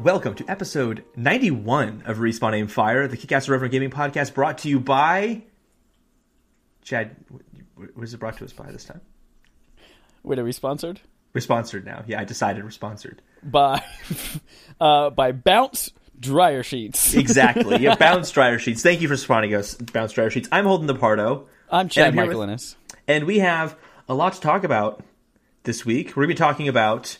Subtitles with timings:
[0.00, 4.68] Welcome to episode 91 of Respawn Aim Fire, the Kickass Reverend Gaming Podcast brought to
[4.70, 5.42] you by.
[6.82, 7.16] Chad,
[7.74, 9.02] what is it brought to us by this time?
[10.22, 11.00] Wait, are we sponsored?
[11.34, 12.02] We're sponsored now.
[12.06, 13.20] Yeah, I decided we're sponsored.
[13.42, 13.84] By
[14.80, 17.14] uh, by Bounce Dryer Sheets.
[17.18, 17.76] Exactly.
[17.82, 18.82] Yeah, Bounce Dryer Sheets.
[18.82, 20.48] Thank you for spawning us, Bounce Dryer Sheets.
[20.50, 21.44] I'm Holden DePardo.
[21.70, 22.74] I'm Chad I'm Michael with-
[23.06, 23.76] And we have
[24.08, 25.04] a lot to talk about
[25.64, 26.16] this week.
[26.16, 27.18] We're going to be talking about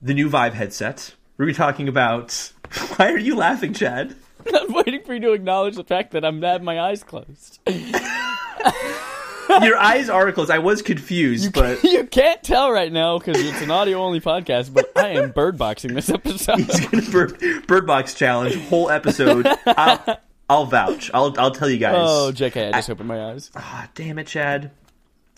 [0.00, 1.14] the new Vive headset.
[1.38, 2.52] We're going to be talking about.
[2.96, 4.16] Why are you laughing, Chad?
[4.52, 7.60] I'm waiting for you to acknowledge the fact that I'm have my eyes closed.
[9.62, 10.50] Your eyes are closed.
[10.50, 14.74] I was confused, but you can't tell right now because it's an audio only podcast,
[14.74, 16.58] but I am bird boxing this episode.
[16.58, 19.46] he's going to bird, bird Box challenge whole episode.
[19.66, 21.10] I'll, I'll vouch.
[21.14, 21.94] I'll I'll tell you guys.
[21.96, 23.50] oh, JK, I just opened my eyes.
[23.56, 24.70] Ah, damn it, Chad.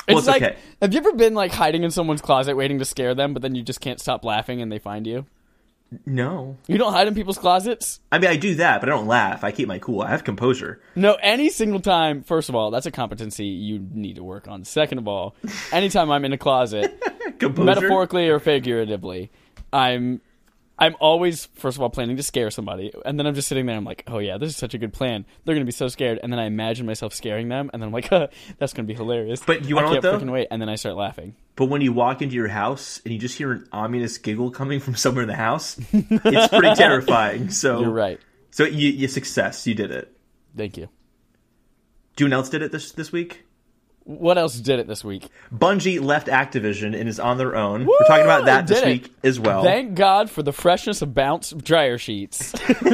[0.09, 0.57] Well, It's it's like, okay.
[0.83, 3.55] have you ever been like hiding in someone's closet waiting to scare them, but then
[3.55, 5.27] you just can't stop laughing and they find you?
[6.07, 8.01] No, You don't hide in people's closets?
[8.13, 9.43] I mean I do that, but I don't laugh.
[9.43, 10.03] I keep my cool.
[10.03, 10.81] I have composure.
[10.95, 12.23] No, any single time.
[12.23, 14.65] First of all, that's a competency you need to work on.
[14.65, 15.35] Second of all,
[15.73, 17.03] anytime I'm in a closet,
[17.41, 19.31] metaphorically or figuratively,
[19.73, 20.21] I'm
[20.79, 23.77] I'm always first of all planning to scare somebody, and then I'm just sitting there.
[23.77, 25.27] I'm like, oh yeah, this is such a good plan.
[25.45, 27.93] They're gonna be so scared, and then I imagine myself scaring them, and then I'm
[27.93, 28.09] like,
[28.59, 29.43] that's gonna be hilarious.
[29.45, 30.19] But you know can't though?
[30.19, 31.35] freaking wait, and then I start laughing.
[31.61, 34.81] But when you walk into your house and you just hear an ominous giggle coming
[34.81, 37.51] from somewhere in the house, it's pretty terrifying.
[37.51, 38.19] So You're right.
[38.51, 39.67] So you, you success.
[39.67, 40.11] You did it.
[40.57, 40.89] Thank you.
[42.17, 43.45] Do anyone else did it this this week?
[44.05, 45.29] What else did it this week?
[45.55, 47.85] Bungie left Activision and is on their own.
[47.85, 48.87] We're talking about that Did this it.
[48.87, 49.63] week as well.
[49.63, 52.53] Thank God for the freshness of bounce dryer sheets.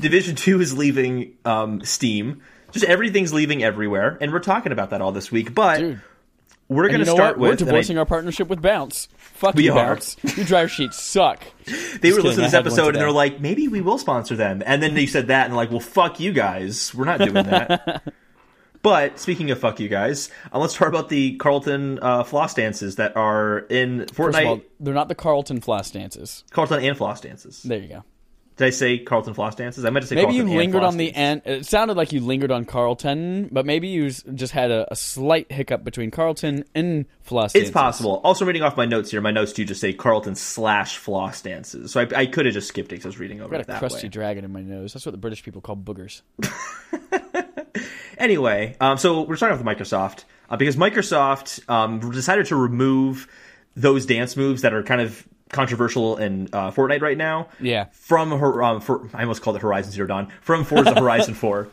[0.00, 2.42] Division Two is leaving um, Steam.
[2.72, 5.54] Just everything's leaving everywhere, and we're talking about that all this week.
[5.54, 6.00] But Dude.
[6.68, 7.42] We're going you to know start what?
[7.42, 7.62] We're with.
[7.62, 9.08] I- divorcing our partnership with Bounce.
[9.16, 9.94] Fuck We you, are.
[9.94, 10.16] Bounce.
[10.36, 11.42] Your dryer sheets suck.
[11.66, 11.72] they
[12.10, 14.62] were Just listening to this I episode and they're like, maybe we will sponsor them.
[14.64, 16.94] And then they said that and like, well, fuck you guys.
[16.94, 18.02] We're not doing that.
[18.82, 22.96] but speaking of fuck you guys, uh, let's talk about the Carlton uh, floss dances
[22.96, 24.42] that are in First Fortnite.
[24.42, 26.44] of all, they're not the Carlton floss dances.
[26.50, 27.62] Carlton and floss dances.
[27.62, 28.04] There you go.
[28.56, 29.84] Did I say Carlton floss dances?
[29.84, 30.28] I meant to say Carlton.
[30.32, 31.42] Maybe you Carlton and lingered on the end.
[31.44, 35.50] It sounded like you lingered on Carlton, but maybe you just had a, a slight
[35.50, 37.72] hiccup between Carlton and floss It's dances.
[37.72, 38.20] possible.
[38.22, 41.90] Also, reading off my notes here, my notes do just say Carlton slash floss dances.
[41.90, 43.66] So I, I could have just skipped it because I was reading over I've it
[43.66, 44.10] got a that crusty way.
[44.10, 44.92] dragon in my nose.
[44.92, 46.22] That's what the British people call boogers.
[48.16, 53.26] Anyway, um, so we're starting off with Microsoft uh, because Microsoft um, decided to remove
[53.76, 58.30] those dance moves that are kind of controversial in uh, Fortnite right now Yeah, from
[58.38, 58.62] her.
[58.62, 61.68] Um, for, I almost called it Horizon Zero Dawn from Forza Horizon Four,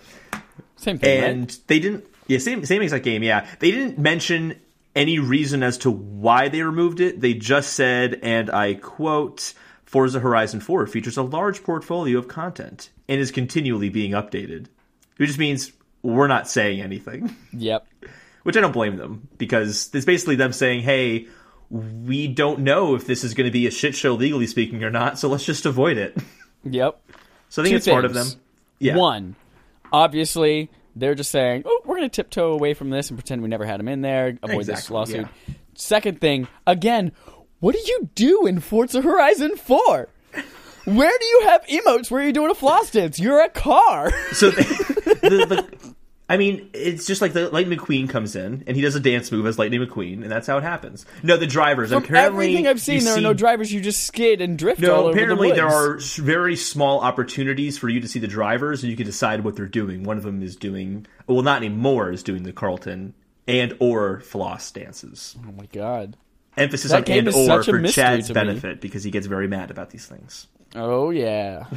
[0.77, 1.23] same thing.
[1.23, 1.57] and right?
[1.67, 2.05] they didn't.
[2.27, 3.23] Yeah, same same exact game.
[3.23, 4.55] Yeah, they didn't mention
[4.95, 7.19] any reason as to why they removed it.
[7.19, 9.53] They just said, and I quote.
[9.83, 14.67] Forza Horizon 4 features a large portfolio of content and is continually being updated.
[15.17, 17.85] Which just means we're not saying anything Yep.
[18.43, 21.27] which I don't blame them because it's basically them saying, "Hey,
[21.71, 24.91] we don't know if this is going to be a shit show legally speaking or
[24.91, 26.17] not, so let's just avoid it."
[26.63, 27.01] Yep.
[27.49, 28.27] So I think Two it's part of them.
[28.79, 28.97] Yeah.
[28.97, 29.35] One,
[29.91, 33.47] obviously, they're just saying, "Oh, we're going to tiptoe away from this and pretend we
[33.47, 35.53] never had him in there, avoid this lawsuit." yeah.
[35.73, 37.13] Second thing, again,
[37.59, 40.09] what do you do in Forza Horizon Four?
[40.85, 43.19] Where do you have emotes where you're doing a floss dance?
[43.19, 44.11] You're a car.
[44.33, 44.63] So the,
[45.21, 45.95] the, the
[46.31, 49.33] I mean, it's just like the Lightning McQueen comes in and he does a dance
[49.33, 51.05] move as Lightning McQueen, and that's how it happens.
[51.23, 51.89] No, the drivers.
[51.89, 53.73] From apparently, everything I've seen, there see- are no drivers.
[53.73, 57.89] You just skid and drift all No, apparently the there are very small opportunities for
[57.89, 60.03] you to see the drivers, and you can decide what they're doing.
[60.03, 63.13] One of them is doing, well, not anymore, is doing the Carlton
[63.45, 65.35] and or floss dances.
[65.45, 66.15] Oh my god.
[66.55, 68.35] emphasis That on and or for Chad's to me.
[68.35, 70.47] benefit because he gets very mad about these things.
[70.75, 71.65] Oh yeah.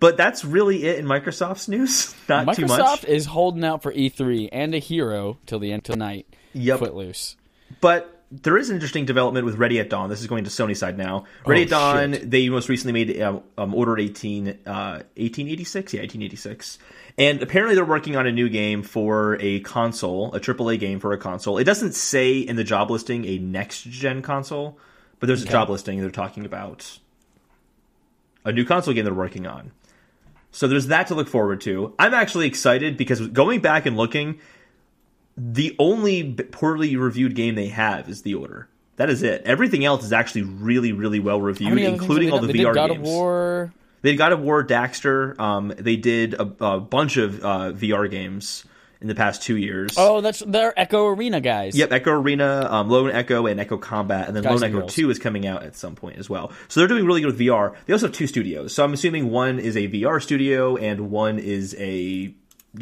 [0.00, 2.14] But that's really it in Microsoft's news.
[2.28, 2.80] Not too much.
[2.80, 6.26] Microsoft is holding out for E3 and a hero till the end tonight.
[6.54, 6.80] Yep.
[6.80, 7.36] Footloose.
[7.80, 10.08] But there is an interesting development with Ready at Dawn.
[10.10, 11.24] This is going to Sony side now.
[11.46, 12.30] Ready Oh, at Dawn, shit.
[12.30, 14.52] they most recently made uh, um, Order 18, uh,
[15.16, 15.94] 1886?
[15.94, 16.78] Yeah, 1886.
[17.18, 21.12] And apparently they're working on a new game for a console, a AAA game for
[21.12, 21.58] a console.
[21.58, 24.78] It doesn't say in the job listing a next gen console,
[25.20, 26.98] but there's a job listing they're talking about
[28.44, 29.72] a new console game they're working on.
[30.50, 31.94] So there's that to look forward to.
[31.98, 34.38] I'm actually excited because going back and looking,
[35.36, 38.68] the only poorly reviewed game they have is The Order.
[38.96, 39.42] That is it.
[39.44, 42.52] Everything else is actually really, really well reviewed, many other things including all the?
[42.52, 43.08] VR they God games.
[43.08, 43.72] War.
[44.02, 45.38] They God of War, Daxter.
[45.40, 48.64] Um, they did a, a bunch of uh, VR games,
[49.02, 49.94] in the past two years.
[49.98, 51.76] Oh, that's they're Echo Arena guys.
[51.76, 54.80] Yep, Echo Arena, um, Lone Echo, and Echo Combat, and then Guys Lone and Echo
[54.80, 54.94] girls.
[54.94, 56.52] 2 is coming out at some point as well.
[56.68, 57.74] So they're doing really good with VR.
[57.86, 58.74] They also have two studios.
[58.74, 62.34] So I'm assuming one is a VR studio and one is a, you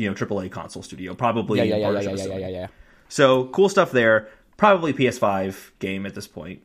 [0.09, 2.67] know, AAA console studio, probably Yeah, yeah, yeah, yeah, yeah, yeah, yeah, yeah.
[3.09, 4.29] So cool stuff there.
[4.57, 6.63] Probably PS5 game at this point.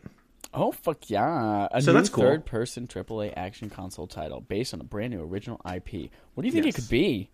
[0.58, 1.68] Oh fuck yeah!
[1.72, 2.24] A So new that's cool.
[2.24, 6.10] third-person AAA action console title based on a brand new original IP.
[6.34, 6.76] What do you think Yes.
[6.78, 7.30] it could be?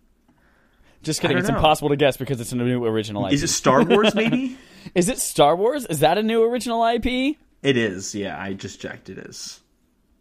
[1.02, 1.38] Just kidding.
[1.38, 1.56] It's know.
[1.56, 3.32] impossible to guess because it's a new original IP.
[3.32, 4.56] Is it Star Wars, maybe?
[4.94, 5.86] Is it Star Wars?
[5.86, 7.36] Is that a new original IP?
[7.62, 8.40] it is, yeah.
[8.40, 9.60] I just jacked It is.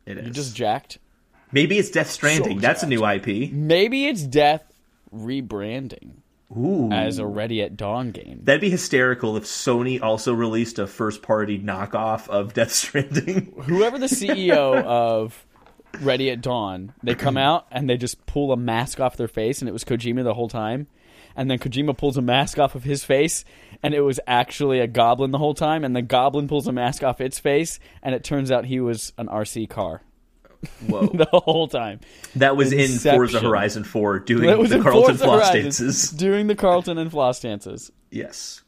[0.05, 0.27] It is.
[0.27, 0.99] You just jacked.
[1.51, 2.57] Maybe it's Death Stranding.
[2.57, 3.51] So That's a new IP.
[3.51, 4.63] Maybe it's Death
[5.13, 6.11] rebranding
[6.55, 6.91] Ooh.
[6.91, 8.41] as a Ready at Dawn game.
[8.43, 13.53] That'd be hysterical if Sony also released a first party knockoff of Death Stranding.
[13.63, 15.45] Whoever the CEO of
[15.99, 19.61] Ready at Dawn, they come out and they just pull a mask off their face,
[19.61, 20.87] and it was Kojima the whole time.
[21.35, 23.45] And then Kojima pulls a mask off of his face,
[23.81, 25.85] and it was actually a goblin the whole time.
[25.85, 29.13] And the goblin pulls a mask off its face, and it turns out he was
[29.17, 30.01] an RC car
[30.87, 31.07] Whoa.
[31.13, 32.01] the whole time.
[32.35, 36.09] That was in Forza Horizon 4 doing That was the Carlton Forza Floss Horizon, dances.
[36.11, 37.91] doing the Carlton and floss dances.
[38.09, 38.61] Yes.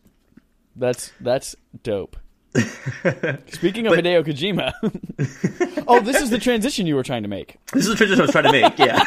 [0.76, 2.18] That's that's dope.
[3.52, 7.58] Speaking of But- Hideo Kojima, oh, this is the transition you were trying to make.
[7.74, 9.04] This is the transition I was trying to make, yeah.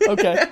[0.08, 0.44] Okay.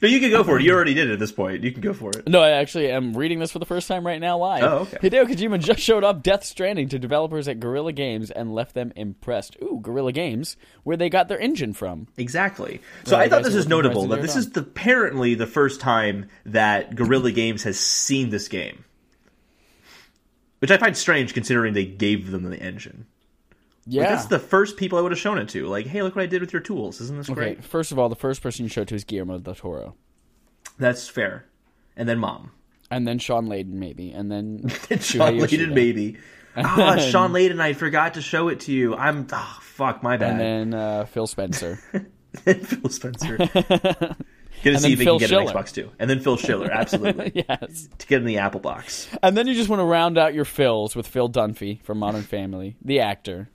[0.00, 0.62] No, you can go for it.
[0.62, 1.64] You already did it at this point.
[1.64, 2.28] You can go for it.
[2.28, 4.62] No, I actually am reading this for the first time right now live.
[4.62, 4.98] Oh, okay.
[4.98, 8.92] Hideo Kojima just showed up Death Stranding to developers at Guerrilla Games and left them
[8.94, 9.56] impressed.
[9.62, 12.06] Ooh, Guerrilla Games, where they got their engine from.
[12.16, 12.80] Exactly.
[13.04, 16.26] So Right, I thought this is notable that this is the, apparently the first time
[16.46, 18.84] that Guerrilla Games has seen this game.
[20.60, 23.06] Which I find strange considering they gave them the engine.
[23.86, 24.02] Yeah.
[24.02, 25.66] Like, that's the first people I would have shown it to.
[25.66, 27.00] Like, hey, look what I did with your tools.
[27.00, 27.64] Isn't this okay, great?
[27.64, 29.94] first of all, the first person you showed to is Guillermo del Toro.
[30.78, 31.46] That's fair.
[31.96, 32.52] And then mom.
[32.90, 34.12] And then Shawn Layden, maybe.
[34.12, 34.68] And then
[35.00, 36.18] Shawn Layden, maybe.
[36.56, 38.94] Ah, Shawn Layden, I forgot to show it to you.
[38.94, 40.32] I'm, ah, fuck, my bad.
[40.32, 41.76] And then uh, Phil Spencer.
[42.44, 43.38] Phil Spencer.
[44.64, 45.42] Gonna then see if he can get Schiller.
[45.42, 45.90] an Xbox too.
[45.98, 47.32] And then Phil Schiller, absolutely.
[47.48, 47.88] yes.
[47.98, 49.08] to get in the Apple box.
[49.22, 52.22] And then you just want to round out your fills with Phil Dunphy from Modern
[52.24, 53.48] Family, the actor.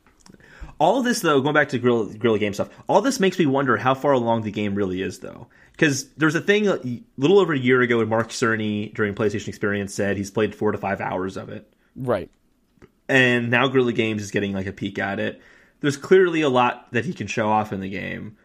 [0.79, 3.45] All of this, though, going back to Guerrilla, Guerrilla Game stuff, all this makes me
[3.45, 5.47] wonder how far along the game really is, though.
[5.71, 9.13] Because there's a thing uh, a little over a year ago when Mark Cerny, during
[9.15, 11.71] PlayStation Experience, said he's played four to five hours of it.
[11.95, 12.29] Right.
[13.07, 15.41] And now Guerrilla Games is getting like a peek at it.
[15.79, 18.37] There's clearly a lot that he can show off in the game.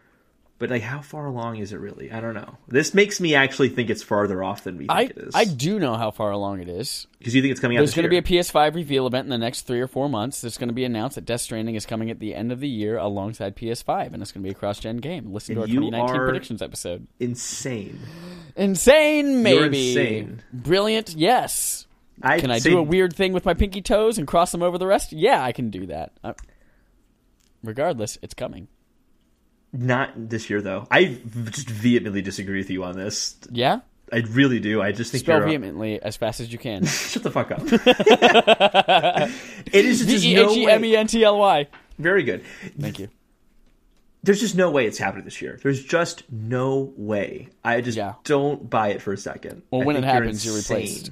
[0.59, 2.11] But like, how far along is it really?
[2.11, 2.57] I don't know.
[2.67, 5.33] This makes me actually think it's farther off than we think I, it is.
[5.33, 7.07] I do know how far along it is.
[7.17, 9.29] Because you think it's coming out There's going to be a PS5 reveal event in
[9.29, 10.41] the next three or four months.
[10.41, 12.67] There's going to be announced that Death Stranding is coming at the end of the
[12.67, 15.31] year alongside PS5, and it's going to be a cross-gen game.
[15.31, 17.07] Listen to our 2019 are- predictions episode.
[17.21, 17.97] insane.
[18.57, 19.89] Insane, You're maybe.
[19.91, 20.43] insane.
[20.51, 21.87] Brilliant, yes.
[22.21, 24.61] I Can I say- do a weird thing with my pinky toes and cross them
[24.61, 25.13] over the rest?
[25.13, 26.11] Yeah, I can do that.
[26.21, 26.33] Uh,
[27.63, 28.67] regardless, it's coming.
[29.71, 30.87] Not this year, though.
[30.89, 31.19] I
[31.51, 33.37] just vehemently disagree with you on this.
[33.51, 33.81] Yeah?
[34.11, 34.81] I really do.
[34.81, 35.45] I just think Spell you're.
[35.45, 36.85] a- vehemently as fast as you can.
[36.87, 37.59] Shut the fuck up.
[39.71, 40.87] it is just no M way.
[40.89, 41.67] E N T L Y.
[41.99, 42.43] Very good.
[42.79, 43.09] Thank you.
[44.23, 45.59] There's just no way it's happening this year.
[45.61, 47.49] There's just no way.
[47.63, 48.15] I just Yeah.
[48.23, 49.61] don't buy it for a second.
[49.71, 50.77] Well, I when it you're happens, you're insane.
[50.77, 51.11] replaced.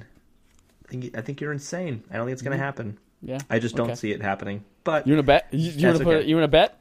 [0.84, 2.02] I think I think you're insane.
[2.10, 2.64] I don't think it's going to mm-hmm.
[2.64, 2.98] happen.
[3.22, 3.38] Yeah.
[3.48, 3.94] I just don't okay.
[3.96, 4.64] see it happening.
[4.84, 5.48] But You want to bet?
[5.52, 6.16] You, you want That's to put?
[6.16, 6.28] okay.
[6.28, 6.80] You want to bet?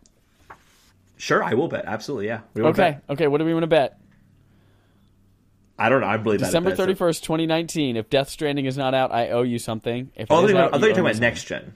[1.17, 1.85] Sure, I will bet.
[1.85, 2.41] Absolutely, yeah.
[2.57, 2.77] Okay.
[2.77, 3.03] bet.
[3.09, 3.27] Okay.
[3.27, 3.99] What do we want to bet?
[5.79, 6.07] I don't know.
[6.07, 7.97] I believe December thirty first, twenty nineteen.
[7.97, 10.11] If Death Stranding is not out, I owe you something.
[10.15, 11.43] If Oh, I thought you were, I out, thought you were owe talking about next
[11.43, 11.75] gen.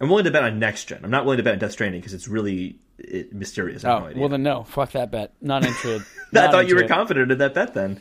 [0.00, 1.00] I'm willing to bet on next gen.
[1.04, 3.84] I'm not willing to bet on Death Stranding because it's really it, mysterious.
[3.84, 4.02] I have something.
[4.02, 4.20] no Oh, idea.
[4.20, 4.64] well then no.
[4.64, 5.32] Fuck that bet.
[5.42, 6.02] Not interested.
[6.34, 6.88] I thought you were it.
[6.88, 8.00] confident in that bet then.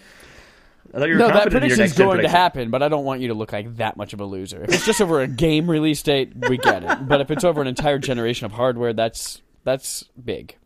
[0.93, 2.29] I thought you were No, that confident in your prediction's next gen is going to
[2.29, 4.63] happen, but I don't want you to look like that much of a loser.
[4.63, 7.07] If it's just over a game release date, we get it.
[7.07, 10.57] But if it's over an entire generation of hardware, that's that's big.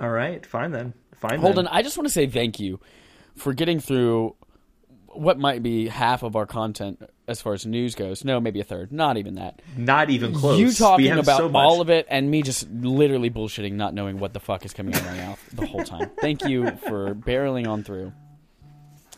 [0.00, 0.94] All right, fine then.
[1.16, 1.40] Fine.
[1.40, 1.74] Holden, then.
[1.74, 2.80] I just want to say thank you
[3.36, 4.36] for getting through
[5.06, 8.24] what might be half of our content as far as news goes.
[8.24, 8.92] No, maybe a third.
[8.92, 9.60] Not even that.
[9.76, 10.60] not even close.
[10.60, 14.32] You talking about so all of it and me just literally bullshitting, not knowing what
[14.32, 16.10] the fuck is coming out of my mouth the whole time.
[16.20, 18.12] Thank you for barreling on through.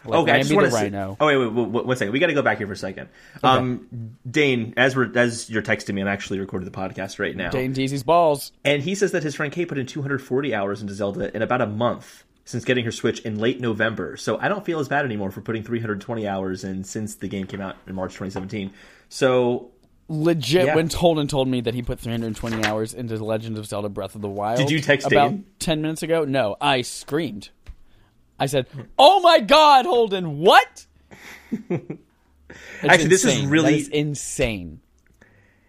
[0.04, 0.74] Like Okay, I just want to.
[0.74, 1.16] Rhino.
[1.20, 2.12] Oh wait, wait, wait, wait, one second.
[2.12, 3.08] We got to go back here for a second.
[3.42, 7.50] Um, Dane, as we're as you're texting me, I'm actually recording the podcast right now,
[7.50, 8.52] Dane Deasy's balls.
[8.64, 11.60] and he says that his friend Kate put in 240 hours into Zelda in about
[11.60, 14.16] a month since getting her Switch in late November.
[14.16, 17.46] So I don't feel as bad anymore for putting 320 hours in since the game
[17.46, 18.72] came out in March 2017.
[19.08, 19.70] So
[20.08, 20.74] Legit, Yeah.
[20.74, 24.16] when Holden told me that he put 320 hours into The Legend of Zelda Breath
[24.16, 24.58] of the Wild.
[24.58, 25.44] Did you text about Dane?
[25.60, 26.24] 10 minutes ago?
[26.24, 27.50] No, I screamed.
[28.40, 28.66] I said,
[28.98, 30.86] "Oh my God, Holden, what?"
[32.82, 34.80] Actually, this is really- is insane.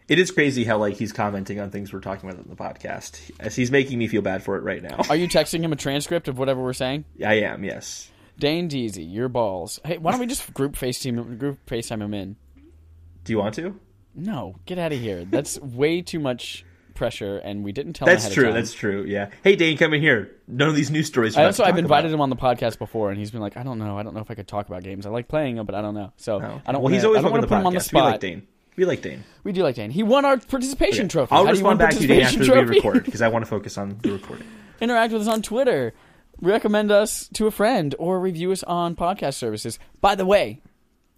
[0.07, 3.31] It is crazy how like he's commenting on things we're talking about in the podcast.
[3.39, 4.97] As he's making me feel bad for it right now.
[5.09, 7.05] Are you texting him a transcript of whatever we're saying?
[7.25, 8.09] I am, yes.
[8.37, 9.79] Dane Deasy, your balls.
[9.85, 12.35] Hey, why don't we just group FaceTime group FaceTime him in?
[13.23, 13.79] Do you want to?
[14.15, 15.23] No, get out of here.
[15.23, 18.53] That's way too much pressure, and we didn't tell That's him true.
[18.53, 19.03] That's true.
[19.07, 19.29] Yeah.
[19.43, 20.35] Hey, Dane, come in here.
[20.47, 21.37] None of these news stories.
[21.37, 22.15] I also I've invited about.
[22.15, 24.21] him on the podcast before, and he's been like, I don't know, I don't know
[24.21, 25.05] if I could talk about games.
[25.05, 26.11] I like playing them, but I don't know.
[26.17, 26.37] So Oh.
[26.37, 26.65] I don't.
[26.65, 28.03] Well, wanna, he's always I don't welcome want to put him on the spot.
[28.05, 28.47] We like Dane.
[28.77, 29.23] We like Dane.
[29.43, 29.91] We do like Dane.
[29.91, 31.31] He won our participation trophy.
[31.33, 33.21] I'll How do you win respond back to you Dane after participation we record because
[33.21, 34.47] I want to focus on the recording.
[34.79, 35.93] Interact with us on Twitter.
[36.39, 39.77] Recommend us to a friend or review us on podcast services.
[39.99, 40.61] By the way,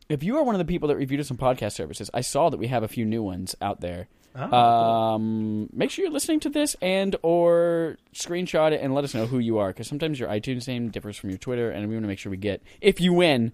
[0.09, 2.49] if you are one of the people that reviewed us on podcast services, I saw
[2.49, 4.09] that we have a few new ones out there.
[4.35, 9.13] Oh, um, make sure you're listening to this and or screenshot it and let us
[9.13, 11.95] know who you are because sometimes your iTunes name differs from your Twitter, and we
[11.95, 13.51] want to make sure we get if you win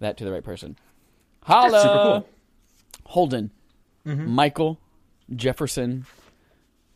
[0.00, 0.78] that to the right person.
[1.42, 2.28] Holla, That's super cool.
[3.04, 3.50] Holden,
[4.06, 4.30] Mm-hmm.
[4.30, 4.80] Michael
[5.36, 6.06] Jefferson,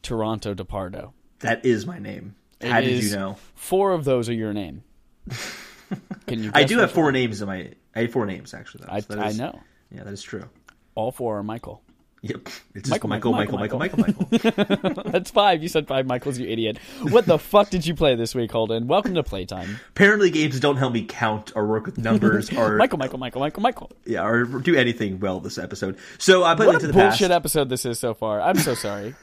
[0.03, 1.13] Toronto DePardo.
[1.41, 2.35] That is my name.
[2.61, 3.37] It How did is- you know?
[3.55, 4.83] Four of those are your name.
[6.27, 6.51] Can you?
[6.55, 7.13] I do have four one?
[7.13, 7.71] names in my.
[7.95, 8.85] I have four names actually.
[8.87, 9.61] Though, I, so that I is- know.
[9.91, 10.49] Yeah, that is true.
[10.97, 11.83] All four are Michael.
[12.23, 12.49] Yep.
[12.75, 15.03] It's just Michael, Michael, Michael, Michael, Michael, Michael, Michael, Michael.
[15.13, 15.63] That's five.
[15.63, 16.79] You said five Michaels, you idiot.
[17.03, 18.89] What the fuck did you play this week, Holden?
[18.89, 19.79] Welcome to Playtime.
[19.91, 23.63] Apparently, games don't help me count or work with numbers or Michael, Michael, Michael, Michael,
[23.63, 23.91] Michael.
[24.07, 25.99] yeah or do anything well this episode.
[26.19, 27.31] So I played What Link to a the bullshit Past.
[27.33, 28.41] episode this is so far.
[28.41, 29.15] I'm so sorry.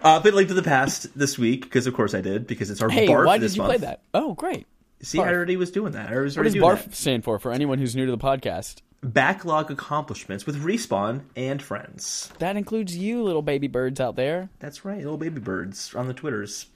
[0.00, 2.80] Uh, played Link to the Past this week because of course I did because it's
[2.82, 3.78] our Hey, barf why this did you month.
[3.80, 4.02] play that?
[4.14, 4.66] Oh, great.
[5.02, 5.32] See, I Barf.
[5.32, 6.12] already was doing that.
[6.12, 8.82] I was What does doing BARF stand for, for anyone who's new to the podcast?
[9.02, 12.32] Backlog accomplishments with Respawn and friends.
[12.38, 14.50] That includes you, little baby birds out there.
[14.58, 16.66] That's right, little baby birds on the Twitters.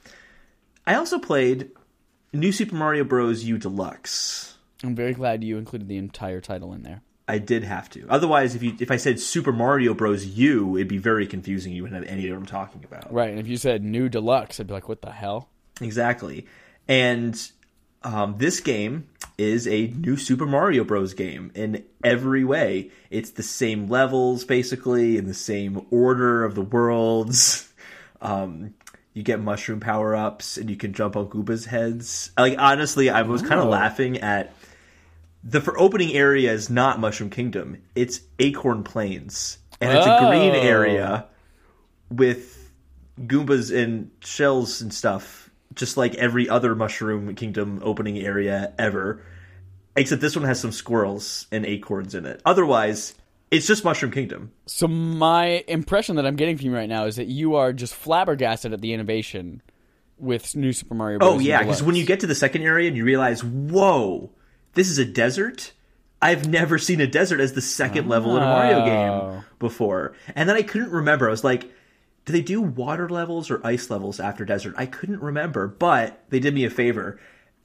[0.86, 1.70] I also played
[2.32, 3.44] New Super Mario Bros.
[3.44, 4.56] U Deluxe.
[4.84, 7.02] I'm very glad you included the entire title in there.
[7.28, 8.04] I did have to.
[8.08, 10.24] Otherwise, if you if I said Super Mario Bros.
[10.24, 11.72] U, it'd be very confusing.
[11.72, 13.12] You wouldn't have any idea what I'm talking about.
[13.12, 15.48] Right, and if you said new deluxe, I'd be like, what the hell?
[15.80, 16.46] Exactly.
[16.88, 17.40] And
[18.02, 19.08] um, this game
[19.42, 21.12] is a new Super Mario Bros.
[21.14, 22.90] game in every way.
[23.11, 27.68] It's the same levels, basically, in the same order of the worlds.
[28.25, 28.75] Um,
[29.14, 32.30] you get mushroom power ups, and you can jump on Goomba's heads.
[32.38, 33.70] Like honestly, I was kind of Oh.
[33.70, 34.54] laughing at
[35.42, 37.78] the for opening area is not Mushroom Kingdom.
[37.96, 40.61] It's Acorn Plains, and it's a green Oh.
[40.68, 41.25] area
[42.11, 42.70] with
[43.20, 45.41] Goombas and shells and stuff,
[45.74, 49.22] just like every other Mushroom Kingdom opening area ever.
[49.94, 52.40] Except this one has some squirrels and acorns in it.
[52.46, 53.14] Otherwise,
[53.50, 54.52] it's just Mushroom Kingdom.
[54.66, 57.94] So my impression that I'm getting from you right now is that you are just
[57.94, 59.60] flabbergasted at the innovation
[60.18, 61.34] with New Super Mario Bros.
[61.34, 64.30] Oh yeah, because when you get to the second area and you realize, whoa,
[64.72, 65.72] this is a desert.
[66.22, 68.84] I've never seen a desert as the second level in a Mario oh.
[68.86, 69.44] game Oh.
[69.58, 71.26] before, and then I couldn't remember.
[71.26, 71.70] I was like,
[72.24, 74.74] do they do water levels or ice levels after desert?
[74.76, 77.18] I couldn't remember, but they did me a favor.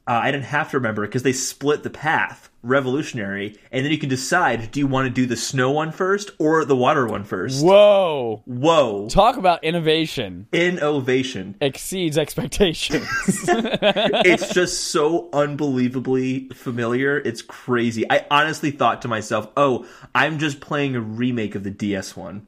[0.08, 3.98] Uh, I didn't have to remember because they split the path, revolutionary, and then you
[3.98, 7.26] can decide: do you want to do the snow one first or the water one
[7.26, 7.62] first?
[7.62, 8.42] Whoa!
[8.46, 11.56] Whoa, Talk about innovation innovation!
[11.60, 13.06] exceeds expectations.
[13.48, 17.18] it's just so unbelievably familiar.
[17.18, 18.10] It's crazy.
[18.10, 19.86] I honestly thought to myself, "Oh,
[20.16, 22.48] I'm just playing a remake of the DS one."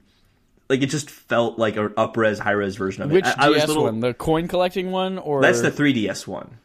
[0.69, 3.15] Like it just felt like an up-res, high-res version of it.
[3.15, 3.99] Which I, I was DS little, one?
[3.99, 6.57] The coin collecting one, or That's the 3DS one.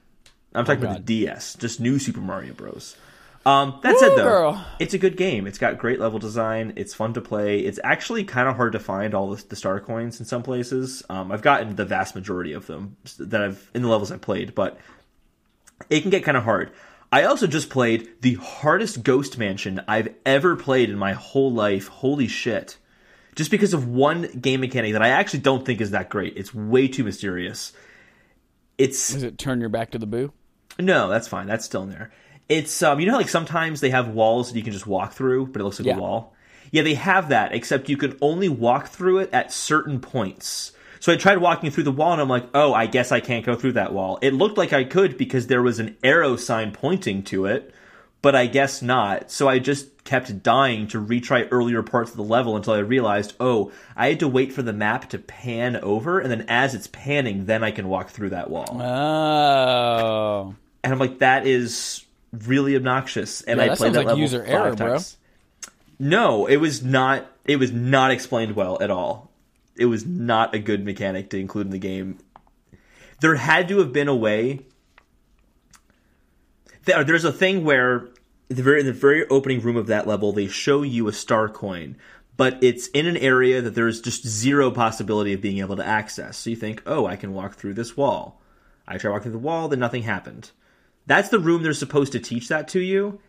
[0.54, 2.96] I'm talking about the DS, just new Super Mario Bros.
[3.46, 4.66] Um, that said, though, girl.
[4.78, 5.46] it's a good game.
[5.46, 6.72] It's got great level design.
[6.76, 7.60] It's fun to play.
[7.60, 11.02] It's actually kind of hard to find all the, the star coins in some places.
[11.10, 14.54] Um, I've gotten the vast majority of them that I've in the levels I played,
[14.54, 14.78] but
[15.90, 16.72] it can get kind of hard.
[17.12, 21.88] I also just played the hardest Ghost Mansion I've ever played in my whole life.
[21.88, 22.78] Holy shit.
[23.34, 26.34] Just because of one game mechanic that I actually don't think is that great.
[26.36, 27.72] It's way too mysterious.
[28.78, 30.32] It's Is it turn your back to the boo?
[30.78, 31.46] no, that's fine.
[31.46, 32.12] That's still in there.
[32.48, 35.12] It's um, you know how like sometimes they have walls that you can just walk
[35.12, 35.96] through, but it looks like Yeah.
[35.96, 36.34] a wall.
[36.72, 40.72] Yeah, they have that, except you can only walk through it at certain points.
[40.98, 43.44] So I tried walking through the wall, and I'm like, oh, I guess I can't
[43.46, 44.18] go through that wall.
[44.22, 47.72] It looked like I could because there was an arrow sign pointing to it,
[48.24, 49.30] but I guess not.
[49.30, 53.34] So I just kept dying to retry earlier parts of the level until I realized,
[53.38, 56.86] oh, I had to wait for the map to pan over, and then as it's
[56.86, 58.80] panning, then I can walk through that wall.
[58.80, 63.42] Oh, And I'm like, that is really obnoxious.
[63.42, 64.88] And Yeah, I that played that like level user five error, bro.
[64.88, 65.18] times.
[65.98, 67.30] No, it was not.
[67.44, 69.30] It was not explained well at all.
[69.76, 72.18] It was not a good mechanic to include in the game.
[73.20, 74.60] there had to have been a way.
[76.84, 78.08] There's a thing where
[78.48, 81.96] the very the very opening room of that level, they show you a star coin,
[82.36, 86.36] but it's in an area that there's just zero possibility of being able to access.
[86.36, 88.40] So you think, oh, I can walk through this wall.
[88.86, 90.50] I try walking through the wall, then nothing happened.
[91.06, 93.20] That's the room they're supposed to teach that to you.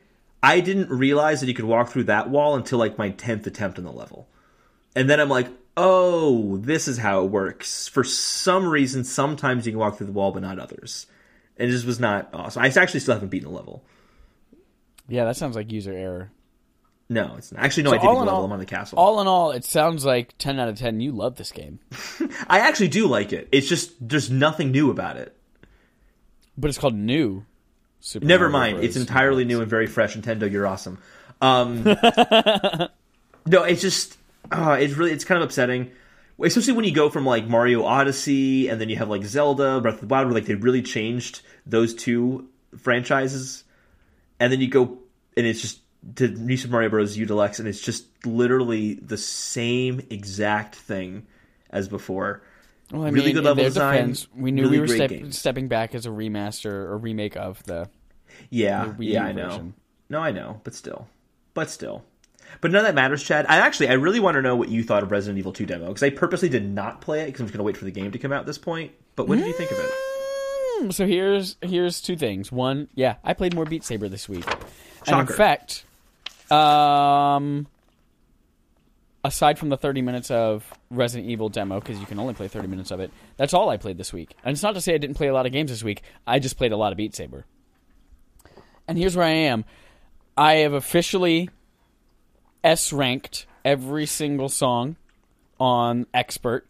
[0.43, 3.77] I didn't realize that you could walk through that wall until like my tenth attempt
[3.77, 4.27] on the level,
[4.95, 7.87] and then I'm like, oh, this is how it works.
[7.87, 11.07] For some reason, sometimes you can walk through the wall, but not others.
[11.57, 12.63] And it just was not awesome.
[12.63, 13.83] I actually still haven't beaten the level.
[15.07, 16.31] Yeah, that sounds like user error.
[17.07, 17.63] No, it's not.
[17.63, 18.39] Actually, no, So I did all beat the in level.
[18.39, 18.97] all- I'm on the castle.
[18.99, 20.99] All in all, it sounds like 10 out of 10.
[21.01, 21.79] You love this game.
[22.47, 23.47] I actually do like it.
[23.51, 25.35] It's just there's nothing new about it.
[26.57, 27.45] But it's called New.
[27.99, 28.85] Super Never Mario mind.
[28.85, 29.07] It's Bros.
[29.07, 30.15] entirely new and very fresh.
[30.15, 30.97] Nintendo, you're awesome.
[31.41, 31.83] Um,
[33.45, 34.17] no, it's just
[34.51, 35.91] uh, it's really it's kind of upsetting,
[36.41, 39.95] especially when you go from like Mario Odyssey and then you have like Zelda Breath
[39.95, 42.47] of the Wild, where like they really changed those two
[42.77, 43.63] franchises,
[44.39, 44.99] and then you go
[45.37, 45.81] and it's just
[46.15, 47.17] to New Super Mario Bros.
[47.17, 51.25] U Deluxe, and it's just literally the same exact thing
[51.69, 52.43] as before.
[52.91, 55.67] Well, I really mean, good level design, defense, we knew really we were step- stepping
[55.67, 57.89] back as a remaster or remake of the.
[58.49, 59.73] Yeah, The yeah, I know.
[60.09, 61.07] No, I know, but still,
[61.53, 62.03] but still.
[62.61, 63.47] But none of that matters, Chad.
[63.49, 65.87] I actually, I really want to know what you thought of Resident Evil 2 demo
[65.87, 67.91] because I purposely did not play it because I'm just going to wait for the
[67.91, 68.91] game to come out at this point.
[69.15, 69.91] But what did you think of it?
[70.77, 72.51] Hmm, So here's here's two things.
[72.51, 74.45] One, yeah, I played more Beat Saber this week,
[75.07, 75.85] and in fact,
[76.51, 77.67] um,
[79.23, 82.67] aside from the 30 minutes of Resident Evil demo, because you can only play 30
[82.67, 84.35] minutes of it, that's all I played this week.
[84.43, 86.01] And it's not to say I didn't play a lot of games this week.
[86.27, 87.45] I just played a lot of Beat Saber.
[88.87, 89.65] And here's where I am.
[90.37, 91.49] I have officially
[92.63, 94.95] S ranked every single song
[95.59, 96.67] on Expert,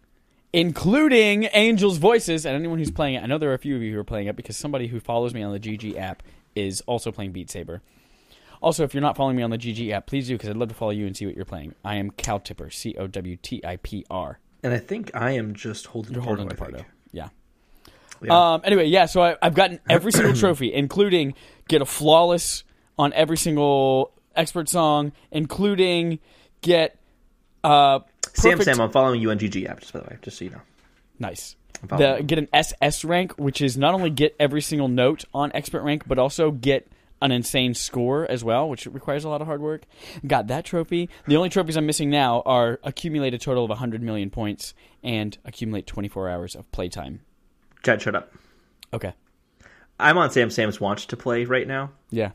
[0.55, 2.45] including Angel's Voices.
[2.45, 4.05] And anyone who's playing it, I know there are a few of you who are
[4.05, 6.23] playing it because somebody who follows me on the GG app
[6.55, 7.81] is also playing Beat Saber.
[8.61, 10.69] Also, if you're not following me on the GG app, please do because I'd love
[10.69, 11.75] to follow you and see what you're playing.
[11.83, 14.39] I am Cow Tipper, C O W T I P R.
[14.63, 16.85] And I think I am just holding You're holding Pardo.
[17.11, 17.29] Yeah.
[18.23, 18.53] Yeah.
[18.53, 21.35] Um, anyway, yeah, so I, I've gotten every single trophy, including
[21.67, 22.63] get a flawless
[22.97, 26.19] on every single expert song, including
[26.61, 26.97] get
[27.65, 30.45] uh, perfect- Sam, I'm following you on GG app, just by the way, just so
[30.45, 30.61] you know.
[31.19, 31.55] Nice.
[31.87, 35.83] The, get an SS rank, which is not only get every single note on expert
[35.83, 36.87] rank, but also get
[37.21, 39.83] an insane score as well, which requires a lot of hard work.
[40.25, 41.09] Got that trophy.
[41.27, 45.37] The only trophies I'm missing now are accumulate a total of 100 million points and
[45.45, 47.21] accumulate 24 hours of playtime.
[47.83, 48.33] Chad, shut up.
[48.93, 49.13] Okay.
[49.99, 52.31] I'm on Sam Sam's watch to play right now, Yeah.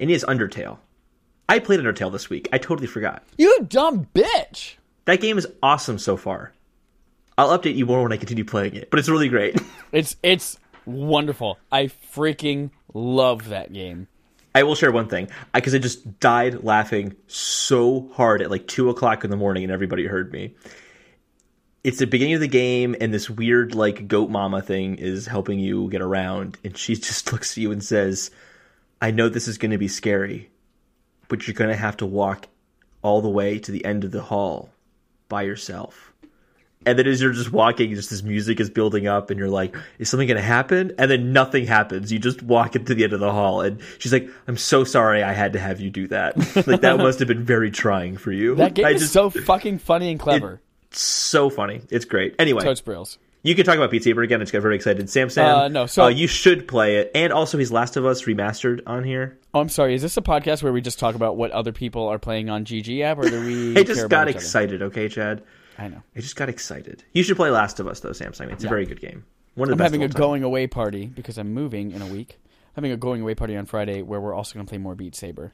[0.00, 0.78] and he has Undertale.
[1.48, 2.48] I played Undertale this week.
[2.52, 3.22] I totally forgot.
[3.38, 4.74] You dumb bitch!
[5.08, 6.52] That game is awesome so far.
[7.38, 9.58] I'll update you more when I continue playing it, but it's really great.
[9.90, 11.58] It's it's wonderful.
[11.72, 14.06] I freaking love that game.
[14.54, 18.90] I will share one thing because I, just died laughing so hard at like two
[18.90, 20.54] o'clock in the morning, and everybody heard me.
[21.82, 25.58] It's the beginning of the game, and this weird like goat mama thing is helping
[25.58, 28.30] you get around, and she just looks at you and says,
[29.00, 30.50] "I know this is going to be scary,
[31.28, 32.48] but you're going to have to walk
[33.00, 34.68] all the way to the end of the hall
[35.28, 36.12] by yourself."
[36.86, 39.74] And then as you're just walking, just this music is building up, and you're like,
[39.98, 42.12] "Is something going to happen?" And then nothing happens.
[42.12, 45.22] You just walk into the end of the hall, and she's like, "I'm so sorry,
[45.22, 46.36] I had to have you do that.
[46.66, 49.28] like that must have been very trying for you." That game I is just, so
[49.28, 50.60] fucking funny and clever.
[50.92, 51.82] so funny.
[51.90, 52.36] It's great.
[52.38, 53.18] Anyway, Toads Brills.
[53.42, 54.40] You can talk about Beat Saber again.
[54.40, 55.08] I just got very excited.
[55.08, 58.04] Sam Sam, Uh, no, so- uh, you should play it, and also his Last of
[58.04, 59.38] Us remastered on here.
[59.54, 59.94] Oh, I'm sorry.
[59.94, 62.64] Is this a podcast where we just talk about what other people are playing on
[62.64, 63.76] GG app, or do we?
[63.80, 64.82] I just got excited.
[64.82, 65.42] Okay, Chad.
[65.78, 66.02] I know.
[66.16, 67.04] I just got excited.
[67.12, 68.52] You should play Last of Us though, Samsung.
[68.52, 69.24] It's a very good game.
[69.54, 70.18] One of the I'm having a time.
[70.18, 72.38] going away party because I'm moving in a week.
[72.76, 74.94] I'm Having a going away party on Friday where we're also going to play more
[74.94, 75.52] Beat Saber,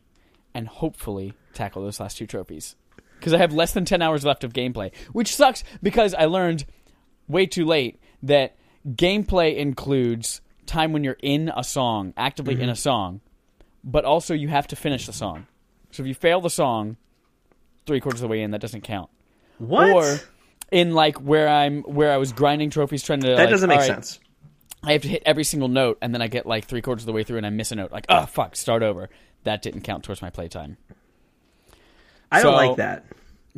[0.52, 2.76] and hopefully tackle those last two trophies.
[3.18, 6.64] Because I have less than ten hours left of gameplay, which sucks because I learned
[7.28, 8.56] way too late that
[8.86, 12.64] gameplay includes time when you're in a song, actively Mm-hmm.
[12.64, 13.20] in a song,
[13.82, 15.46] but also you have to finish the song.
[15.90, 16.96] So if you fail the song
[17.86, 19.10] three quarters of the way in, that doesn't count.
[19.58, 19.90] What?
[19.90, 20.20] Or
[20.72, 23.78] in like where I'm where I was grinding trophies trying to that like, doesn't make
[23.78, 24.18] right, sense.
[24.82, 27.06] I have to hit every single note and then I get like three quarters of
[27.06, 27.92] the way through and I miss a note.
[27.92, 29.08] Like, oh fuck, start over.
[29.44, 30.78] That didn't count towards my playtime.
[32.32, 33.04] I don't like that.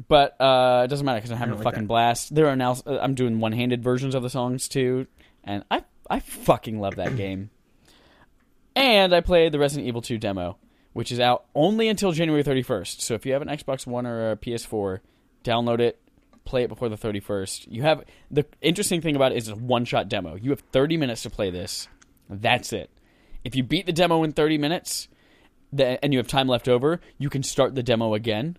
[0.09, 1.88] But uh, it doesn't matter because I'm having a like fucking that.
[1.88, 2.35] blast.
[2.35, 5.06] There are now uh, I'm doing one handed versions of the songs too,
[5.42, 7.50] and I I fucking love that game.
[8.74, 10.59] And I played the Resident Evil 2 demo,
[10.92, 13.00] which is out only until January 31st.
[13.00, 15.00] So if you have an Xbox One or a PS4,
[15.42, 15.98] download it,
[16.44, 17.68] play it before the 31st.
[17.70, 20.37] You have the interesting thing about it is it's a one-shot demo.
[20.37, 21.88] You have 30 minutes to play this.
[22.28, 22.90] That's it.
[23.44, 25.09] If you beat the demo in 30 minutes
[25.78, 28.59] and you have time left over, you can start the demo again.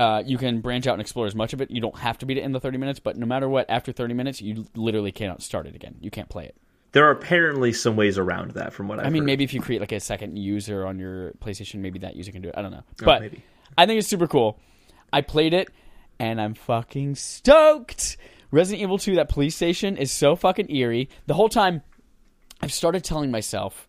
[0.00, 1.70] Uh, you can branch out and explore as much of it.
[1.70, 3.92] You don't have to beat it in the 30 minutes, but no matter what, after
[3.92, 5.96] 30 minutes, you literally cannot start it again.
[6.00, 6.56] You can't play it.
[6.92, 9.26] There are apparently some ways around that, from what I've I mean, heard.
[9.26, 12.40] maybe if you create like a second user on your PlayStation, maybe that user can
[12.42, 12.54] do it.
[12.56, 13.42] I don't know, but Oh, maybe.
[13.76, 14.58] I think it's super cool.
[15.12, 15.68] I played it,
[16.18, 18.16] and I'm fucking stoked.
[18.50, 21.08] Resident Evil 2, that police station is so fucking eerie.
[21.26, 21.82] The whole time,
[22.62, 23.86] I've started telling myself,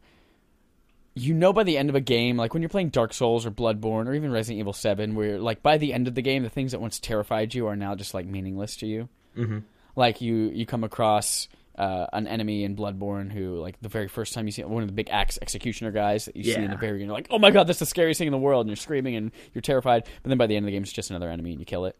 [1.14, 3.52] you know, by the end of a game, like when you're playing Dark Souls or
[3.52, 6.50] Bloodborne or even Resident Evil 7, where like by the end of the game, the
[6.50, 9.10] things that once terrified you are now just like meaningless to you.
[9.38, 9.60] Mm-hmm.
[9.96, 14.34] Like you, you come across uh, an enemy in Bloodborne who, like, the very first
[14.34, 16.78] time you see one of the big axe executioner guys that you see in the
[16.78, 18.76] very, you're like, oh my god, that's the scariest thing in the world, and you're
[18.78, 20.04] screaming and you're terrified.
[20.22, 21.86] But then by the end of the game, it's just another enemy and you kill
[21.86, 21.98] it.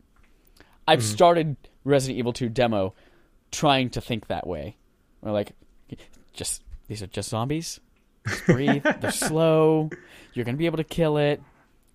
[0.88, 1.08] I've Mm-hmm.
[1.08, 2.94] started Resident Evil 2 demo
[3.52, 4.78] trying to think that way.
[5.22, 5.52] We're like,
[6.34, 7.80] just these are just zombies.
[8.28, 8.84] Just breathe.
[9.00, 9.90] They're slow.
[10.34, 11.42] You're gonna be able to kill it.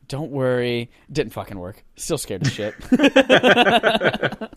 [0.08, 0.90] Don't worry.
[1.10, 1.84] Didn't fucking work.
[1.96, 2.74] Still scared as shit.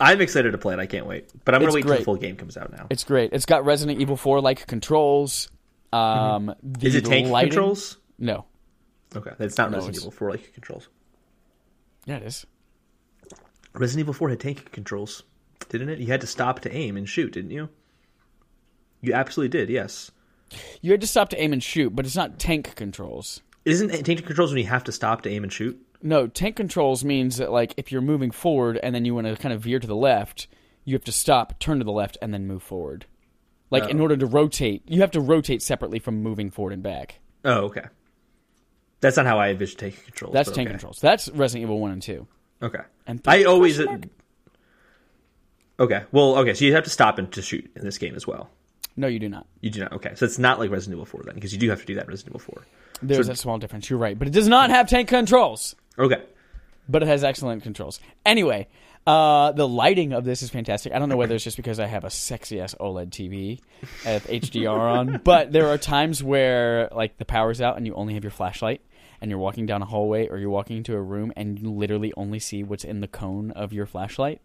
[0.00, 0.80] I'm excited to play it.
[0.80, 1.30] I can't wait.
[1.44, 2.86] But I'm going It's to wait till the full game comes out now.
[2.90, 3.32] it's great.
[3.32, 5.48] It's got Resident Evil 4 like controls.
[5.92, 6.84] Um, Mm-hmm.
[6.86, 7.98] Is it tank lighting- controls?
[8.18, 8.44] No.
[9.14, 10.88] Okay, it's not No, Resident it's- Evil 4 like controls.
[12.06, 12.44] Yeah, it is.
[13.74, 15.22] Resident Evil 4 had tank controls,
[15.68, 16.00] didn't it?
[16.00, 17.68] You had to stop to aim and shoot, didn't you?
[19.00, 19.68] You absolutely did.
[19.70, 20.10] Yes.
[20.80, 23.42] You had to stop to aim and shoot, but it's not tank controls.
[23.64, 25.80] Isn't tank controls when you have to stop to aim and shoot?
[26.02, 29.36] No, tank controls means that like if you're moving forward and then you want to
[29.36, 30.46] kind of veer to the left,
[30.84, 33.06] you have to stop, turn to the left, and then move forward.
[33.70, 34.02] Like in Oh.
[34.02, 37.20] order to rotate, you have to rotate separately from moving forward and back.
[37.44, 37.86] Oh, okay.
[39.00, 40.32] That's not how I envision tank controls.
[40.34, 40.72] That's tank okay.
[40.74, 41.00] controls.
[41.00, 42.26] That's Resident Evil One and Two.
[42.62, 42.80] Okay.
[43.06, 43.80] And I always.
[45.80, 46.04] Okay.
[46.12, 46.54] Well, okay.
[46.54, 48.50] So you have to stop and to shoot in this game as well.
[48.96, 49.46] No, you do not.
[49.60, 49.92] You do not.
[49.94, 50.12] Okay.
[50.14, 52.04] So it's not like Resident Evil 4 then, because you do have to do that
[52.04, 52.62] in Resident Evil 4.
[53.02, 53.90] There's a small difference.
[53.90, 55.74] You're right, but it does not have tank controls.
[55.98, 56.22] Okay.
[56.88, 57.98] but it has excellent controls.
[58.26, 58.68] Anyway,
[59.06, 60.92] uh, the lighting of this is fantastic.
[60.92, 63.60] I don't know whether it's just because I have a sexy ass OLED TV
[64.04, 68.14] with HDR on, but there are times where like the power's out and you only
[68.14, 68.80] have your flashlight
[69.20, 72.12] and you're walking down a hallway or you're walking into a room and you literally
[72.16, 74.40] only see what's in the cone of your flashlight.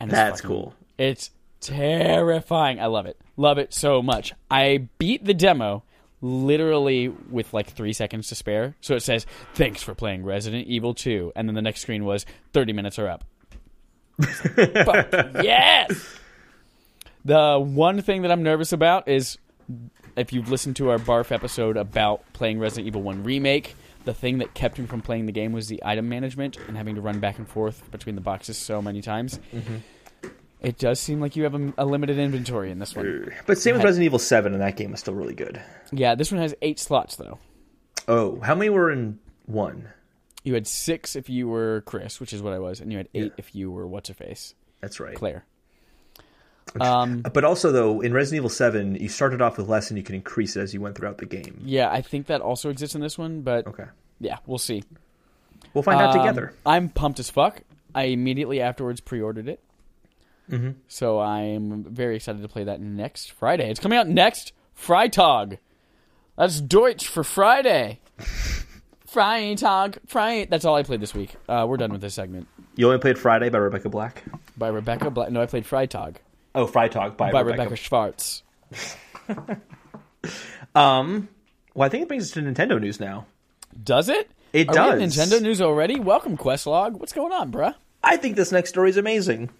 [0.00, 0.74] And That's fucking- cool.
[0.98, 1.30] It's
[1.60, 2.80] terrifying.
[2.80, 3.20] I love it.
[3.36, 4.32] Love it so much.
[4.50, 5.82] I beat the demo
[6.20, 8.74] literally with like three seconds to spare.
[8.80, 11.32] So it says, Thanks for playing Resident Evil 2.
[11.36, 13.24] And then the next screen was 30 minutes are up.
[14.22, 16.18] Fuck yes!
[17.24, 19.36] The one thing that I'm nervous about is
[20.16, 24.38] if you've listened to our Barf episode about playing Resident Evil 1 Remake, the thing
[24.38, 27.20] that kept me from playing the game was the item management and having to run
[27.20, 29.38] back and forth between the boxes so many times.
[29.52, 29.76] Mm-hmm.
[30.62, 33.32] It does seem like you have a, a limited inventory in this one.
[33.46, 35.60] But same with Resident Evil 7, and that game was still really good.
[35.92, 37.38] Yeah, this one has eight slots though.
[38.08, 39.88] Oh, how many were in one?
[40.44, 43.08] You had six if you were Chris, which is what I was, and you had
[43.14, 43.30] eight Yeah.
[43.38, 45.14] if you were what's her face, That's right.
[45.16, 45.44] Claire.
[46.80, 50.04] Um, But also, though, in Resident Evil 7, you started off with less and you
[50.04, 51.60] can increase it as you went throughout the game.
[51.64, 53.84] yeah, I think that also exists in this one, but Okay.
[54.20, 54.82] yeah, we'll see.
[55.74, 56.52] We'll find out Um, together.
[56.64, 57.60] I'm pumped as fuck.
[57.94, 59.60] I immediately afterwards pre-ordered it,
[60.48, 63.70] hmm so I'm very excited to play that next Friday.
[63.70, 65.58] It's coming out next Freitag.
[66.36, 68.00] That's Deutsch for Friday.
[69.08, 70.46] Freitag, Friday.
[70.50, 71.34] That's all I played this week.
[71.48, 72.48] Uh, we're done with this segment.
[72.74, 74.22] You only played Friday by Rebecca Black?
[74.58, 75.30] By Rebecca Black.
[75.30, 76.16] No, I played Freitag
[76.54, 77.70] Oh, Freitag by, by Rebecca.
[77.70, 78.42] Rebecca Schwartz.
[80.74, 81.28] Um,
[81.74, 83.26] well, I think it brings us to Nintendo news now.
[83.82, 84.30] Does it?
[84.52, 85.00] It Are does.
[85.16, 85.98] Nintendo news already?
[85.98, 86.92] Welcome, Questlog.
[86.92, 87.74] What's going on, bruh?
[88.02, 89.50] I think this next story is amazing.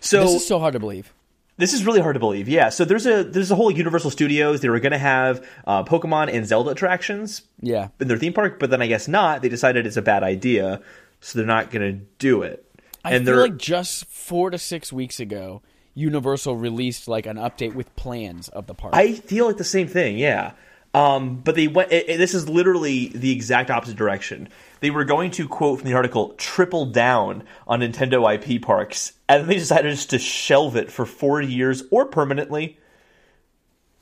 [0.00, 1.12] So This is so hard to believe.
[1.56, 2.48] This is really hard to believe.
[2.48, 2.70] Yeah.
[2.70, 4.60] So there's a there's a whole Universal Studios.
[4.62, 7.88] They were going to have uh, Pokemon and Zelda attractions Yeah.
[8.00, 9.42] in their theme park, but then I guess not.
[9.42, 10.80] They decided it's a bad idea,
[11.20, 12.64] so they're not going to do it.
[13.04, 15.60] I and feel they're like just four to six weeks ago,
[15.94, 18.94] Universal released like an update with plans of the park.
[18.94, 20.16] I feel like the same thing.
[20.16, 20.52] Yeah.
[20.92, 21.92] Um, but they went.
[21.92, 24.48] It, it- this is literally the exact opposite direction.
[24.80, 29.42] They were going to quote from the article triple down on Nintendo IP parks, and
[29.42, 32.78] then they decided just to shelve it for four years or permanently,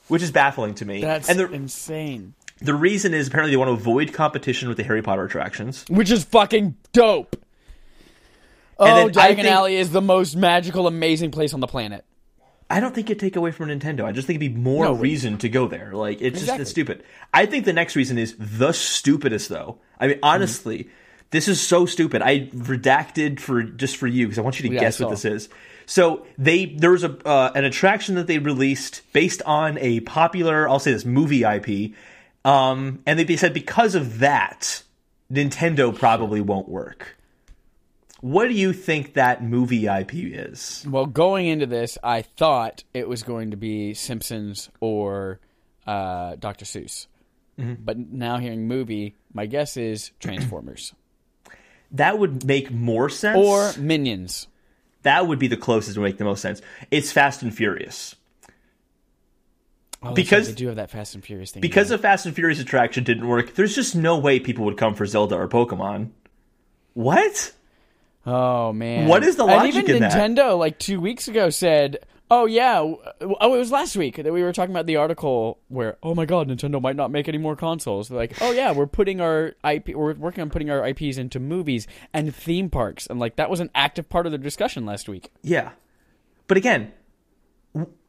[0.06, 1.00] which is baffling to me.
[1.00, 2.34] That's and the, insane.
[2.60, 5.84] The reason is apparently they want to avoid competition with the Harry Potter attractions.
[5.88, 7.36] Which is fucking dope.
[8.80, 12.04] And oh, then Diagon Alley is the most magical, amazing place on the planet.
[12.70, 14.04] I don't think it'd take away from Nintendo.
[14.04, 14.92] I just think it'd be more No.
[14.92, 15.92] reason to go there.
[15.94, 16.62] Like it's Exactly.
[16.62, 17.02] just stupid.
[17.32, 19.78] I think the next reason is the stupidest though.
[19.98, 20.88] I mean, honestly,
[21.30, 22.22] This is so stupid.
[22.22, 25.26] I redacted for just for you because I want you to Yeah, guess what this
[25.26, 25.50] is.
[25.84, 30.66] So they there was a uh, an attraction that they released based on a popular
[30.68, 31.92] I'll say this movie IP,
[32.46, 34.82] um, and they said because of that,
[35.30, 37.17] Nintendo probably won't work.
[38.20, 40.84] What do you think that movie IP is?
[40.88, 45.38] Well, going into this, I thought it was going to be Simpsons or
[45.86, 46.64] uh, Dr.
[46.64, 47.06] Seuss.
[47.58, 47.74] Mm-hmm.
[47.84, 50.94] But now hearing movie, my guess is Transformers
[51.92, 53.36] That would make more sense.
[53.38, 54.48] or Minions.
[55.02, 56.60] that would be the closest to make the most sense.
[56.90, 58.14] It's Fast and Furious.
[60.02, 61.60] Oh, Because- right, they do have that Fast and Furious thing.
[61.60, 64.94] Because the Fast and Furious attraction didn't work, there's just no way people would come
[64.94, 66.10] for Zelda or Pokemon.
[66.94, 67.52] What?
[68.28, 70.12] Oh man, What is the And logic even in that?
[70.12, 71.98] Nintendo, like two weeks ago, said,
[72.30, 75.96] "Oh yeah, oh it was last week that we were talking about the article where,
[76.02, 78.86] oh my god, Nintendo might not make any more consoles." They're like, "Oh yeah, we're
[78.86, 83.18] putting our IP, we're working on putting our IPs into movies and theme parks," and
[83.18, 85.30] like that was an active part of the discussion last week.
[85.42, 85.70] Yeah.
[86.46, 86.92] But again,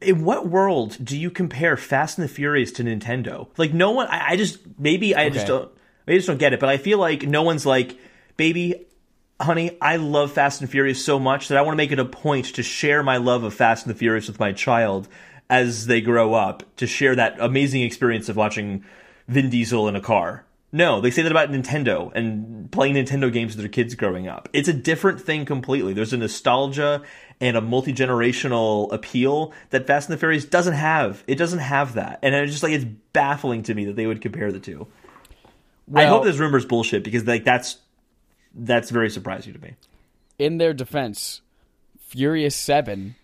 [0.00, 3.48] in what world do you compare Fast and the Furious to Nintendo?
[3.56, 5.70] Like no one I, I just maybe I just don't
[6.06, 7.96] maybe I just don't get it, but I feel like no one's like,
[8.36, 8.86] baby,
[9.40, 12.04] honey, I love Fast and Furious so much that I want to make it a
[12.04, 15.08] point to share my love of Fast and the Furious with my child
[15.48, 18.84] as they grow up, to share that amazing experience of watching
[19.26, 20.44] Vin Diesel in a car.
[20.72, 24.48] No, they say that about Nintendo and playing Nintendo games with their kids growing up.
[24.52, 25.92] It's a different thing completely.
[25.92, 27.02] There's a nostalgia
[27.40, 31.24] and a multi generational appeal that Fast and the Furious doesn't have.
[31.26, 34.20] It doesn't have that, and it's just like it's baffling to me that they would
[34.20, 34.86] compare the two.
[35.92, 37.78] I hope this rumor's bullshit because like that's
[38.54, 39.74] that's very surprising to me.
[40.38, 41.40] in their defense,
[41.98, 43.16] Furious 7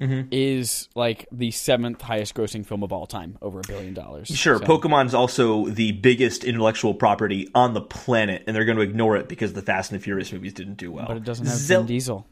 [0.00, 0.28] Mm-hmm.
[0.32, 4.26] is like the seventh highest grossing film of all time, over a billion dollars.
[4.26, 8.82] Sure, So- Pokemon's also the biggest intellectual property on the planet, and they're going to
[8.82, 11.06] ignore it because the Fast and the Furious movies didn't do well.
[11.06, 12.26] But it doesn't have Zel- Vin Diesel.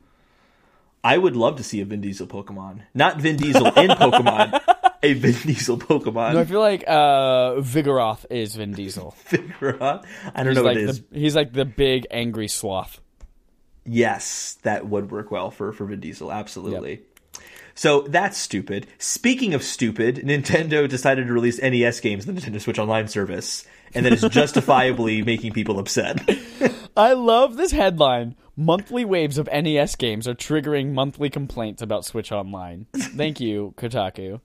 [1.05, 4.61] I would love to see a Vin Diesel Pokemon, not Vin Diesel in Pokemon,
[5.03, 6.35] a Vin Diesel Pokemon.
[6.35, 9.15] No, I feel like uh, Vigoroth is Vin Diesel.
[9.81, 10.07] Out.
[10.35, 11.01] I don't He's know like what it is.
[11.03, 13.01] the he's like the big angry sloth.
[13.85, 16.31] Yes, that would work well for for Vin Diesel.
[16.31, 17.03] Absolutely.
[17.75, 18.87] So that's stupid.
[18.99, 23.67] Speaking of stupid, Nintendo decided to release NES games on the Nintendo Switch Online service,
[23.95, 26.21] and that is justifiably making people upset.
[26.97, 28.37] I love this headline.
[28.57, 32.87] Monthly waves of NES games are triggering monthly complaints about Switch Online.
[32.95, 34.41] Thank you, Kotaku.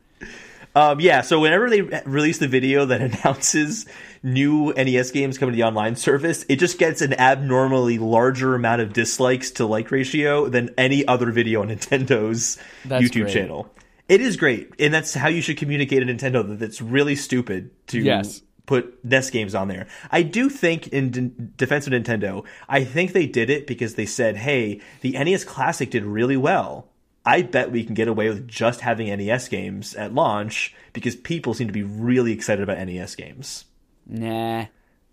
[0.78, 3.86] Um, yeah, so whenever they release the video that announces
[4.22, 8.82] new NES games coming to the online service, it just gets an abnormally larger amount
[8.82, 13.34] of dislikes to like ratio than any other video on Nintendo's That's YouTube great.
[13.34, 13.72] channel.
[14.10, 17.72] It is great, and that's how you should communicate to Nintendo that it's really stupid
[17.88, 18.42] to Yes.
[18.66, 19.88] put NES games on there.
[20.12, 24.06] I do think, in d- defense of Nintendo, I think they did it because they
[24.06, 26.88] said, "Hey, the NES Classic did really well.
[27.26, 31.54] I bet we can get away with just having NES games at launch because people
[31.54, 33.66] seem to be really excited about NES games."
[34.06, 34.66] Nah.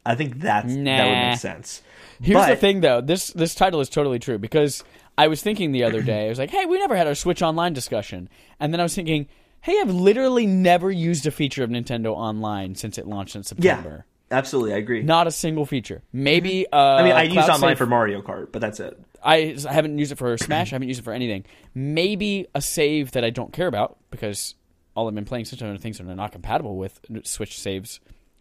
[0.05, 1.83] I think that's that would make sense.
[2.21, 3.01] Here's the thing, though.
[3.01, 4.85] This this title is totally true because
[5.17, 6.27] I was thinking the other day.
[6.27, 8.95] I was like, "Hey, we never had our Switch Online discussion," and then I was
[8.95, 9.29] thinking,
[9.61, 13.67] "Hey, I've literally never used a feature of Nintendo Online since it launched in September."
[13.67, 14.07] Yeah, September.
[14.31, 15.03] absolutely, I agree.
[15.03, 16.03] Not a single feature.
[16.13, 16.67] Maybe.
[16.73, 18.99] Uh, I mean, I used online Save- for Mario Kart, but that's it.
[19.23, 20.73] I I haven't used it for Smash.
[20.73, 21.45] I haven't used it for anything.
[21.75, 24.55] Maybe a save that I don't care about because
[24.95, 28.01] all I've been playing such other things that are not compatible with Switch saves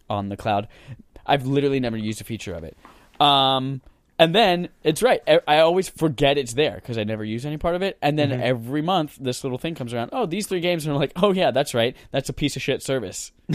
[0.10, 0.67] on the cloud.
[1.26, 2.78] I've literally never used a feature of it.
[3.20, 3.82] Um,
[4.20, 5.22] and then it's right.
[5.48, 7.98] I, always forget it's there because I never use any part of it.
[8.02, 10.12] And then every month, this little thing comes around.
[10.13, 11.96] Oh, these three games, and I'm like, oh yeah, that's right.
[12.12, 13.32] That's a piece of shit service.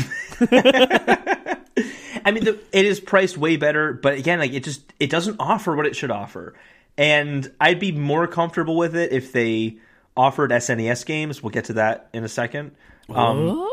[2.26, 5.36] I mean, the, it is priced way better, but again, like it just it doesn't
[5.38, 6.54] offer what it should offer.
[6.98, 9.78] And I'd be more comfortable with it if they
[10.16, 11.42] offered SNES games.
[11.42, 12.72] We'll get to that in a second.
[13.10, 13.68] Um,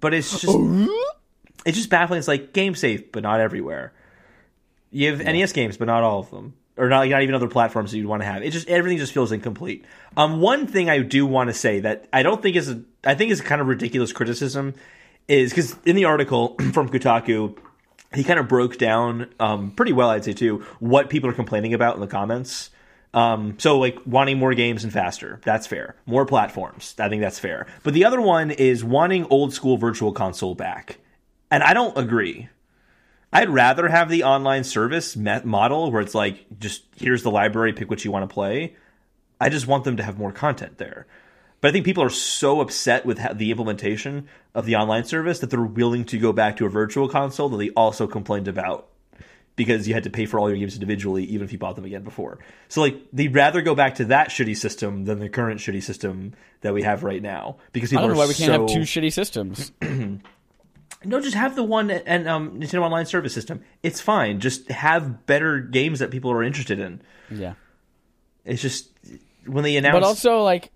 [0.00, 0.56] but it's just
[1.66, 2.18] it's just baffling.
[2.18, 3.92] It's like game safe, but not everywhere.
[4.90, 7.90] You have NES games, but not all of them, or not not even other platforms
[7.90, 8.42] that you'd want to have.
[8.42, 9.84] It just everything just feels incomplete.
[10.16, 13.14] Um, one thing I do want to say that I don't think is a, I
[13.14, 14.74] think is kind of ridiculous criticism
[15.28, 17.56] is because in the article from Kotaku,
[18.14, 21.74] he kind of broke down um, pretty well, I'd say too, what people are complaining
[21.74, 22.70] about in the comments.
[23.12, 25.96] Um, so like wanting more games and faster, that's fair.
[26.06, 27.66] More platforms, I think that's fair.
[27.82, 30.98] But the other one is wanting old school virtual console back,
[31.50, 32.48] and I don't agree.
[33.32, 37.90] I'd rather have the online service model where it's like just here's the library, pick
[37.90, 38.76] what you want to play.
[39.40, 41.06] I just want them to have more content there.
[41.60, 45.50] But I think people are so upset with the implementation of the online service that
[45.50, 48.88] they're willing to go back to a virtual console that they also complained about
[49.56, 51.84] because you had to pay for all your games individually, even if you bought them
[51.84, 52.38] again before.
[52.68, 56.32] So like they'd rather go back to that shitty system than the current shitty system
[56.62, 57.56] that we have right now.
[57.72, 59.72] Because I people don't know are why we can't have two shitty systems.
[61.02, 63.62] No, just have the one and um, Nintendo Online Service system.
[63.82, 64.38] It's fine.
[64.38, 67.00] Just have better games that people are interested in.
[67.30, 67.54] yeah.
[68.44, 68.90] It's just
[69.46, 69.94] when they announce.
[69.94, 70.70] But also, like,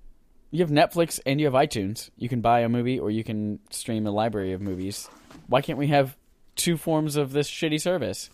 [0.54, 2.10] you have Netflix and you have iTunes.
[2.16, 5.08] You can buy a movie or you can stream a library of movies.
[5.48, 6.16] Why can't we have
[6.54, 8.30] two forms of this shitty service?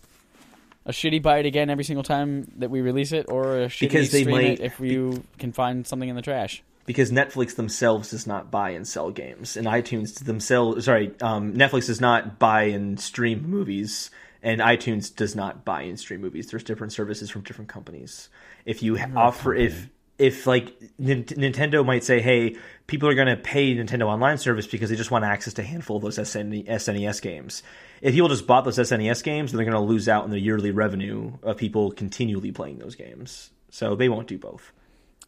[0.85, 3.81] A shitty buy it again every single time that we release it, or a shitty
[3.81, 6.63] Because they stream might- it if you can find something in the trash.
[6.87, 11.87] because Netflix themselves does not buy and sell games, and iTunes themselves, sorry, um, Netflix
[11.87, 14.11] does not buy and stream movies,
[14.43, 16.51] and iTunes does not buy and stream movies.
[16.51, 18.29] There's different services from different companies.
[18.65, 19.89] If you offer, if
[20.21, 22.57] if like Nin- Nintendo might say, hey,
[22.87, 25.65] people are going to pay Nintendo Online Service because they just want access to a
[25.65, 27.63] handful of those SN- SNES games.
[28.03, 30.39] If people just bought those SNES games, then they're going to lose out on the
[30.39, 33.51] yearly revenue of people continually playing those games.
[33.71, 34.73] So they won't do both.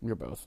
[0.02, 0.46] You're both.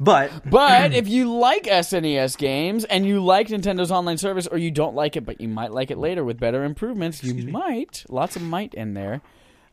[0.00, 4.72] But But if you like SNES games and you like Nintendo's online service, or you
[4.72, 8.34] don't like it, but you might like it later with better improvements, you might lots
[8.34, 9.22] of might in there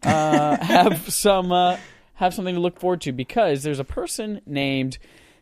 [0.04, 1.78] uh, have some uh,
[2.22, 5.00] have something to look forward to because there's a person named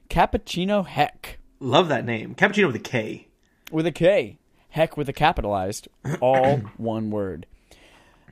[0.10, 3.28] Cappuccino Heck love that name, Cappuccino with a K.
[3.72, 4.40] with a K,
[4.70, 5.88] Heck with a capitalized,
[6.22, 7.46] all one word.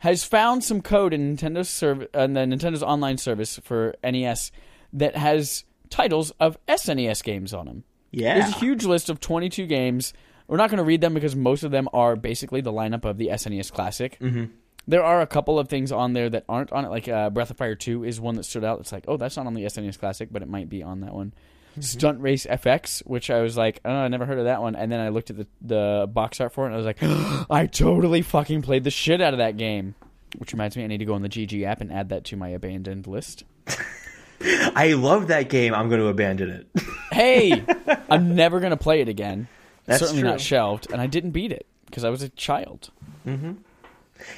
[0.02, 4.52] Has found some code in Nintendo's serv- uh, the Nintendo's online service for NES
[4.94, 7.84] that has titles of SNES games on them.
[8.12, 8.40] Yeah.
[8.40, 10.14] There's a huge list of 22 games.
[10.48, 13.18] We're not going to read them because most of them are basically the lineup of
[13.18, 14.18] the SNES Classic.
[14.22, 14.46] Mm-hmm.
[14.88, 17.52] There are a couple of things on there that aren't on it, like uh, Breath
[17.52, 18.80] of Fire 2 is one that stood out.
[18.80, 21.14] It's like, oh, that's not on the SNES Classic, but it might be on that
[21.14, 21.34] one.
[21.80, 24.76] Stunt Race FX, which I was like, oh, I never heard of that one.
[24.76, 26.98] And then I looked at the, the box art for it and I was like,
[27.52, 29.94] I totally fucking played the shit out of that game.
[30.38, 32.36] Which reminds me, I need to go on the GG app and add that to
[32.36, 33.44] my abandoned list.
[34.42, 35.74] I love that game.
[35.74, 36.68] I'm going to abandon it.
[37.10, 37.66] Hey,
[38.12, 39.48] I'm never gonna play it again.
[39.86, 40.30] That's Certainly true.
[40.30, 42.92] not shelved, and I didn't beat it because I was a child.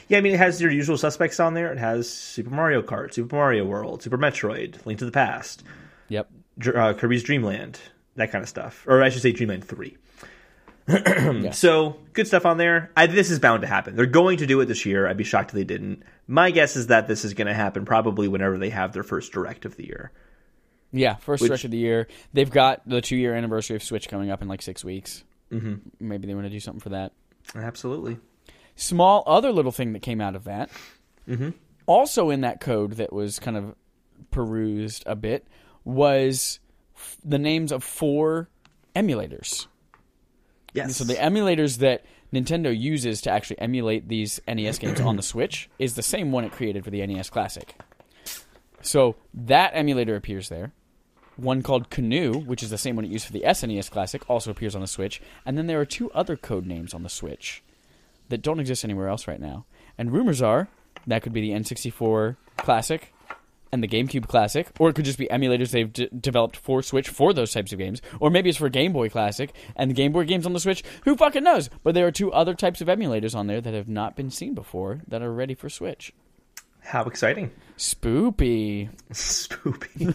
[0.07, 1.71] Yeah, I mean, it has your usual suspects on there.
[1.71, 5.63] It has Super Mario Kart, Super Mario World, Super Metroid, Link to the Past,
[6.09, 6.29] Yep.
[6.75, 7.79] Uh, Kirby's Dream Land,
[8.15, 8.83] that kind of stuff.
[8.87, 9.97] Or I should say Dream Land 3.
[10.89, 11.51] Yeah.
[11.51, 12.91] So, good stuff on there.
[12.97, 13.95] I, this is bound to happen.
[13.95, 15.07] They're going to do it this year.
[15.07, 16.01] I'd be shocked if they didn't.
[16.27, 19.31] My guess is that this is going to happen probably whenever they have their first
[19.31, 20.11] direct of the year.
[20.91, 22.07] Yeah, first Which- stretch of the year.
[22.33, 25.23] They've got the two year anniversary of Switch coming up in like six weeks.
[25.51, 25.75] Mm-hmm.
[25.99, 27.11] Maybe they want to do something for that.
[27.55, 28.17] Absolutely.
[28.79, 30.69] Small other little thing that came out of that.
[31.27, 31.49] Mm-hmm.
[31.85, 33.75] Also in that code that was kind of
[34.31, 35.45] perused a bit
[35.83, 36.59] was
[36.95, 38.47] f- the names of four
[38.95, 39.67] emulators.
[40.73, 40.95] Yes.
[40.95, 45.69] So the emulators that Nintendo uses to actually emulate these NES games on the Switch
[45.77, 47.75] is the same one it created for the NES Classic.
[48.81, 50.71] So that emulator appears there.
[51.35, 54.51] One called Canoe, which is the same one it used for the SNES Classic, also
[54.51, 55.21] appears on the Switch.
[55.45, 57.61] And then there are two other code names on the Switch
[58.29, 59.65] that don't exist anywhere else right now.
[59.97, 60.69] And rumors are
[61.07, 63.13] that could be the N64 Classic
[63.71, 67.07] and the GameCube Classic, or it could just be emulators they've d- developed for Switch
[67.09, 70.11] for those types of games, or maybe it's for Game Boy Classic and the Game
[70.11, 70.83] Boy games on the Switch.
[71.03, 71.69] Who fucking knows?
[71.83, 74.55] But there are two other types of emulators on there that have not been seen
[74.55, 76.13] before that are ready for Switch.
[76.81, 77.51] How exciting.
[77.77, 78.89] Spoopy.
[79.11, 80.09] Spoopy.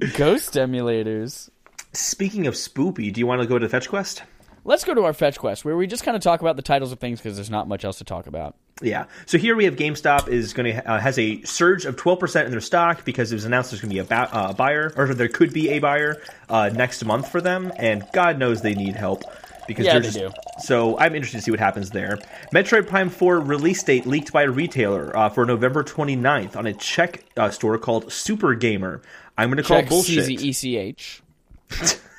[0.16, 1.50] Ghost emulators.
[1.92, 4.22] Speaking of spoopy, do you want to go to Fetch Quest?
[4.64, 6.92] Let's go to our fetch quest where we just kind of talk about the titles
[6.92, 8.56] of things because there's not much else to talk about.
[8.82, 9.06] Yeah.
[9.26, 12.50] So here we have GameStop is going to uh, has a surge of 12% in
[12.50, 15.12] their stock because it was announced there's going to be a ba- uh, buyer or
[15.14, 16.16] there could be a buyer
[16.48, 19.24] uh, next month for them, and God knows they need help
[19.66, 20.30] because Yeah, they're they do.
[20.60, 22.18] So I'm interested to see what happens there.
[22.54, 26.72] Metroid Prime 4 release date leaked by a retailer uh, for November 29th on a
[26.72, 29.02] Czech uh, store called Super Gamer.
[29.38, 30.26] I'm going to call bullshit.
[30.26, 31.20] CZECH.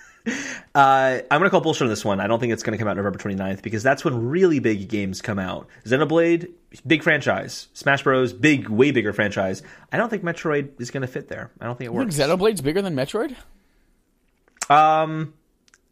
[0.74, 2.22] Uh, I'm going to call bullshit on this one.
[2.22, 4.88] I don't think it's going to come out November 29th because that's when really big
[4.88, 5.68] games come out.
[5.86, 6.50] Xenoblade,
[6.88, 7.68] big franchise.
[7.74, 9.64] Smash Bros, big, way bigger franchise.
[9.92, 11.52] I don't think Metroid is going to fit there.
[11.60, 12.16] I don't think it Think works.
[12.16, 13.36] Xenoblade's bigger than Metroid?
[14.70, 15.34] Um,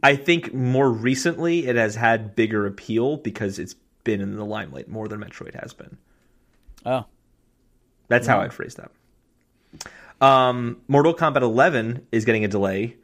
[0.01, 3.75] I think more recently it has had bigger appeal because it's
[4.05, 5.97] been in the limelight more than Metroid has been.
[6.85, 7.05] Oh.
[8.07, 8.91] That's how I'd phrase that.
[10.25, 12.95] Um, Mortal Kombat 11 is getting a delay.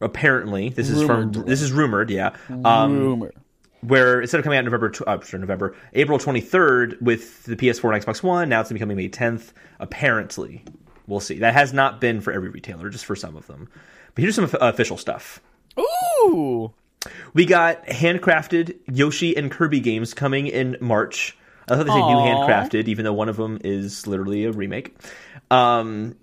[0.00, 2.10] Apparently, this is Rumored from this is rumored.
[2.10, 3.32] Yeah, um, Rumor.
[3.80, 8.04] where instead of coming out November, uh, sorry, November, April 23rd with the PS4 and
[8.04, 9.52] Xbox One, now it's going to be coming May 10th.
[9.78, 10.64] Apparently,
[11.06, 11.38] we'll see.
[11.38, 13.68] That has not been for every retailer, just for some of them.
[14.14, 15.40] But here's some uh, official stuff.
[15.78, 16.72] Ooh.
[17.34, 21.36] We got handcrafted Yoshi and Kirby games coming in March.
[21.68, 24.94] I thought they say new handcrafted, even though one of them is literally a remake.
[25.50, 26.16] Um,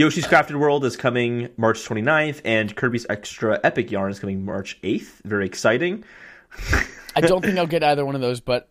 [0.00, 4.80] Yoshi's Crafted World is coming March 29th, and Kirby's Extra Epic Yarn is coming March
[4.80, 5.20] 8th.
[5.24, 6.04] Very exciting.
[7.14, 8.70] I don't think I'll get either one of those, but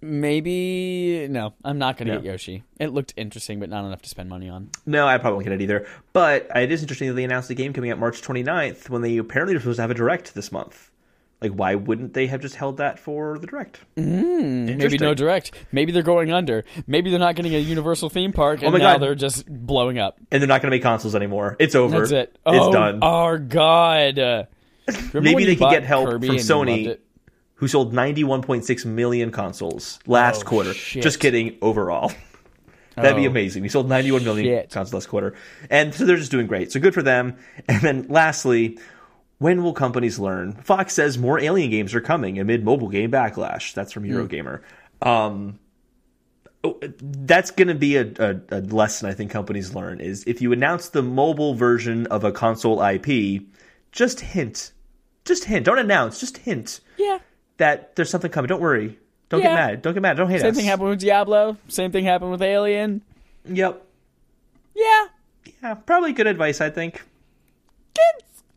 [0.00, 1.54] maybe no.
[1.64, 2.18] I'm not going to Yeah.
[2.18, 2.64] get Yoshi.
[2.80, 4.70] It looked interesting, but not enough to spend money on.
[4.84, 5.86] No, I probably won't get it either.
[6.12, 9.16] But it is interesting that they announced the game coming out March 29th when they
[9.18, 10.90] apparently are supposed to have a direct this month.
[11.40, 13.80] Like, why wouldn't they have just held that for the direct?
[13.96, 15.52] Mm, maybe no direct.
[15.70, 16.64] Maybe they're going under.
[16.86, 19.02] Maybe they're not getting a Universal theme park, oh and Oh my now God.
[19.02, 20.18] they're just blowing up.
[20.32, 21.56] And they're not going to make consoles anymore.
[21.58, 22.00] It's over.
[22.00, 22.30] That's it.
[22.46, 23.00] It's oh, done.
[23.02, 24.16] Our God.
[24.16, 26.96] Remember Maybe they could get help Kirby from Sony.
[27.56, 30.72] who sold 91.6 million consoles last Oh, quarter.
[30.72, 31.02] shit.
[31.02, 32.12] Just kidding, overall.
[32.96, 33.62] That'd be Oh, amazing.
[33.62, 34.70] We sold 91 million shit.
[34.70, 35.34] consoles last quarter.
[35.68, 36.72] And so they're just doing great.
[36.72, 37.36] So good for them.
[37.68, 38.78] And then lastly,
[39.38, 40.52] when will companies learn?
[40.52, 43.74] Fox says more Alien games are coming amid mobile game backlash.
[43.74, 44.62] That's from Eurogamer.
[45.02, 45.58] Um,
[46.64, 50.40] oh, that's going to be a, a, a lesson I think companies learn is if
[50.40, 53.42] you announce the mobile version of a console IP,
[53.92, 54.72] just hint.
[55.24, 55.66] Just hint.
[55.66, 56.18] Don't announce.
[56.20, 57.18] Just hint Yeah.
[57.58, 58.48] that there's something coming.
[58.48, 58.98] Don't worry.
[59.28, 59.48] Don't Yeah.
[59.48, 59.82] get mad.
[59.82, 60.16] Don't get mad.
[60.16, 60.56] Don't hate Same us.
[60.56, 61.56] thing happened with Diablo.
[61.68, 63.02] Same thing happened with Alien.
[63.44, 63.82] Yep.
[64.74, 65.04] Yeah.
[65.62, 67.02] Yeah, probably good advice, I think.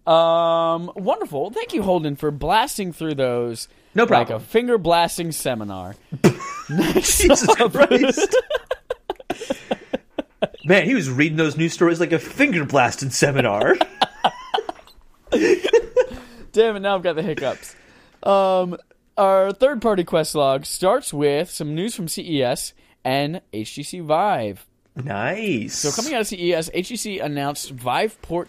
[0.10, 1.52] Um, wonderful.
[1.52, 3.68] Thank you, Holden, for blasting through those.
[3.94, 4.38] No problem.
[4.38, 5.96] Like a finger blasting seminar.
[6.68, 8.36] Jesus Christ.
[10.66, 13.76] Man, he was reading those news stories like a finger blasting seminar.
[15.32, 16.80] Damn it!
[16.80, 17.76] Now I've got the hiccups.
[18.24, 18.78] Um,
[19.18, 24.66] our third-party quest log starts with some news from CES and HTC Vive.
[24.96, 25.78] nice.
[25.78, 28.48] So coming out of CES, HTC announced Viveport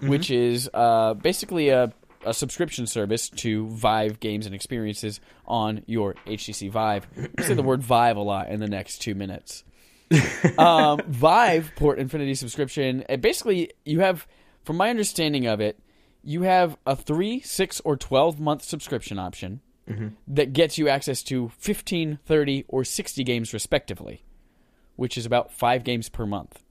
[0.00, 1.92] Infinity, which is uh, basically a,
[2.24, 7.06] a subscription service to Vive games and experiences on your HTC Vive.
[7.40, 9.64] Say the word Vive a lot in the next two minutes.
[10.58, 13.04] um, Viveport Infinity subscription.
[13.08, 14.26] uh, Basically, you have,
[14.64, 15.78] from my understanding of it,
[16.22, 19.60] you have a three, six, or twelve month subscription option
[20.26, 24.22] that gets you access to 15, 30, or 60 games respectively
[24.98, 26.64] which is about five games per month.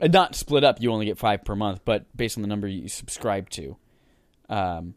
[0.00, 2.68] And not split up, you only get five per month, but based on the number
[2.68, 3.76] you subscribe to.
[4.48, 4.94] Um,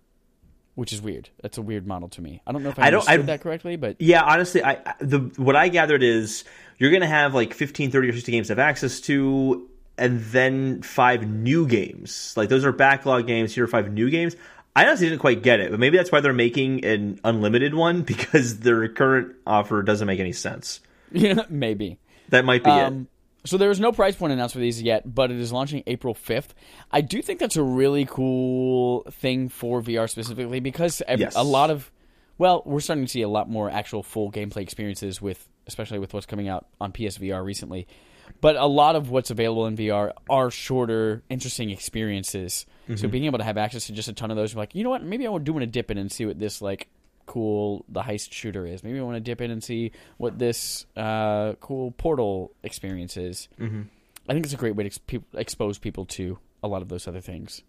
[0.76, 1.30] which is weird.
[1.41, 2.41] That's a weird model to me.
[2.47, 4.93] I don't know if I, I understood I- that correctly, but Yeah, honestly, I I-
[5.02, 6.43] the what I gathered is
[6.78, 10.22] you're going to have like 15, 30 or 60 games to have access to and
[10.22, 12.34] then five new games.
[12.38, 14.36] Like those are backlog games, here are five new games.
[14.74, 18.02] I honestly didn't quite get it, but maybe that's why they're making an unlimited one
[18.04, 20.80] because their current offer doesn't make any sense.
[21.12, 21.99] yeah, maybe.
[22.30, 22.93] That might be it.
[23.43, 26.13] So there is no price point announced for these yet, but it is launching April
[26.13, 26.49] 5th.
[26.91, 31.33] I do think that's a really cool thing for VR specifically because Yes.
[31.35, 31.91] a lot of,
[32.37, 36.13] well, we're starting to see a lot more actual full gameplay experiences with, especially with
[36.13, 37.87] what's coming out on PSVR recently.
[38.41, 42.65] But a lot of what's available in VR are shorter, interesting experiences.
[42.87, 43.07] So Mm-hmm.
[43.09, 44.89] being able to have access to just a ton of those, you're like, you know
[44.89, 45.03] what?
[45.03, 46.87] Maybe I would do want to dip in and see what this like
[47.32, 48.84] cool the heist shooter is.
[48.84, 53.47] Maybe I want to dip in and see what this uh, cool portal experience is.
[53.57, 53.84] Mm-hmm.
[54.27, 57.21] I think it's a great way to expose people to a lot of those other
[57.21, 57.61] things.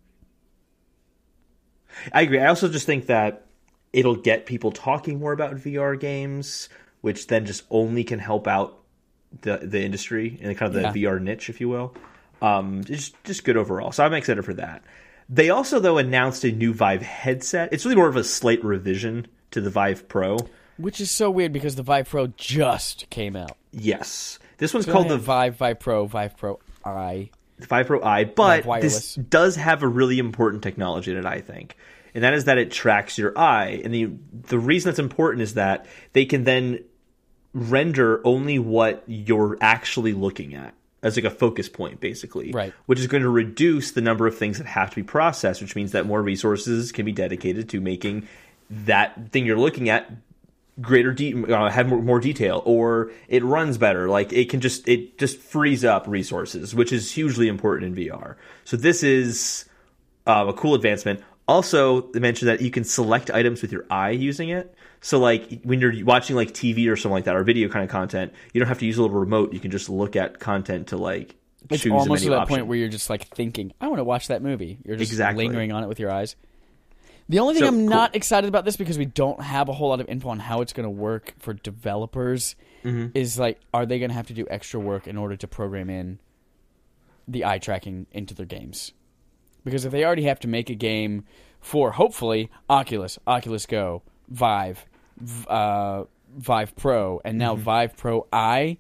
[2.12, 2.40] I agree.
[2.40, 3.46] I also just think that
[3.92, 6.68] it'll get people talking more about VR games,
[7.00, 8.78] which then just only can help out
[9.42, 11.12] the the industry and kind of the Yeah.
[11.12, 11.94] VR niche, if you will.
[12.40, 13.92] Um, just just good overall.
[13.92, 14.82] So I'm excited for that.
[15.28, 17.72] They also though announced a new Vive headset.
[17.72, 20.38] It's really more of a slight revision to the Vive Pro.
[20.76, 23.56] Which is so weird because the Vive Pro just came out.
[23.72, 27.30] Yes, this one's So called the Vive, Vive Pro, Vive Pro Eye.
[27.58, 31.76] Vive Pro Eye, but this does have a really important technology in it, I think.
[32.14, 33.80] And that is that it tracks your eye.
[33.84, 34.10] And the
[34.48, 36.80] the reason that's important is that they can then
[37.54, 42.52] render only what you're actually looking at as like a focus point basically.
[42.52, 42.72] Right.
[42.86, 45.74] Which is going to reduce the number of things that have to be processed, which
[45.74, 48.28] means that more resources can be dedicated to making
[48.86, 50.10] that thing you're looking at
[50.80, 54.88] greater de- uh, have more, more detail or it runs better like it can just
[54.88, 59.66] it just frees up resources which is hugely important in vr so this is
[60.26, 64.10] uh, a cool advancement also they mentioned that you can select items with your eye
[64.10, 67.68] using it so like when you're watching like tv or something like that or video
[67.68, 70.16] kind of content you don't have to use a little remote you can just look
[70.16, 71.34] at content to like
[71.68, 72.56] It's choose a almost to that option.
[72.56, 74.78] point where you're just like thinking, I want to watch that movie.
[74.86, 75.44] You're just Exactly.
[75.46, 76.34] lingering on it with your eyes.
[77.28, 77.88] The only thing So, I'm cool.
[77.88, 80.60] not excited about this because we don't have a whole lot of info on how
[80.60, 83.16] it's going to work for developers Mm-hmm.
[83.16, 85.88] is like, are they going to have to do extra work in order to program
[85.88, 86.18] in
[87.28, 88.90] the eye tracking into their games?
[89.64, 91.24] Because if they already have to make a game
[91.60, 94.84] for hopefully Oculus, Oculus Go, Vive,
[95.16, 96.04] v- uh,
[96.36, 98.78] Vive Pro, and now Vive Pro Eye.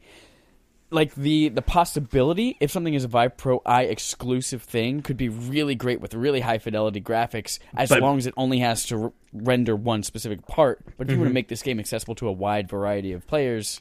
[0.92, 5.28] Like the the possibility, if something is a Vive Pro Eye exclusive thing, could be
[5.28, 9.04] really great with really high fidelity graphics, as But- long as it only has to
[9.04, 10.80] r- render one specific part.
[10.98, 11.34] But if you want to mm-hmm.
[11.34, 13.80] make this game accessible to a wide variety of players,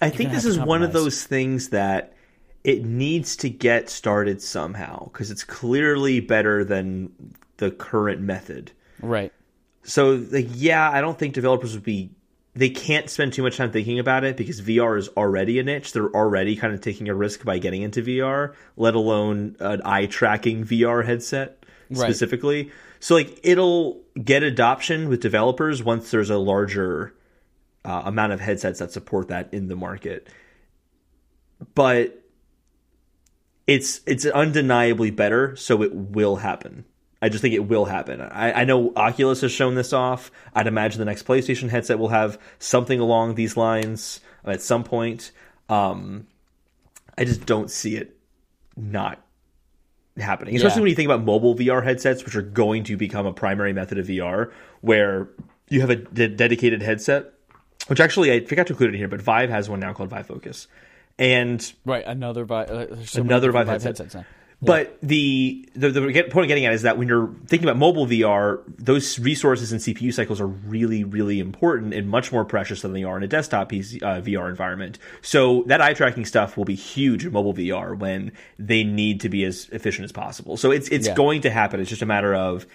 [0.00, 2.12] I think this is one of those things that
[2.64, 7.10] it needs to get started somehow because it's clearly better than
[7.56, 8.72] the current method.
[9.00, 9.32] right?
[9.82, 12.10] So, like, yeah, I don't think developers would be.
[12.54, 15.92] They can't spend too much time thinking about it because VR is already a niche.
[15.92, 20.06] They're already kind of taking a risk by getting into VR, let alone an eye
[20.06, 21.56] tracking VR headset
[21.90, 21.98] Right.
[21.98, 22.70] specifically.
[23.00, 27.14] So, like, it'll get adoption with developers once there's a larger
[27.84, 30.28] uh, amount of headsets that support that in the market.
[31.74, 32.22] But
[33.66, 36.84] it's it's undeniably better, so it will happen.
[37.22, 38.20] I just think it will happen.
[38.20, 40.30] I, I know Oculus has shown this off.
[40.54, 45.30] I'd imagine the next PlayStation headset will have something along these lines at some point.
[45.68, 46.26] Um,
[47.18, 48.16] I just don't see it
[48.76, 49.20] not
[50.16, 50.82] happening, especially Yeah.
[50.82, 53.98] when you think about mobile VR headsets, which are going to become a primary method
[53.98, 54.50] of VR,
[54.80, 55.28] where
[55.68, 57.32] you have a de- dedicated headset.
[57.86, 60.26] Which actually I forgot to include it here, but Vive has one now called Vive
[60.26, 60.68] Focus,
[61.18, 63.98] and Right, another Vive, uh, so Another Vive Vive headset.
[63.98, 64.24] headsets now.
[64.62, 68.06] But the the, the point I'm getting at is that when you're thinking about mobile
[68.06, 72.92] VR, those resources and CPU cycles are really, really important and much more precious than
[72.92, 74.98] they are in a desktop PC, uh, VR environment.
[75.22, 79.30] So that eye tracking stuff will be huge in mobile VR when they need to
[79.30, 80.58] be as efficient as possible.
[80.58, 81.14] So it's it's Yeah.
[81.14, 81.80] going to happen.
[81.80, 82.66] It's just a matter of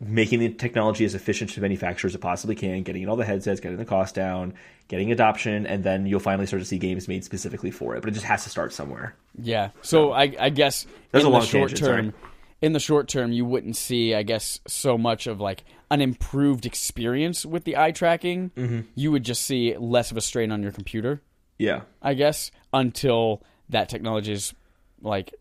[0.00, 3.24] making the technology as efficient to manufacture as it possibly can, getting in all the
[3.24, 4.54] headsets, getting the cost down,
[4.88, 8.00] getting adoption, and then you'll finally start to see games made specifically for it.
[8.00, 9.14] But it just has to start somewhere.
[9.40, 9.70] Yeah.
[9.82, 12.02] So I, I guess in the short tangent, sorry.
[12.02, 12.14] term,
[12.60, 16.66] in the short term, you wouldn't see, I guess, so much of like an improved
[16.66, 18.50] experience with the eye tracking.
[18.56, 18.80] Mm-hmm.
[18.94, 21.22] You would just see less of a strain on your computer,
[21.58, 21.82] Yeah.
[22.02, 24.54] I guess, until that technology is
[25.00, 25.34] like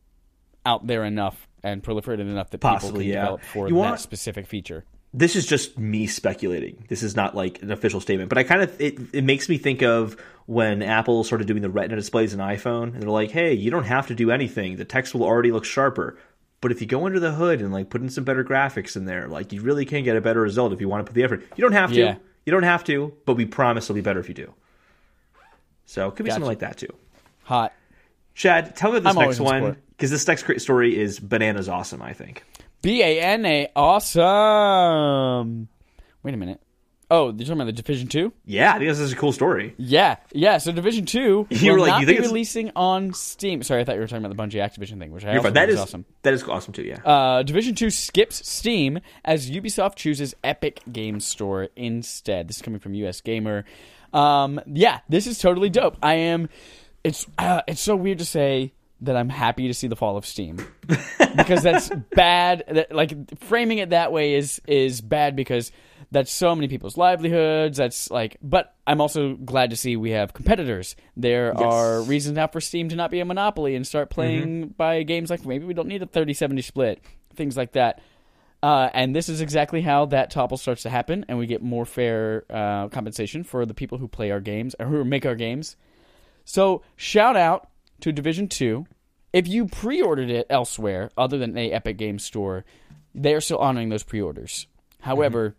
[0.66, 3.14] out there enough and proliferated enough that people can yeah.
[3.22, 4.84] develop for You that want- specific feature.
[5.14, 6.84] this is just me speculating.
[6.90, 9.58] This is not like an official statement, but I kind of it, it makes me
[9.58, 13.54] think of when Apple started doing the Retina displays in iPhone, and they're like, "Hey,
[13.54, 14.76] you don't have to do anything.
[14.76, 16.18] The text will already look sharper."
[16.60, 19.06] But if you go under the hood and like put in some better graphics in
[19.06, 21.24] there, like you really can get a better result if you want to put the
[21.24, 21.44] effort.
[21.56, 22.00] You don't have to.
[22.00, 22.16] Yeah.
[22.46, 24.54] You don't have to, but we promise it'll be better if you do.
[25.86, 26.36] So it could be Gotcha.
[26.36, 26.94] something like that too.
[27.44, 27.74] Hot.
[28.36, 32.02] Chad, tell me about I'm this next one because this next story is bananas awesome.
[32.02, 32.44] I think.
[32.82, 33.70] B A N A.
[33.76, 35.68] Awesome.
[36.24, 36.60] Wait a minute.
[37.12, 38.34] Oh, you're talking about the Division Two?
[38.46, 39.76] Yeah, I think this is a cool story.
[39.78, 40.58] Yeah, yeah.
[40.58, 43.62] So Division Two You will were like, not you think be it's- releasing on Steam.
[43.62, 45.52] Sorry, I thought you were talking about the Bungie Activision thing, which I also.
[45.52, 46.06] That is awesome.
[46.24, 46.82] that is awesome too.
[46.84, 47.02] Yeah.
[47.06, 52.48] Uh, Division Two skips Steam as Ubisoft chooses Epic Games Store instead.
[52.48, 53.66] This is coming from US Gamer.
[54.12, 55.98] Um, yeah, this is totally dope.
[56.02, 56.50] I am.
[57.04, 60.26] It's uh, it's so weird to say that I'm happy to see the fall of
[60.26, 60.66] Steam
[61.36, 62.64] because that's bad.
[62.68, 65.72] That, like framing it that way is is bad because
[66.12, 67.78] that's so many people's livelihoods.
[67.78, 70.96] That's like, but I'm also glad to see we have competitors.
[71.18, 75.04] There are reasons now for Steam to not be a monopoly and start playing by
[75.04, 77.04] games like maybe we don't need a 30-70 split,
[77.36, 78.02] things like that.
[78.62, 81.86] Uh, and this is exactly how that topple starts to happen, and we get more
[81.86, 85.76] fair uh, compensation for the people who play our games or who make our games.
[86.46, 87.70] So shout out
[88.02, 88.86] to Division Two.
[89.32, 92.66] If you pre-ordered it elsewhere, other than a Epic Games Store,
[93.16, 94.68] they are still honoring those pre-orders.
[95.02, 95.56] However,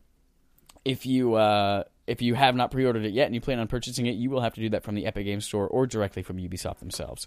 [0.85, 4.07] if you uh, if you have not pre-ordered it yet and you plan on purchasing
[4.07, 6.37] it, you will have to do that from the Epic Games Store or directly from
[6.37, 7.27] Ubisoft themselves,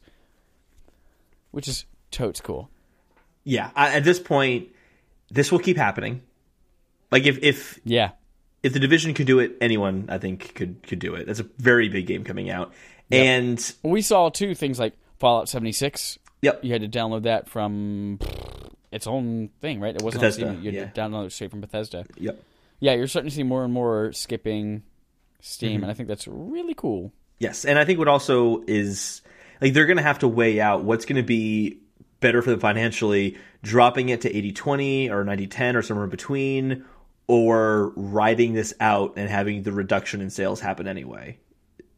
[1.51, 2.70] which is totes cool.
[3.43, 4.70] Yeah, I, at this point,
[5.30, 6.22] this will keep happening.
[7.12, 8.12] Like if if Yeah,
[8.64, 11.28] if the division could do it, anyone I think could could do it.
[11.28, 12.74] That's a very big game coming out,
[13.12, 16.18] and we saw too things like Fallout seventy six.
[16.41, 18.20] yep, You had to download that from
[18.91, 19.95] its own thing, right?
[19.95, 20.74] It wasn't Bethesda, on Steam.
[20.74, 22.05] You had to download it straight from Bethesda.
[22.18, 22.41] yep,
[22.80, 24.84] Yeah, you're starting to see more and more skipping
[25.41, 25.84] Steam, Mm-hmm.
[25.84, 27.12] and I think that's really cool.
[27.39, 27.66] yes.
[27.66, 29.22] And I think what also is
[29.62, 31.80] like they're going to have to weigh out what's going to be
[32.20, 36.86] better for them financially, dropping it to 80-20 or 90-10 or somewhere in between,
[37.28, 41.38] or riding this out and having the reduction in sales happen anyway.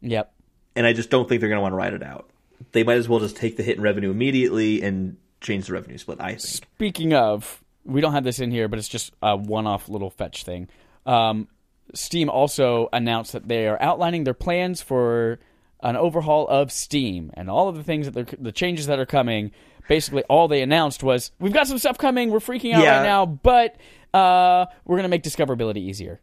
[0.01, 0.33] Yep.
[0.79, 2.29] And I just don't think they're going to want to ride it out.
[2.71, 5.97] They might as well just take the hit in revenue immediately and change the revenue
[5.97, 6.21] split.
[6.21, 6.39] I think.
[6.39, 10.45] Speaking of, we don't have this in here, but it's just a one-off little fetch
[10.45, 10.69] thing.
[11.05, 11.49] Um,
[11.93, 15.39] Steam also announced that they are outlining their plans for
[15.81, 19.05] an overhaul of Steam and all of the things that they're, the changes that are
[19.05, 19.51] coming.
[19.89, 22.29] Basically, all they announced was we've got some stuff coming.
[22.29, 22.97] We're freaking out Yeah.
[22.99, 23.75] right now, but
[24.13, 26.21] uh, we're going to make discoverability easier.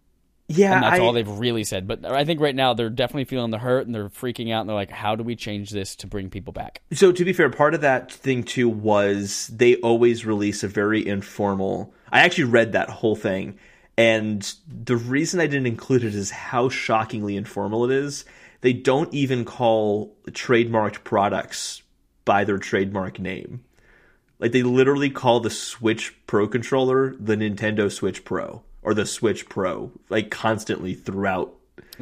[0.49, 1.89] Yeah, And that's I, all they've really said.
[1.89, 4.69] But I think right now they're definitely feeling the hurt and they're freaking out and
[4.69, 6.83] they're like, how do we change this to bring people back?
[6.93, 11.07] So to be fair, part of that thing too was they always release a very
[11.07, 11.93] informal.
[12.13, 13.59] I actually read that whole thing,
[13.99, 18.25] and the reason I didn't include it is how shockingly informal it is.
[18.61, 21.83] They don't even call trademarked products
[22.25, 23.65] by their trademark name.
[24.39, 29.49] Like they literally call the Switch Pro controller the Nintendo Switch Pro or the Switch
[29.49, 31.53] Pro, like constantly throughout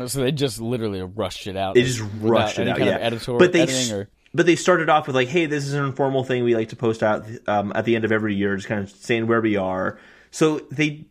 [0.06, 1.74] So they just literally rushed it out.
[1.74, 2.96] they just rushed it out, kind yeah.
[2.96, 5.84] of editorial but they or but they started off with like, hey, this is an
[5.84, 8.68] informal thing we like to post out um, at the end of every year, just
[8.68, 9.98] kind of saying where we are.
[10.30, 11.06] So they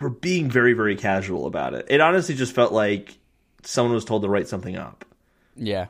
[0.00, 1.86] were being very very casual about it.
[1.88, 3.16] It honestly just felt like
[3.62, 5.04] someone was told to write something up.
[5.56, 5.86] yeah.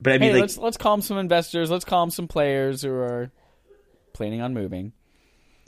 [0.00, 1.70] But I mean, Hey, like, let's let's call some investors.
[1.70, 3.30] Let's call them some players who are
[4.14, 4.92] planning on moving.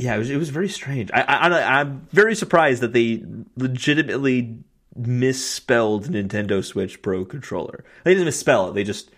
[0.02, 1.10] Yeah, it was it was very strange.
[1.12, 3.22] I, I I'm very surprised that they
[3.56, 4.58] legitimately
[4.96, 7.84] misspelled Nintendo Switch Pro controller.
[8.04, 8.74] They didn't misspell it.
[8.74, 9.10] They just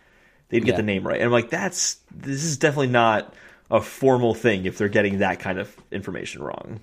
[0.49, 1.17] they didn't get the name right.
[1.17, 3.35] And I'm like, that's this is definitely not
[3.71, 6.81] a formal thing if they're getting that kind of information wrong.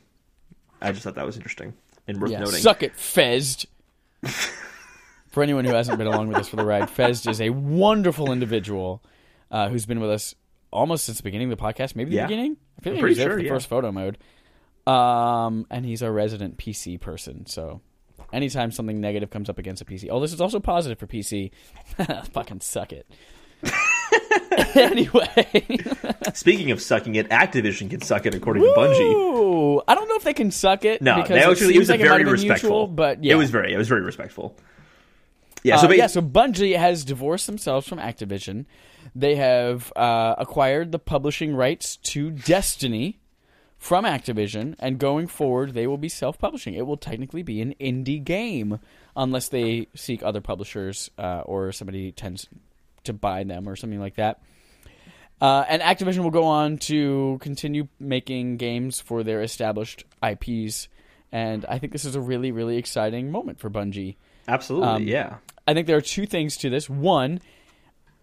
[0.82, 1.74] I just thought that was interesting
[2.08, 2.60] and worth Yeah, noting.
[2.60, 3.68] suck it, Fezd.
[5.30, 8.32] for anyone who hasn't been along with us for the ride, Fezd is a wonderful
[8.32, 9.02] individual
[9.52, 10.36] uh, who's been with us
[10.72, 11.95] almost since the beginning of the podcast.
[11.95, 12.26] Maybe the Yeah.
[12.28, 12.58] beginning.
[12.82, 13.50] I feel like pretty sure, the yeah.
[13.50, 14.18] first photo mode.
[14.88, 17.46] Um, and he's our resident PC person.
[17.46, 17.82] So
[18.34, 21.52] anytime something negative comes up against a PC, oh, this is also positive for PC.
[22.32, 23.08] Fucking suck it.
[24.76, 25.78] anyway,
[26.34, 29.82] Speaking of sucking it, Activision can suck it according to Bungie.
[29.88, 31.02] I don't know if they can suck it.
[31.02, 32.70] No, because they it actually it seems was like it very been respectful.
[32.70, 34.58] mutual, but yeah, It was very it was very respectful.
[35.64, 38.66] Yeah, Uh, so ba- yeah, so Bungie has divorced themselves from Activision.
[39.16, 43.20] They have uh, acquired the publishing rights to Destiny
[43.78, 46.76] from Activision, and going forward, they will be self-publishing.
[46.76, 48.80] It will technically be an indie game,
[49.16, 52.47] unless they seek other publishers uh, or somebody tends
[53.06, 54.41] to buy them or something like that.
[55.41, 60.88] Uh, and Activision will go on to continue making games for their established IPs.
[61.32, 64.18] And I think this is a really, really exciting moment for Bungie.
[64.47, 65.38] absolutely, um, yeah.
[65.68, 66.88] I think there are two things to this.
[66.89, 67.39] One,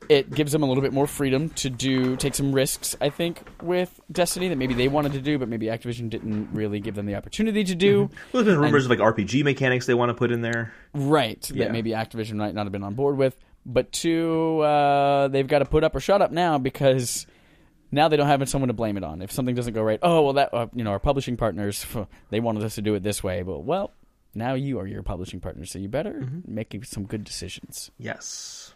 [0.08, 2.96] it gives them a little bit more freedom to do take some risks.
[3.00, 6.80] I think with Destiny that maybe they wanted to do, but maybe Activision didn't really
[6.80, 8.10] give them the opportunity to do.
[8.32, 10.72] Well, there's been rumors of like RPG mechanics they want to put in there.
[10.94, 11.64] Right, Yeah.
[11.64, 13.36] that maybe Activision might not have been on board with.
[13.66, 17.26] But two, uh, they've got to put up or shut up now because
[17.92, 19.20] now they don't have someone to blame it on.
[19.20, 21.84] If something doesn't go right, oh well, that uh, you know our publishing partners
[22.30, 23.42] they wanted us to do it this way.
[23.42, 23.92] But well,
[24.34, 27.90] now you are your publishing partner, so you better make some good decisions.
[27.98, 28.72] Yes.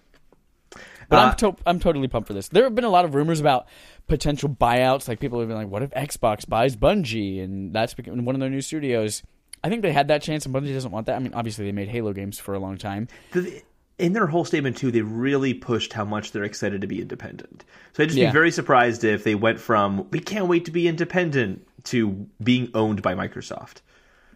[1.09, 2.49] But Uh, I'm to- I'm totally pumped for this.
[2.49, 3.67] There have been a lot of rumors about
[4.07, 5.09] potential buyouts.
[5.09, 8.51] Like people have been like, "What if Xbox buys Bungie?" And that's one of their
[8.51, 9.23] new studios.
[9.65, 11.17] I think they had that chance, and Bungie doesn't want that.
[11.17, 13.09] I mean, obviously they made Halo games for a long time.
[13.99, 17.65] In their whole statement too, they really pushed how much they're excited to be independent.
[17.93, 18.31] So I'd just Yeah.
[18.31, 22.71] be very surprised if they went from "we can't wait to be independent" to being
[22.75, 23.83] owned by Microsoft.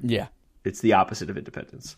[0.03, 0.26] Yeah,
[0.64, 1.97] It's the opposite of independence.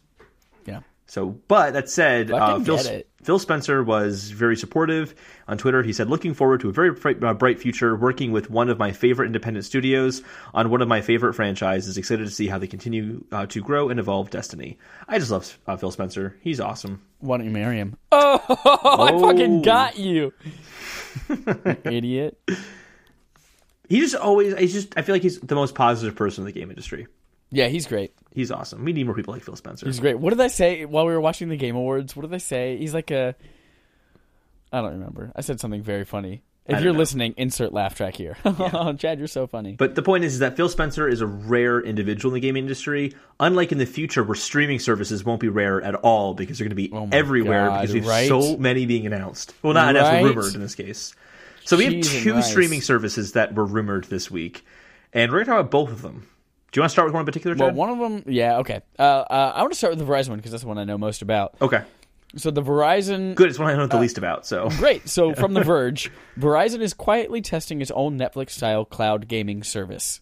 [0.67, 0.81] yeah.
[1.11, 2.79] So, but that said, uh, Phil.
[3.23, 5.15] Phil Spencer was very supportive
[5.49, 5.83] on Twitter.
[5.83, 8.79] He said, "Looking forward to a very bright, uh, bright future working with one of
[8.79, 10.23] my favorite independent studios
[10.55, 11.99] on one of my favorite franchises.
[11.99, 14.79] Excited to see how they continue uh, to grow and evolve Destiny.
[15.09, 16.37] I just love uh, Phil Spencer.
[16.43, 17.03] He's awesome.
[17.19, 17.97] Why don't you marry him?
[18.13, 18.41] Oh,
[19.01, 19.21] I Oh.
[19.21, 20.33] fucking got you,
[21.85, 22.39] idiot.
[23.89, 24.55] He just always.
[24.59, 24.97] He's just.
[24.97, 27.07] I feel like he's the most positive person in the game industry.
[27.51, 28.13] Yeah, he's great.
[28.33, 28.85] He's awesome.
[28.85, 29.87] We need more people like Phil Spencer.
[29.87, 30.19] He's great.
[30.19, 32.15] What did I say while we were watching the Game Awards?
[32.15, 32.77] What did I say?
[32.77, 33.35] He's like a.
[34.73, 35.33] I don't remember.
[35.35, 36.43] I said something very funny.
[36.67, 36.99] If you're know.
[36.99, 38.37] listening, insert laugh track here.
[38.45, 39.73] Oh, Chad, you're so funny.
[39.73, 42.65] But the point is, is that Phil Spencer is a rare individual in the gaming
[42.65, 43.15] industry.
[43.41, 46.77] Unlike in the future, where streaming services won't be rare at all because they're going
[46.77, 48.29] to be Oh everywhere God, because we have right?
[48.29, 49.55] so many being announced.
[49.63, 50.23] Well, not announced, Right?
[50.23, 51.15] but rumored in this case.
[51.65, 54.67] So we have two streaming services that were rumored this week,
[55.15, 56.29] and we're going to talk about both of them.
[56.71, 57.57] Do you want to start with one in particular?
[57.57, 58.81] Well, one of them, yeah, okay.
[58.99, 60.85] Uh, uh, I want to start with the Verizon one because that's the one I
[60.85, 61.55] know most about.
[61.63, 61.83] Okay,
[62.37, 63.49] So the Verizon, good.
[63.49, 64.45] It's one I know Uh, the least about.
[64.47, 65.09] So great.
[65.09, 70.21] So from The Verge, Verizon is quietly testing its own Netflix-style cloud gaming service.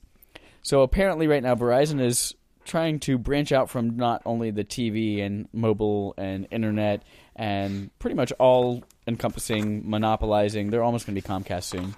[0.62, 2.34] So apparently, right now, Verizon is
[2.64, 7.02] trying to branch out from not only the TV and mobile and internet
[7.36, 10.70] and pretty much all encompassing monopolizing.
[10.70, 11.94] They're almost going to be Comcast soon.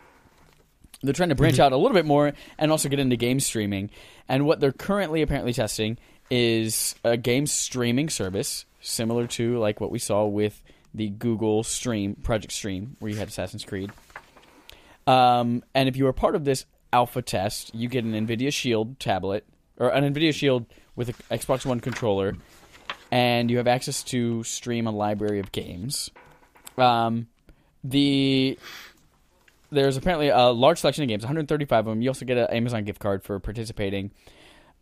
[1.03, 3.91] They're trying to branch out a little bit more and also get into game streaming.
[4.29, 5.99] And what they're currently apparently testing
[6.31, 10.63] is a game streaming service similar to like what we saw with
[10.95, 13.91] the Google Stream Project Stream, where you had Assassin's Creed.
[15.07, 18.99] Um, and if you are part of this alpha test, you get an NVIDIA Shield
[18.99, 19.47] tablet
[19.79, 22.35] or an NVIDIA Shield with an Xbox One controller,
[23.11, 26.11] and you have access to stream a library of games.
[26.77, 27.29] Um,
[27.85, 28.59] the
[29.71, 32.03] there's apparently a large selection of games, 135 of them.
[32.03, 34.11] You also get an Amazon gift card for participating.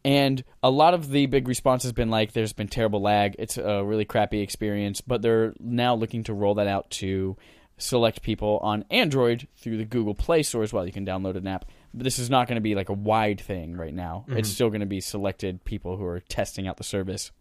[0.04, 3.34] And a lot of the big response has been like, there's been terrible lag.
[3.38, 5.00] It's a really crappy experience.
[5.00, 7.36] But they're now looking to roll that out to
[7.78, 10.86] select people on Android through the Google Play Store as well.
[10.86, 11.64] You can download an app.
[11.92, 14.24] But this is not going to be like a wide thing right now.
[14.28, 14.38] Mm-hmm.
[14.38, 17.32] It's still going to be selected people who are testing out the service.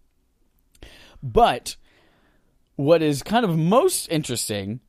[1.22, 1.76] But
[2.76, 4.80] what is kind of most interesting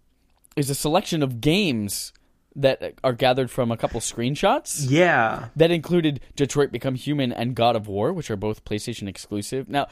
[0.57, 2.13] is a selection of games
[2.57, 5.49] that are gathered from a couple screenshots Yeah.
[5.57, 9.69] that included Detroit Become Human and God of War, which are both PlayStation exclusive.
[9.69, 9.87] Now,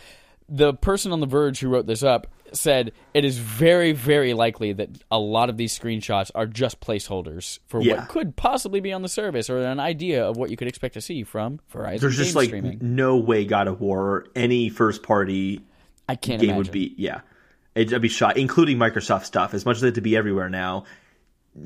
[0.49, 4.73] the person on The Verge who wrote this up said it is very, very likely
[4.73, 7.97] that a lot of these screenshots are just placeholders for Yeah.
[8.01, 10.95] what could possibly be on the service or an idea of what you could expect
[10.95, 12.79] to see from Verizon There's just like streaming.
[12.81, 15.61] no way God of War or any first party
[16.09, 16.59] I can't game imagine.
[16.59, 17.21] would be yeah.
[17.75, 19.53] It, I'd be shot, including Microsoft stuff.
[19.53, 20.85] As much as it to be everywhere now,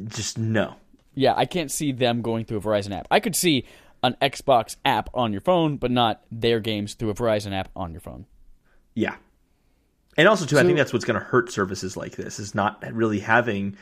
[0.06, 0.76] just no.
[1.14, 3.08] Yeah, I can't see them going through a Verizon app.
[3.10, 3.64] I could see
[4.02, 7.90] an Xbox app on your phone, but not their games through a Verizon app on
[7.92, 8.26] your phone.
[8.94, 9.16] Yeah.
[10.16, 12.82] And also too, I think that's what's going to hurt services like this is not
[12.92, 13.76] really having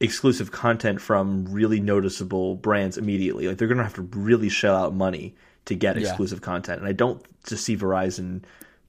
[0.00, 3.48] exclusive content from really noticeable brands immediately.
[3.48, 5.34] Like they're going to have to really shell out money
[5.66, 6.08] to get Yeah.
[6.08, 6.80] exclusive content.
[6.80, 8.42] And I don't just see Verizon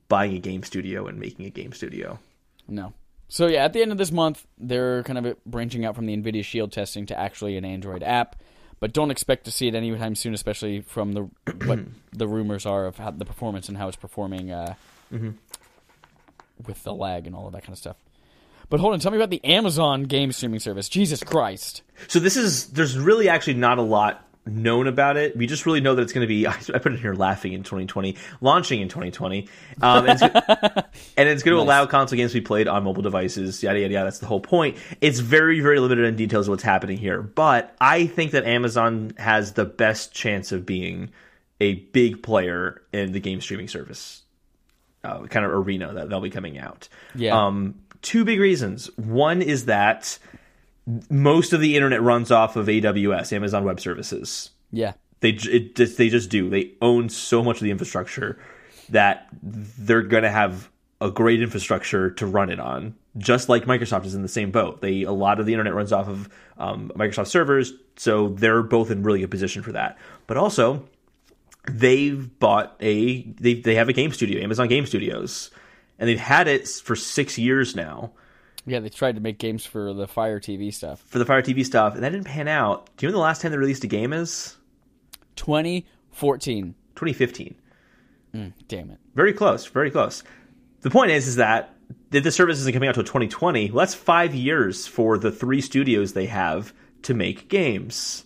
[0.09, 2.19] buying a game studio and making a game studio.
[2.67, 2.93] No.
[3.35, 6.15] So yeah, at the end of this month, they're kind of branching out from the
[6.15, 8.37] Nvidia Shield testing to actually an Android app,
[8.79, 11.23] but don't expect to see it anytime soon, especially from the
[11.65, 11.79] what
[12.13, 14.75] the rumors are of how the performance and how it's performing uh,
[16.65, 17.97] with the lag and all of that kind of stuff.
[18.69, 20.87] But hold on, tell me about the Amazon game streaming service.
[20.87, 21.81] Jesus Christ!
[22.07, 25.35] So this is there's really actually not a lot known about it.
[25.35, 26.47] We just really know that it's going to be.
[26.47, 29.47] I put it here laughing in 2020, launching in 2020,
[29.81, 30.21] um, and, it's,
[31.17, 33.61] and it's going to allow console games to be played on mobile devices.
[33.63, 34.05] Yada yada yada.
[34.05, 34.77] That's the whole point.
[35.01, 39.13] It's very very limited in details of what's happening here, but I think that Amazon
[39.17, 41.11] has the best chance of being
[41.61, 44.23] a big player in the game streaming service
[45.05, 46.89] uh, kind of arena that they'll be coming out.
[47.13, 47.45] Yeah.
[47.45, 48.87] Um, two big reasons.
[48.97, 50.17] One is that
[51.09, 54.51] most of the internet runs off of AWS, Amazon Web Services.
[54.71, 56.49] Yeah, They it just, they just do.
[56.49, 58.37] They own so much of the infrastructure
[58.89, 60.69] that they're going to have
[61.01, 62.95] a great infrastructure to run it on.
[63.17, 64.81] Just like Microsoft is in the same boat.
[64.81, 68.91] They a lot of the internet runs off of um, Microsoft servers, so they're both
[68.91, 69.97] in really good position for that.
[70.27, 70.87] But also,
[71.71, 75.49] they've bought a they they have a game studio, Amazon Game Studios,
[75.97, 78.11] and they've had it for six years now
[78.65, 78.79] yeah.
[78.79, 81.03] They tried to make games for the Fire TV stuff.
[81.07, 82.89] for the Fire TV stuff, and that didn't pan out.
[82.97, 84.57] Do you know when the last time they released a game is?
[85.35, 86.75] 2014.
[86.95, 87.55] 2015.
[88.33, 88.99] Mm, damn it.
[89.13, 90.23] Very close, very close.
[90.81, 91.73] The point is, is that
[92.11, 95.61] if the service isn't coming out until 2020, well, that's five years for the three
[95.61, 98.25] studios they have to make games.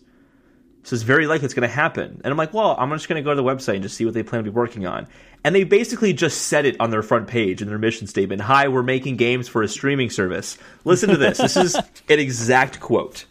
[0.83, 2.21] So it's very likely it's going to happen.
[2.23, 4.05] And I'm like, well, I'm just going to go to the website and just see
[4.05, 5.07] what they plan to be working on.
[5.43, 8.41] And they basically just said it on their front page in their mission statement.
[8.41, 10.57] Hi, we're making games for a streaming service.
[10.83, 11.37] Listen to this.
[11.37, 11.75] this is
[12.09, 13.25] an exact quote.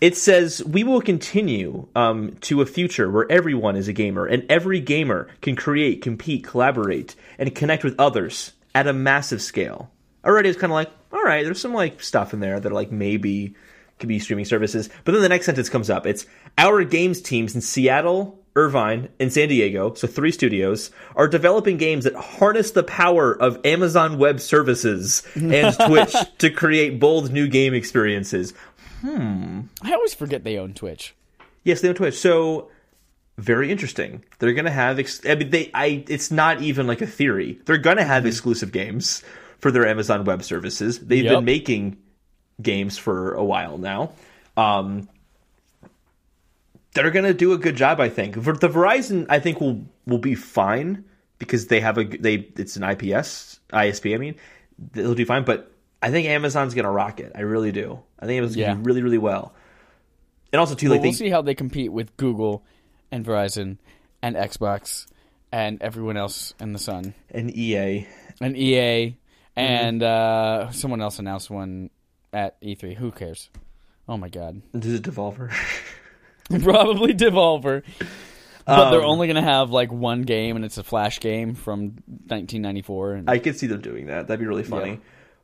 [0.00, 4.44] It says, We will continue um, to a future where everyone is a gamer and
[4.50, 9.90] every gamer can create, compete, collaborate, and connect with others at a massive scale.
[10.24, 12.74] Already it's kind of like, all right, there's some like stuff in there that are
[12.74, 13.54] like maybe
[13.98, 14.90] could be streaming services.
[15.04, 16.06] But then the next sentence comes up.
[16.06, 16.26] It's
[16.58, 22.04] our games teams in Seattle, Irvine, and San Diego, so three studios, are developing games
[22.04, 27.72] that harness the power of Amazon Web Services and Twitch to create bold new game
[27.74, 28.52] experiences.
[29.00, 29.62] Hmm.
[29.82, 31.14] I always forget they own Twitch.
[31.64, 32.18] Yes, they own Twitch.
[32.18, 32.70] So
[33.38, 34.22] very interesting.
[34.38, 34.98] They're gonna have.
[34.98, 35.70] Ex- I mean, they.
[35.72, 36.04] I.
[36.08, 37.58] It's not even like a theory.
[37.64, 39.22] They're gonna have exclusive games
[39.58, 40.98] for their Amazon Web Services.
[40.98, 41.34] They've Yep.
[41.36, 41.96] been making
[42.60, 44.12] games for a while now.
[44.56, 45.08] Um,
[46.94, 48.42] they're gonna do a good job, I think.
[48.42, 51.04] For the Verizon, I think will will be fine
[51.38, 52.34] because they have a they.
[52.56, 54.14] It's an IPS ISP.
[54.14, 54.34] I mean,
[54.92, 55.44] they'll do fine.
[55.44, 55.70] But
[56.02, 57.32] I think Amazon's gonna rock it.
[57.34, 58.00] I really do.
[58.18, 58.68] I think Amazon's Yeah.
[58.68, 59.54] gonna do really really well.
[60.52, 62.62] And also too, Well, like we'll they, see how they compete with Google
[63.10, 63.78] and Verizon
[64.20, 65.06] and Xbox
[65.50, 68.06] and everyone else in the sun and EA.
[68.40, 69.16] and EA
[69.56, 69.60] Mm-hmm.
[69.60, 71.90] and uh, someone else announced one
[72.32, 72.96] at E3.
[72.96, 73.50] Who cares?
[74.08, 75.52] Oh my god, This is Devolver.
[76.62, 77.82] probably Devolver.
[78.64, 81.54] But they're Um, only going to have like one game, and it's a Flash game
[81.54, 81.96] from
[82.28, 83.14] 1994.
[83.14, 84.28] And I could see them doing that.
[84.28, 84.90] That'd be really funny.
[84.92, 84.96] Yeah.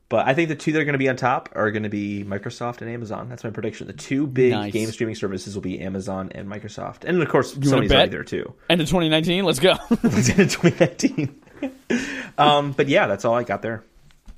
[0.07, 1.89] But I think the two that are going to be on top are going to
[1.89, 3.29] be Microsoft and Amazon.
[3.29, 3.85] That's my prediction.
[3.85, 4.73] The two big Nice.
[4.73, 8.23] game streaming services will be Amazon and Microsoft, and of course wanna Sony's already there
[8.23, 8.55] too.
[8.71, 9.43] End of 2019.
[9.45, 9.71] Let's go.
[9.91, 11.41] End of 2019.
[12.39, 13.83] um, but yeah, that's all I got there.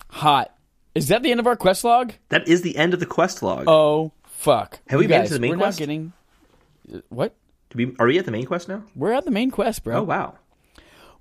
[0.10, 0.54] Hot.
[0.94, 2.12] Is that the end of our quest log?
[2.30, 3.64] That is the end of the quest log.
[3.68, 4.80] Oh fuck.
[4.88, 5.80] Have we You made it to the main we're quest?
[5.80, 6.12] Not getting.
[7.10, 7.36] What?
[7.74, 8.84] We, are we at the main quest now?
[8.96, 10.00] We're at the main quest, bro.
[10.00, 10.36] Oh wow.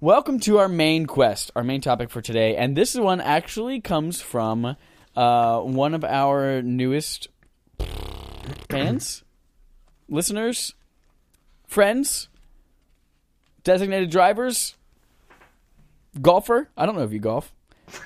[0.01, 4.21] Welcome to our main quest, our main topic for today, and this one actually comes
[4.21, 4.77] from
[5.15, 7.29] uh, one of our newest
[8.69, 9.23] fans,
[10.09, 10.75] listeners,
[11.69, 12.29] friends,
[13.63, 14.75] designated drivers,
[16.21, 16.69] golfer.
[16.77, 17.53] I don't know if you golf.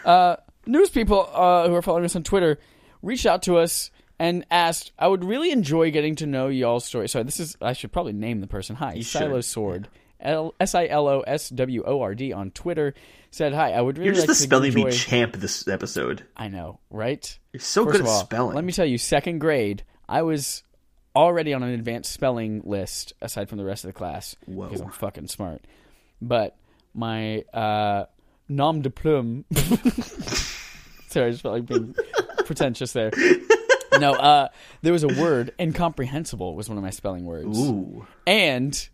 [0.04, 0.36] Uh,
[0.66, 2.58] news people uh, who are following us on Twitter
[3.00, 7.08] reached out to us and asked, "I would really enjoy getting to know y'all's story."
[7.08, 8.76] Sorry, this is I should probably name the person.
[8.76, 9.06] Hi, should.
[9.06, 9.88] Silo Sword.
[10.20, 12.94] L- S I L O S W O R D on Twitter
[13.30, 16.24] said, "Hi, I would really You're just like the to spelling bee champ this episode.
[16.36, 17.38] I know, right?
[17.52, 18.54] You're so First good at all, spelling.
[18.54, 20.62] Let me tell you, second grade, I was
[21.16, 24.66] already on an advanced spelling list aside from the rest of the class Whoa.
[24.66, 25.62] because I'm fucking smart.
[26.22, 26.56] But
[26.94, 28.06] my uh,
[28.48, 29.44] nom de plume.
[29.54, 31.94] Sorry, I just felt like being
[32.46, 33.10] pretentious there.
[34.00, 34.48] No, uh,
[34.82, 38.06] there was a word incomprehensible was one of my spelling words, Ooh.
[38.26, 38.88] and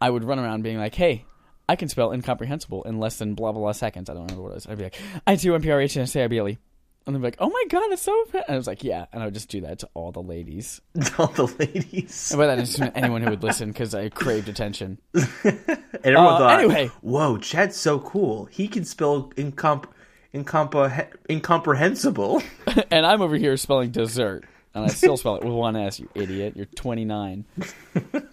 [0.00, 1.24] I would run around being like, "Hey."
[1.66, 4.10] I can spell incomprehensible in less than blah blah blah seconds.
[4.10, 4.66] I don't remember what it was.
[4.66, 6.36] I'd be like, I T O M P R H N S A I B
[6.36, 6.58] L E, and S A I B L E
[7.06, 9.06] and they'd be like, "Oh my god, it's so!" fa-" And I was like, "Yeah,"
[9.14, 10.82] and I would just do that to all the ladies.
[11.18, 12.30] All the ladies.
[12.32, 14.98] And by that, I just meant anyone who would listen because I craved attention.
[15.14, 15.58] And
[16.04, 16.90] everyone Uh, thought, anyway.
[17.00, 18.44] whoa, Chad's so cool.
[18.46, 19.86] He can spell incomp-
[20.34, 22.42] incomp- incomprehensible.
[22.90, 26.00] and I'm over here spelling dessert, and I still spell it with one S.
[26.00, 26.54] You idiot!
[26.56, 27.44] You're 29.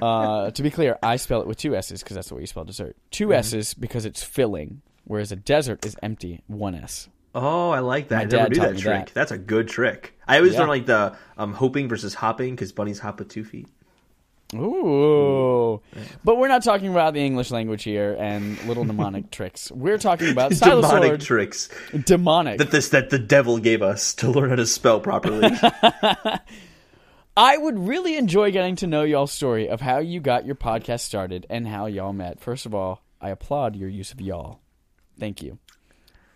[0.00, 2.46] uh, to be clear, I spell it with two S's because that's the way you
[2.46, 2.96] spell dessert.
[3.12, 3.32] 2 Mm-hmm.
[3.34, 6.42] S's because it's filling, whereas a desert is empty.
[6.46, 7.08] One S.
[7.34, 8.16] Oh, I like that.
[8.16, 9.06] My I never knew that trick.
[9.06, 9.14] that.
[9.14, 10.18] That's a good trick.
[10.28, 10.60] I always Yeah.
[10.60, 13.68] learn like the um, hoping versus hopping because bunnies hop with two feet.
[14.54, 15.80] Ooh.
[16.24, 19.70] But we're not talking about the English language here and little mnemonic tricks.
[19.70, 21.68] We're talking about Demonic tricks
[22.04, 22.58] demonic.
[22.58, 25.50] that this that the devil gave us to learn how to spell properly.
[27.36, 31.00] I would really enjoy getting to know y'all's story of how you got your podcast
[31.00, 32.40] started and how y'all met.
[32.40, 34.60] First of all, I applaud your use of y'all.
[35.18, 35.58] Thank you.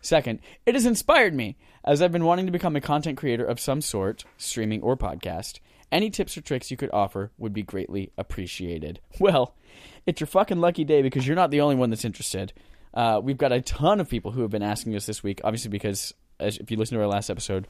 [0.01, 3.61] Second, it has inspired me as I've been wanting to become a content creator of
[3.61, 5.59] some sort, streaming or podcast.
[5.93, 9.01] Any tips or tricks you could offer would be greatly appreciated.
[9.21, 9.55] Well,
[10.05, 12.53] it's your fucking lucky day because you're not the only one that's interested.
[12.93, 15.71] Uh, we've got a ton of people who have been asking us this week, obviously
[15.71, 17.69] because as if you listen to our last episode,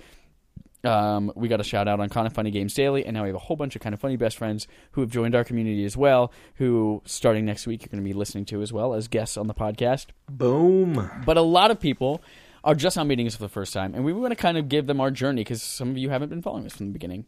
[0.85, 3.29] um, we got a shout out on Kind of Funny Games Daily, and now we
[3.29, 5.85] have a whole bunch of Kind of Funny best friends who have joined our community
[5.85, 6.33] as well.
[6.57, 9.47] Who, starting next week, you're going to be listening to as well as guests on
[9.47, 10.07] the podcast.
[10.31, 11.11] Boom.
[11.25, 12.23] But a lot of people
[12.63, 14.69] are just now meeting us for the first time, and we want to kind of
[14.69, 17.27] give them our journey because some of you haven't been following us from the beginning.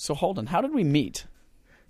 [0.00, 1.26] So, Holden, how did we meet?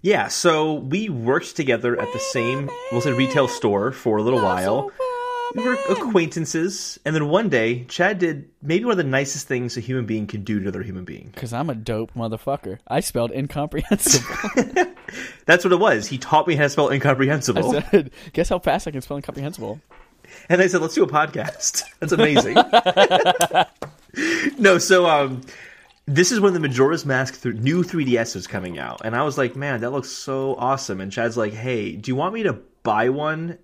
[0.00, 4.40] Yeah, so we worked together at the same, we'll say, retail store for a little
[4.40, 4.90] while.
[5.54, 9.76] We were acquaintances, and then one day, Chad did maybe one of the nicest things
[9.76, 11.32] a human being can do to another human being.
[11.34, 12.78] Because I'm a dope motherfucker.
[12.88, 14.26] I spelled incomprehensible.
[15.44, 16.06] That's what it was.
[16.06, 19.18] He taught me how to spell I incomprehensible, said, guess how fast I can spell
[19.18, 19.82] incomprehensible?
[20.48, 22.56] and I said, "Let's do a podcast." That's amazing.
[24.58, 25.42] no, so um,
[26.08, 29.36] this is when the Majora's Mask th- new 3DS was coming out, and I was
[29.38, 32.54] like, "Man, that looks so awesome!" And Chad's like, "Hey, do you want me to
[32.82, 33.58] buy one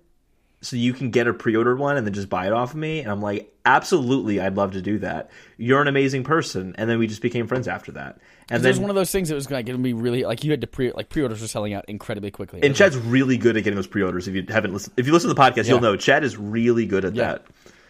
[0.61, 2.99] so you can get a pre-ordered one and then just buy it off of me?"
[3.01, 5.29] And I'm like, "Absolutely, I'd love to do that.
[5.57, 8.19] You're an amazing person." And then we just became friends after that.
[8.49, 10.43] And It was one of those things that was like going to be really like
[10.43, 12.61] you had to pre like pre-orders were selling out incredibly quickly.
[12.61, 14.27] And Chad's really good at getting those pre-orders.
[14.27, 16.85] If you haven't listened, if you listen to the podcast, you'll know Chad is really
[16.85, 17.23] good at Yeah.
[17.23, 17.45] that.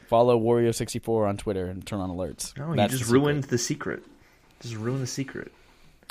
[0.08, 2.56] Follow Wario64 on Twitter and turn on alerts.
[2.58, 3.20] No, That's you the just secret.
[3.20, 4.04] ruined the secret.
[4.66, 5.52] Just ruined the secret.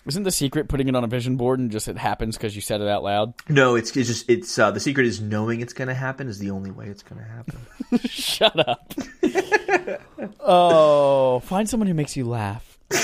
[0.07, 2.61] Isn't the secret putting it on a vision board and just it happens because you
[2.61, 3.33] said it out loud?
[3.49, 6.39] No, it's it's just it's uh, the secret is knowing it's going to happen is
[6.39, 7.59] the only way it's going to happen.
[8.09, 8.93] Shut up.
[10.41, 12.79] oh, find someone who makes you laugh.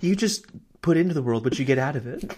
[0.00, 0.46] you just
[0.80, 2.36] put into the world what you get out of it,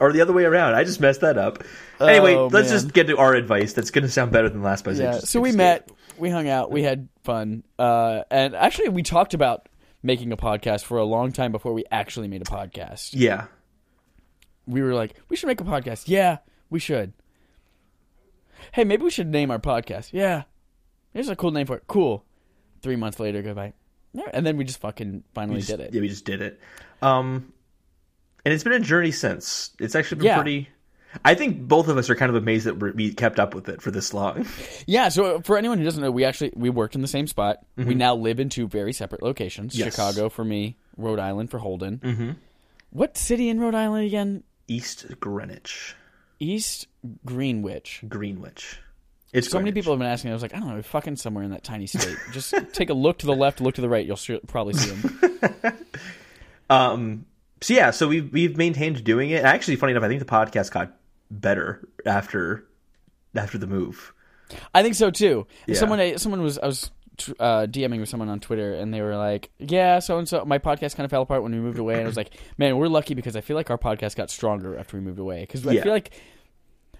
[0.00, 0.74] or the other way around.
[0.74, 1.64] I just messed that up.
[2.00, 2.80] Anyway, Oh, let's man.
[2.80, 3.72] just get to our advice.
[3.72, 4.98] That's going to sound better than last place.
[4.98, 5.18] Yeah.
[5.18, 9.68] So we met, we hung out, we had fun, uh, and actually we talked about
[10.02, 13.10] making a podcast for a long time before we actually made a podcast.
[13.12, 13.46] Yeah,
[14.66, 16.04] We were like, we should make a podcast.
[16.06, 16.38] Yeah,
[16.70, 17.12] we should.
[18.72, 20.10] Hey, maybe we should name our podcast.
[20.12, 20.44] Yeah,
[21.12, 21.84] here's a cool name for it.
[21.86, 22.24] Cool.
[22.82, 23.72] Three months later, go by.
[24.32, 25.92] And then we just fucking finally just, did it.
[25.94, 26.58] Yeah, we just did it.
[27.02, 27.52] Um,
[28.44, 29.70] and it's been a journey since.
[29.78, 30.36] It's actually been Yeah.
[30.36, 30.68] pretty.
[31.24, 33.80] I think both of us are kind of amazed that we're, kept up with it
[33.82, 34.46] for this long.
[34.86, 37.58] Yeah, so for anyone who doesn't know, we actually we worked in the same spot.
[37.76, 39.76] We now live in two very separate locations.
[39.76, 39.94] Yes.
[39.94, 41.98] Chicago for me, Rhode Island for Holden.
[41.98, 42.30] Mm-hmm.
[42.90, 44.44] What city in Rhode Island again?
[44.68, 45.96] East Greenwich,
[46.38, 46.86] East
[47.24, 48.04] Greenwich.
[48.08, 48.78] Greenwich.
[49.32, 50.30] It's So many people have been asking.
[50.30, 52.16] I was like, I don't know, fucking somewhere in that tiny state.
[52.32, 54.06] Just take a look to the left, look to the right.
[54.06, 55.78] You'll probably see them.
[56.70, 57.26] Um.
[57.60, 59.44] So yeah, so we've we've maintained doing it.
[59.44, 60.92] Actually, funny enough, I think the podcast got
[61.30, 62.66] better after
[63.34, 64.12] after the move.
[64.74, 65.46] I think so too.
[65.66, 65.74] Yeah.
[65.74, 66.90] Someone, someone was I was
[67.40, 70.58] uh, DMing with someone on Twitter, and they were like, "Yeah, so and so, my
[70.58, 72.88] podcast kind of fell apart when we moved away." And I was like, "Man, we're
[72.88, 75.72] lucky because I feel like our podcast got stronger after we moved away." Because I
[75.72, 75.82] Yeah.
[75.82, 76.12] feel like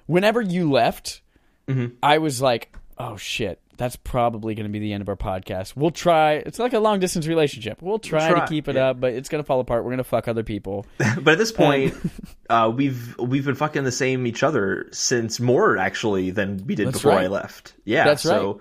[0.06, 1.22] whenever you left,
[1.68, 1.96] Mm-hmm.
[2.02, 5.76] I was like, "Oh shit." That's probably going to be the end of our podcast.
[5.76, 6.36] We'll try.
[6.36, 7.82] It's like a long distance relationship.
[7.82, 8.88] We'll try, Try, to keep it yeah.
[8.88, 9.84] up, but it's going to fall apart.
[9.84, 10.86] We're going to fuck other people.
[11.20, 11.94] But at this point,
[12.50, 16.86] uh, we've we've been fucking the same each other since more actually than we did
[16.86, 17.24] That's before right.
[17.24, 17.74] I left.
[17.84, 18.42] Yeah, That's so right.
[18.42, 18.60] a lot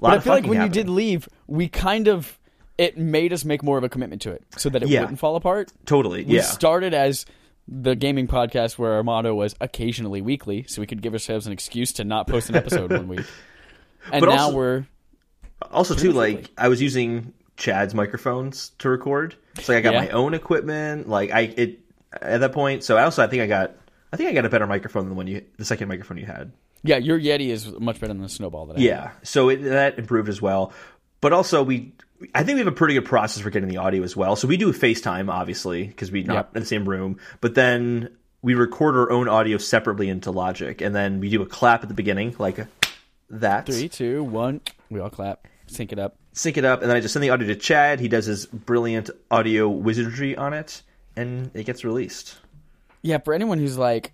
[0.00, 2.38] But I feel like when you did leave, we kind of
[2.78, 5.00] it made us make more of a commitment to it, so that it Yeah.
[5.00, 5.72] wouldn't fall apart.
[5.86, 7.26] totally, We yeah, started as
[7.66, 11.52] the gaming podcast where our motto was occasionally weekly, so we could give ourselves an
[11.52, 13.26] excuse to not post an episode one week.
[14.12, 14.86] And But now also- we're
[15.70, 16.50] also too like.
[16.58, 19.34] I was using Chad's microphones to record.
[19.60, 20.00] So like, I got Yeah.
[20.00, 21.08] my own equipment.
[21.08, 21.80] Like I it
[22.20, 22.84] at that point.
[22.84, 23.76] So I also I think I got
[24.12, 26.26] I think I got a better microphone than the one you the second microphone you
[26.26, 26.52] had.
[26.82, 29.98] yeah, your Yeti is much better than the Snowball that I Yeah, so it, that
[29.98, 30.72] improved as well.
[31.20, 31.92] But also, we
[32.34, 34.36] I think we have a pretty good process for getting the audio as well.
[34.36, 37.18] So we do FaceTime, obviously, because we're not in the same room.
[37.40, 38.10] But then
[38.42, 41.88] we record our own audio separately into Logic, and then we do a clap at
[41.88, 42.66] the beginning, like
[43.30, 43.66] that.
[43.66, 44.60] Three, two, one.
[44.90, 46.16] We all clap, sync it up.
[46.32, 48.00] Sync it up, and then I just send the audio to Chad.
[48.00, 50.82] He does his brilliant audio wizardry on it,
[51.16, 52.36] and it gets released.
[53.02, 54.12] Yeah, for anyone who's like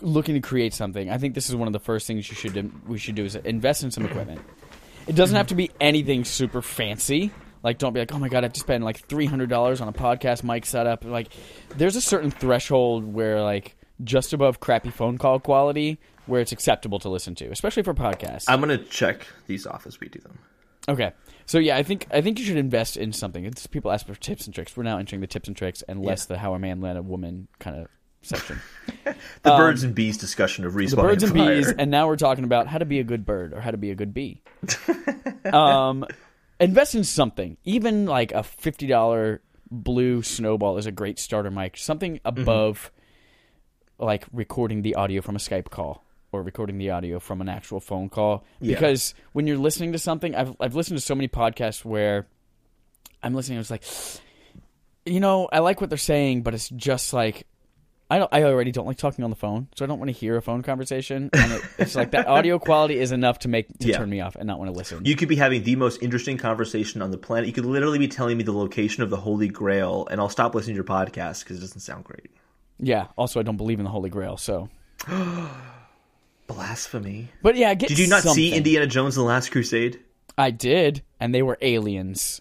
[0.00, 2.52] looking to create something, I think this is one of the first things you should
[2.52, 4.40] do, we should do is invest in some equipment.
[5.06, 7.32] It doesn't have to be anything super fancy.
[7.62, 9.80] Like, don't be like, oh my god, I have to spend like three hundred dollars
[9.80, 11.04] on a podcast mic setup.
[11.04, 11.28] Like,
[11.76, 13.74] there's a certain threshold where like
[14.04, 18.44] just above crappy phone call quality where it's acceptable to listen to, especially for podcasts.
[18.48, 20.38] I'm gonna check these off as we do them.
[20.88, 21.12] Okay.
[21.46, 23.44] So yeah, I think I think you should invest in something.
[23.44, 24.76] It's, people ask for tips and tricks.
[24.76, 27.02] We're now entering the tips and tricks and less the how a man led a
[27.02, 27.86] woman kind of
[28.22, 28.60] section.
[29.42, 31.54] The birds and bees discussion of respawning Um, the birds and fire.
[31.56, 33.76] bees, and now we're talking about how to be a good bird or how to
[33.78, 34.42] be a good bee.
[35.52, 36.04] um,
[36.60, 39.40] invest in something, even like a fifty dollar
[39.70, 41.76] blue snowball is a great starter mic.
[41.76, 42.40] Something Mm-hmm.
[42.40, 42.90] above,
[43.98, 47.80] like recording the audio from a Skype call or recording the audio from an actual
[47.80, 48.44] phone call.
[48.60, 48.74] Yeah.
[48.74, 52.26] Because when you're listening to something, I've I've listened to so many podcasts where
[53.22, 53.58] I'm listening.
[53.58, 53.82] I was like,
[55.06, 57.46] you know, I like what they're saying, but it's just like
[58.10, 58.32] I don't.
[58.32, 60.40] I already don't like talking on the phone, so I don't want to hear a
[60.42, 61.28] phone conversation.
[61.32, 63.98] And it, it's like that audio quality is enough to make to Yeah.
[63.98, 65.04] turn me off and not want to listen.
[65.04, 67.48] You could be having the most interesting conversation on the planet.
[67.48, 70.54] You could literally be telling me the location of the Holy Grail, and I'll stop
[70.54, 72.30] listening to your podcast because it doesn't sound great.
[72.78, 73.06] Yeah.
[73.16, 74.36] Also, I don't believe in the Holy Grail.
[74.36, 74.68] So,
[76.46, 77.28] Blasphemy.
[77.42, 78.34] but yeah, get Did you not something.
[78.42, 80.00] see Indiana Jones and the Last Crusade?
[80.36, 82.40] I did, and they were aliens.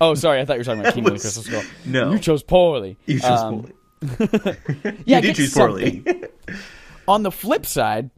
[0.00, 0.40] Oh, sorry.
[0.40, 1.62] I thought you were talking about Kingdom of the Crystal Skull.
[1.84, 2.12] no.
[2.12, 2.96] you chose poorly.
[3.06, 4.56] You chose Um, poorly.
[5.06, 6.02] Yeah, you did choose something.
[6.04, 6.24] poorly.
[7.08, 8.10] On the flip side,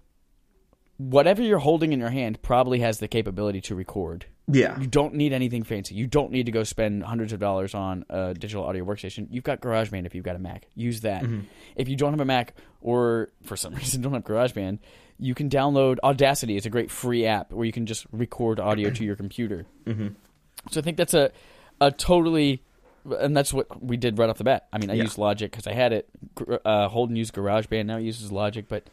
[0.97, 4.27] whatever you're holding in your hand probably has the capability to record.
[4.49, 4.79] Yeah.
[4.81, 5.95] You don't need anything fancy.
[5.95, 9.27] You don't need to go spend hundreds of dollars on a digital audio workstation.
[9.31, 10.67] You've got GarageBand if you've got a Mac.
[10.75, 11.25] Use that.
[11.75, 14.79] If you don't have a Mac or for some reason don't have GarageBand,
[15.19, 16.57] you can download Audacity.
[16.57, 19.67] It's a great free app where you can just record audio to your computer.
[19.87, 20.09] Mm-hmm.
[20.71, 21.31] So I think that's a
[21.81, 22.63] a totally
[23.21, 24.67] and that's what we did right off the bat.
[24.73, 25.05] I mean, I Yeah.
[25.05, 26.09] used Logic because I had it.
[26.65, 27.87] Uh, Holden used GarageBand.
[27.87, 28.85] Now he uses Logic, but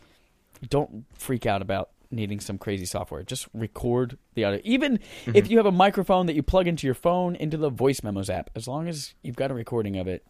[0.69, 3.23] don't freak out about needing some crazy software.
[3.23, 4.61] Just record the audio.
[4.63, 5.51] Even if mm-hmm.
[5.51, 8.49] you have a microphone that you plug into your phone into the voice memos app,
[8.55, 10.25] as long as you've got a recording of it.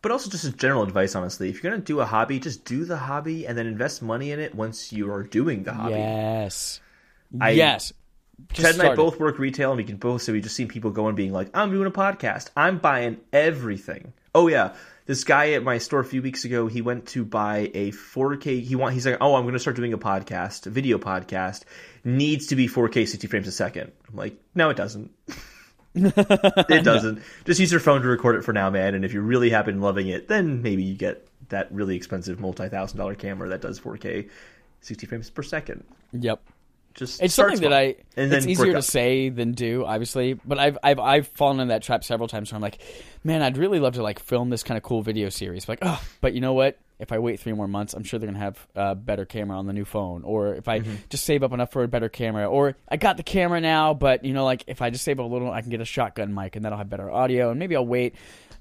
[0.00, 2.64] But also, just as general advice, honestly, if you're going to do a hobby, just
[2.64, 5.94] do the hobby and then invest money in it once you are doing the hobby.
[5.94, 6.80] Yes.
[7.40, 7.92] I- yes.
[8.52, 10.68] Just Ted and I both work retail, and we can both say we've just seen
[10.68, 12.50] people going being like, "I'm doing a podcast.
[12.56, 14.74] I'm buying everything." Oh yeah,
[15.08, 18.62] this guy at my store a few weeks ago, he went to buy a 4K.
[18.62, 21.64] He want he's like, "Oh, I'm going to start doing a podcast, a video podcast.
[22.04, 23.90] Needs to be 4K, 60 frames a second.
[24.06, 25.10] I'm like, "No, it doesn't.
[25.94, 27.22] it doesn't.
[27.46, 28.94] Just use your phone to record it for now, man.
[28.94, 32.38] And if you're really happy and loving it, then maybe you get that really expensive
[32.38, 34.28] multi-thousand dollar camera that does 4K,
[34.82, 35.84] 60 frames per second.
[36.12, 36.42] Yep.
[36.98, 37.96] Just It's something that I.
[38.16, 40.34] and it's easier to say than do, obviously.
[40.34, 42.50] But I've I've I've fallen in that trap several times.
[42.52, 42.78] Where I'm like,
[43.24, 45.68] man, I'd really love to like film this kind of cool video series.
[45.68, 46.78] Like, oh, but you know what?
[47.00, 49.68] if I wait three more months, I'm sure they're gonna have a better camera on
[49.68, 50.24] the new phone.
[50.24, 50.90] Or if Mm-hmm.
[50.90, 53.94] I just save up enough for a better camera, or I got the camera now,
[53.94, 55.84] but you know, like if I just save up a little, I can get a
[55.84, 58.16] shotgun mic, and that'll have better audio, and maybe I'll wait.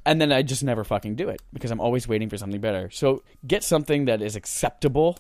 [0.06, 2.92] And then I just never fucking do it because I'm always waiting for something better.
[2.92, 5.18] So get something that is acceptable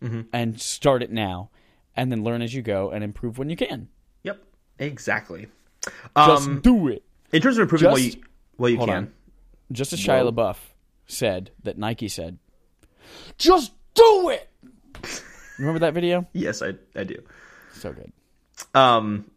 [0.00, 0.20] Mm-hmm.
[0.32, 1.50] and start it now,
[1.98, 3.88] and then learn as you go and improve when you can.
[4.22, 4.42] Yep,
[4.78, 5.48] exactly.
[6.16, 7.02] Just Um, do it.
[7.32, 8.22] in terms of improving, what just- you
[8.56, 8.88] what you can.
[8.90, 9.12] on.
[9.70, 10.32] Just as Shia Whoa.
[10.32, 10.56] LaBeouf
[11.06, 12.38] said that Nike said,
[13.36, 14.48] "Just do it."
[15.58, 16.26] Remember that video?
[16.32, 17.22] Yes, I I do.
[17.74, 18.12] So good.
[18.74, 19.30] Um,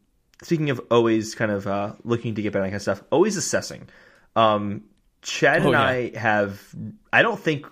[0.43, 3.88] speaking of always kind of uh, looking to get better kind of stuff, always assessing.
[4.36, 4.84] Um,
[5.22, 5.84] Chad Oh, and yeah.
[5.84, 6.76] I have.
[7.14, 7.66] I don't think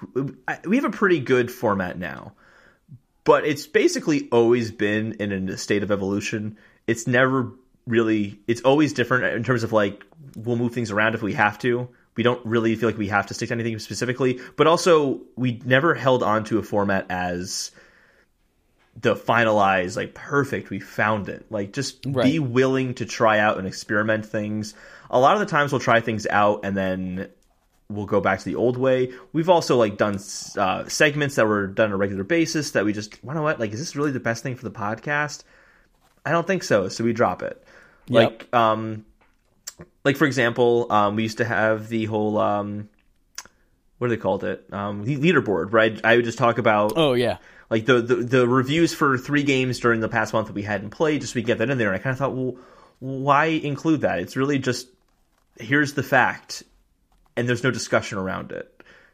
[0.48, 2.34] I- we have a pretty good format now,
[3.24, 6.58] but it's basically always been in a state of evolution.
[6.88, 7.52] It's never
[7.86, 8.40] really.
[8.48, 10.04] It's always different in terms of like
[10.36, 11.90] we'll move things around if we have to.
[12.16, 15.62] We don't really feel like we have to stick to anything specifically, but also we
[15.64, 17.72] never held on to a format as
[19.02, 23.66] the finalized like perfect we found it like just be willing to try out and
[23.68, 24.74] experiment things
[25.10, 27.30] a lot of the times we'll try things out and then
[27.90, 29.12] we'll go back to the old way.
[29.34, 30.20] We've also like done
[30.58, 33.60] uh, segments that were done on a regular basis that we just you know what?
[33.60, 35.44] Like is this really the best thing for the podcast?
[36.26, 37.64] I don't think so so we drop it.
[38.08, 39.06] Like um
[40.04, 42.90] like for example um we used to have the whole um
[43.98, 44.72] what do they called it?
[44.72, 46.00] Um the leaderboard right?
[46.04, 47.38] I would just talk about Oh yeah.
[47.72, 50.92] like the, the the reviews for three games during the past month that we hadn't
[50.92, 51.88] played, just so we get that in there.
[51.92, 52.56] And I kind of thought, well,
[53.00, 54.20] why include that?
[54.20, 54.88] It's really just
[55.60, 56.64] here's the fact,
[57.40, 58.72] and there's no discussion around it.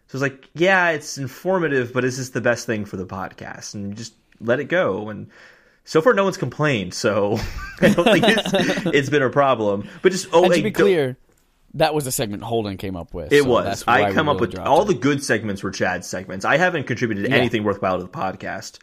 [0.08, 3.74] So it's like, yeah, it's informative, but is this the best thing for the podcast?
[3.74, 5.10] And just let it go.
[5.10, 5.30] And
[5.84, 7.40] so far, no one's complained, so
[7.82, 9.88] I don't think it's, it's been a problem.
[10.02, 11.18] But just oh, And to hey, be clear,
[11.76, 13.34] that was a segment Holden came up with.
[13.34, 13.84] it so was.
[13.88, 14.88] I come up really with all it.
[14.90, 16.46] the good segments were Chad's segments.
[16.46, 17.36] I haven't contributed Yeah.
[17.38, 18.78] anything worthwhile to the podcast,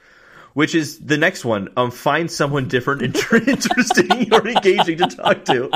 [0.54, 1.68] which is the next one.
[1.76, 5.70] Um, find someone different, inter- interesting, or engaging to talk to.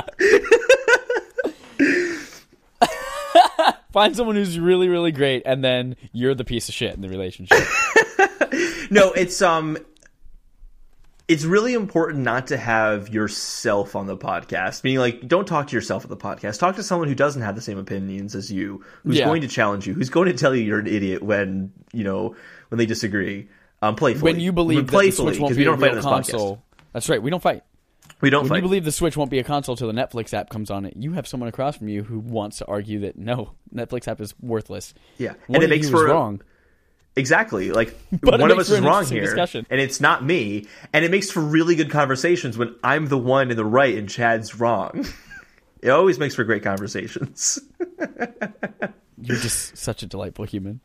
[3.96, 7.08] Find someone who's really, really great, and then you're the piece of shit in the
[7.08, 7.56] relationship.
[8.90, 9.78] No, it's um,
[11.28, 14.84] it's really important not to have yourself on the podcast.
[14.84, 16.60] Meaning, like, don't talk to yourself at the podcast.
[16.60, 19.24] Talk to someone who doesn't have the same opinions as you, who's Yeah.
[19.24, 22.36] going to challenge you, who's going to tell you you're an idiot when you know
[22.68, 23.48] when they disagree.
[23.82, 24.32] Um, playfully.
[24.34, 26.58] when you believe the playfully, Switch won't 'cause be we don't fight on this podcast.
[26.92, 27.20] That's right.
[27.22, 27.62] We don't fight.
[28.20, 28.56] We don't When fight.
[28.56, 30.94] you believe the Switch won't be a console till the Netflix app comes on it,
[30.96, 34.34] you have someone across from you who wants to argue that no, Netflix app is
[34.40, 34.94] worthless.
[35.18, 36.40] Yeah, One and it makes for wrong.
[37.14, 39.66] exactly like But one of us is wrong here, discussion.
[39.68, 40.66] and it's not me.
[40.94, 44.08] And it makes for really good conversations when I'm the one in the right and
[44.08, 45.06] Chad's wrong.
[45.82, 47.58] it always makes for great conversations.
[49.20, 50.80] You're just such a delightful human.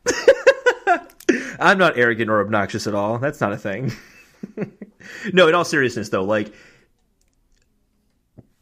[1.58, 3.18] I'm not arrogant or obnoxious at all.
[3.18, 3.92] That's not a thing.
[5.32, 6.52] no, in all seriousness though, like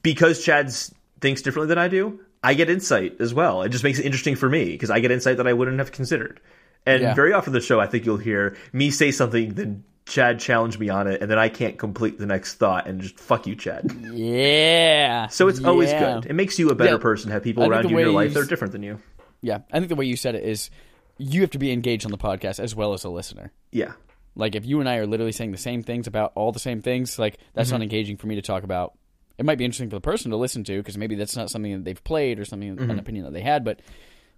[0.02, 0.72] because Chad
[1.20, 3.62] thinks differently than I do, I get insight as well.
[3.62, 5.92] It just makes it interesting for me because I get insight that I wouldn't have
[5.92, 6.40] considered.
[6.86, 7.14] And Yeah.
[7.14, 10.88] very often the show, I think you'll hear me say something, then Chad challenge me
[10.88, 13.92] on it, and then I can't complete the next thought and just fuck you, Chad.
[14.12, 15.26] Yeah.
[15.28, 16.26] So it's always good.
[16.26, 16.98] It makes you a better Yeah.
[16.98, 17.30] person.
[17.30, 18.98] Have people around you in your life that are different than you.
[19.42, 20.70] Yeah, I think the way you said it is
[21.18, 23.52] you have to be engaged on the podcast as well as a listener.
[23.70, 23.92] Yeah.
[24.34, 26.80] Like if you and I are literally saying the same things about all the same
[26.82, 27.76] things, like that's Mm-hmm.
[27.78, 28.94] not engaging for me to talk about.
[29.40, 31.72] It might be interesting for the person to listen to because maybe that's not something
[31.72, 32.90] that they've played or something Mm-hmm.
[32.90, 33.80] an opinion that they had, but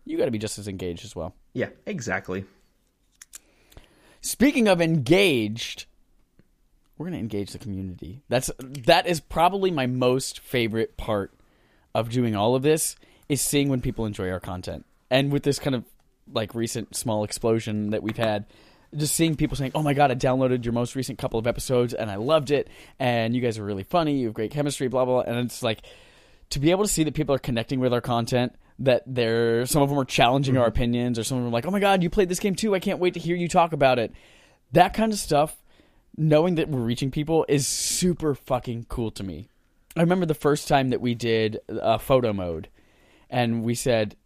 [0.05, 1.35] you got to be just as engaged as well.
[1.55, 1.71] Yeah.
[1.87, 2.45] Exactly.
[4.21, 5.87] Speaking of engaged,
[6.97, 8.23] we're going to engage the community.
[8.29, 11.33] That's that is probably my most favorite part
[11.95, 12.95] of doing all of this
[13.29, 14.87] is seeing when people enjoy our content.
[15.11, 15.85] And with this kind of
[16.33, 18.47] like recent small explosion that we've had,
[18.97, 21.95] just seeing people saying, "Oh my god, I downloaded your most recent couple of episodes
[21.95, 25.05] and I loved it and you guys are really funny, you have great chemistry, blah
[25.05, 25.33] blah." blah.
[25.33, 25.83] And it's like
[26.51, 29.83] to be able to see that people are connecting with our content that they're some
[29.83, 32.03] of them are challenging our opinions or some of them are like oh my god
[32.03, 34.13] you played this game too i can't wait to hear you talk about it
[34.73, 35.57] that kind of stuff
[36.17, 39.49] knowing that we're reaching people is super fucking cool to me
[39.97, 42.69] i remember the first time that we did uh, photo mode
[43.31, 44.17] and we said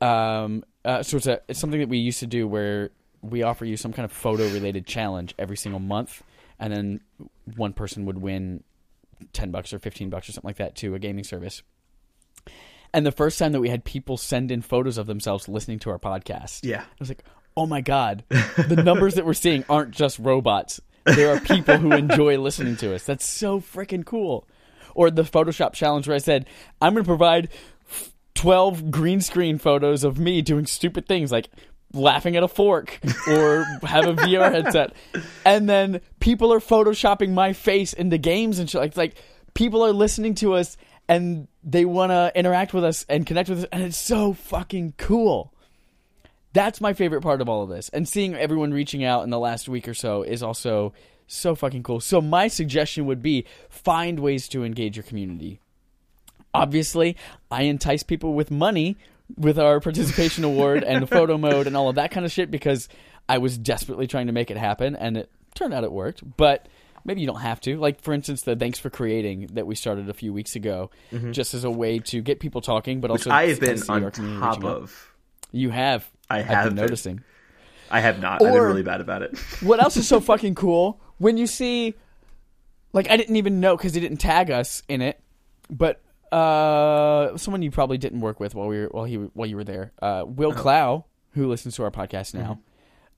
[0.00, 2.90] um, uh, so it's, a, it's something that we used to do where
[3.22, 6.22] we offer you some kind of photo related challenge every single month
[6.58, 7.00] and then
[7.56, 8.62] one person would win
[9.32, 11.62] 10 bucks or 15 bucks or something like that to a gaming service.
[12.94, 15.90] And the first time that we had people send in photos of themselves listening to
[15.90, 16.82] our podcast, Yeah.
[16.82, 17.24] I was like,
[17.56, 20.80] oh my God, the numbers that we're seeing aren't just robots.
[21.04, 23.04] There are people who enjoy listening to us.
[23.04, 24.46] That's so freaking cool.
[24.94, 26.46] Or the Photoshop challenge where I said,
[26.80, 27.48] I'm going to provide
[28.34, 31.48] 12 green screen photos of me doing stupid things like
[31.94, 32.98] laughing at a fork
[33.28, 34.94] or have a VR headset.
[35.44, 38.80] And then people are photoshopping my face into games and shit.
[38.80, 39.14] Like, like
[39.54, 40.76] people are listening to us
[41.08, 43.66] and they want to interact with us and connect with us.
[43.72, 45.52] And it's so fucking cool.
[46.52, 47.88] That's my favorite part of all of this.
[47.90, 50.92] And seeing everyone reaching out in the last week or so is also
[51.26, 52.00] so fucking cool.
[52.00, 55.60] So my suggestion would be find ways to engage your community.
[56.54, 57.16] Obviously,
[57.50, 58.98] I entice people with money
[59.36, 62.88] with our participation award and photo mode and all of that kind of shit because
[63.28, 66.22] I was desperately trying to make it happen and it turned out it worked.
[66.36, 66.68] But
[67.04, 67.78] maybe you don't have to.
[67.78, 71.32] Like for instance, the thanks for creating that we started a few weeks ago, mm-hmm.
[71.32, 74.10] just as a way to get people talking, but Which also I have been on
[74.40, 74.64] top out.
[74.64, 75.12] of.
[75.50, 76.10] You have.
[76.30, 76.74] I I've been been.
[76.76, 77.24] noticing.
[77.90, 78.42] I have not.
[78.42, 79.38] I've been really bad about it.
[79.60, 81.00] What else is so fucking cool?
[81.18, 81.94] When you see,
[82.92, 85.20] like, I didn't even know because he didn't tag us in it,
[85.68, 86.00] but
[86.32, 89.64] uh, someone you probably didn't work with while we were while he while you were
[89.64, 92.58] there, uh, Will Clow, who listens to our podcast now.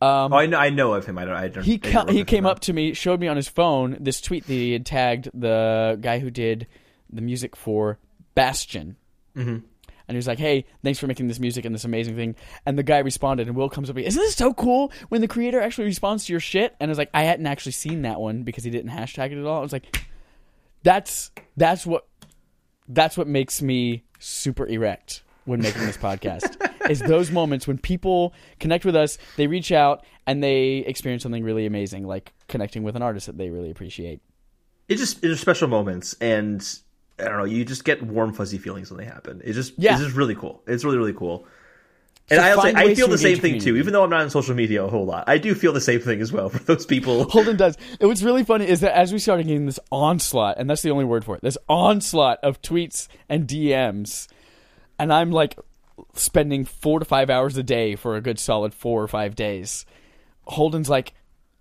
[0.03, 0.59] Um, oh, I know.
[0.59, 1.17] I know of him.
[1.17, 1.37] I don't.
[1.37, 1.65] I don't.
[1.65, 3.97] he I ca- didn't work he came up to me, showed me on his phone
[4.01, 6.67] this tweet that he had tagged the guy who did
[7.11, 7.99] the music for
[8.35, 8.97] Bastion.
[9.37, 9.59] Mm-hmm.
[10.07, 12.35] And he was like, "Hey, thanks for making this music and this amazing thing."
[12.67, 15.21] And the guy responded, and Will comes up, to me, "Isn't this so cool when
[15.21, 18.03] the creator actually responds to your shit?" And I was like, "I hadn't actually seen
[18.03, 20.05] that one because he didn't hashtag it at all." I was like,
[20.83, 22.07] "That's that's what
[22.89, 26.57] that's what makes me super erect when making this podcast
[26.91, 31.45] is those moments when people connect with us they reach out and they experience something
[31.45, 34.21] really amazing like connecting with an artist that they really appreciate
[34.89, 36.61] It just it's special moments, and
[37.19, 37.45] I don't know.
[37.45, 39.41] You just get warm, fuzzy feelings when they happen.
[39.45, 39.93] It just Yeah.
[39.95, 40.63] it's just really cool.
[40.67, 41.47] It's really really cool.
[42.31, 43.77] And I also I feel the same thing your too.
[43.77, 46.01] Even though I'm not on social media a whole lot, I do feel the same
[46.01, 47.25] thing as well for those people.
[47.29, 50.69] holden does and what's really funny is that as we started getting this onslaught and
[50.69, 54.29] that's the only word for it this onslaught of tweets and dms
[54.99, 55.59] and i'm like
[56.15, 59.85] spending four to five hours a day for a good solid four or five days
[60.47, 61.13] holden's like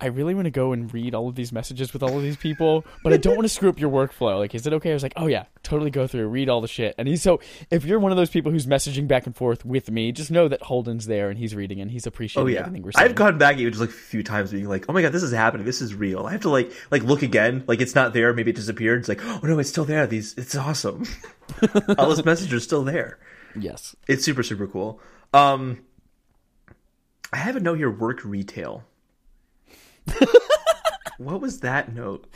[0.03, 2.35] I really want to go and read all of these messages with all of these
[2.35, 4.37] people, but I don't want to screw up your workflow.
[4.37, 4.91] Like, is it okay?
[4.91, 6.93] I was like, oh yeah, totally go through, read all the shit.
[6.97, 7.39] And he's so,
[7.71, 10.49] if you're one of those people who's messaging back and forth with me, just know
[10.49, 13.09] that Holden's there and he's reading and he's appreciating Oh yeah, everything we're saying.
[13.09, 15.23] I've gone back even just like a few times, being like, "Oh my god, this
[15.23, 15.65] is happening.
[15.65, 17.63] This is real." I have to like like look again.
[17.65, 18.33] Like it's not there.
[18.33, 18.99] Maybe it disappeared.
[18.99, 20.05] It's like, oh no, it's still there.
[20.05, 21.05] These, it's awesome.
[21.97, 23.19] All those messages are still there.
[23.57, 23.95] yes.
[24.09, 24.99] It's super super cool.
[25.33, 25.79] Um,
[27.31, 27.89] I have a note here.
[27.89, 28.83] Work retail.
[31.17, 32.27] what was that note?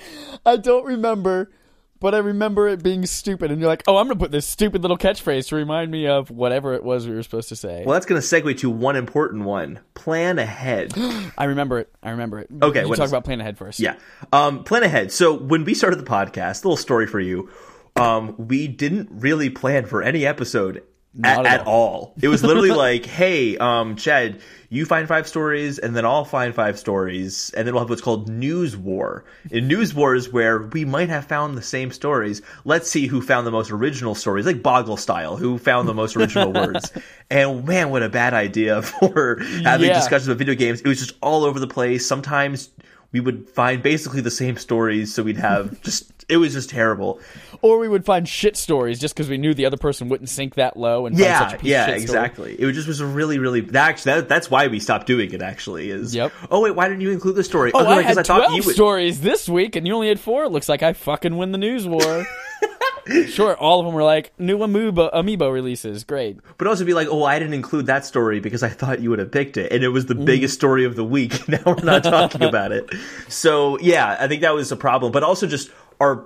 [0.46, 1.52] I don't remember,
[2.00, 3.52] but I remember it being stupid.
[3.52, 6.08] And you're like, oh, I'm going to put this stupid little catchphrase to remind me
[6.08, 7.84] of whatever it was we were supposed to say.
[7.86, 9.80] Well, that's going to segue to one important one.
[9.94, 10.94] Plan ahead.
[11.38, 11.94] I remember it.
[12.02, 12.50] I remember it.
[12.62, 13.80] Okay, what talk about plan ahead first.
[13.80, 13.96] Yeah.
[14.32, 15.12] Um, plan ahead.
[15.12, 17.50] So when we started the podcast, little story for you.
[17.96, 20.84] Um, we didn't really plan for any episode
[21.24, 22.14] at, at at all.
[22.22, 24.40] It was literally like, hey, um, Chad,
[24.70, 28.02] you find five stories, and then I'll find five stories, and then we'll have what's
[28.02, 29.24] called News War.
[29.50, 32.42] In News War is where we might have found the same stories.
[32.66, 36.18] Let's see who found the most original stories, like Boggle style, who found the most
[36.18, 36.92] original words.
[37.30, 39.96] And man, what a bad idea for having Yeah.
[39.96, 40.82] discussions about video games.
[40.82, 42.06] It was just all over the place.
[42.06, 42.70] Sometimes
[43.18, 47.20] we would find basically the same stories, so we'd have just it was just terrible.
[47.62, 50.56] Or we would find shit stories just because we knew the other person wouldn't sink
[50.56, 52.20] that low and Yeah, such a piece yeah, of shit story.
[52.20, 52.56] exactly.
[52.62, 53.62] It was just was a really, really.
[53.62, 55.42] That actually, that, that's why we stopped doing it.
[55.42, 56.32] Actually, is Yep.
[56.52, 57.72] Oh wait, why didn't you include the story?
[57.74, 58.76] Oh, no, I because had 12 you would.
[58.76, 60.44] stories this week and you only had four.
[60.44, 62.26] It Looks like I fucking win the news war.
[63.28, 66.04] sure, all of them were like new Amiibo, Amiibo releases.
[66.04, 66.40] Great.
[66.58, 69.20] But also be like, oh, I didn't include that story because I thought you would
[69.20, 70.26] have picked it, and it was the Mm.
[70.26, 71.48] biggest story of the week.
[71.50, 72.90] now we're not talking about it.
[73.30, 75.12] So yeah, I think that was a problem.
[75.12, 75.70] But also just
[76.02, 76.26] our,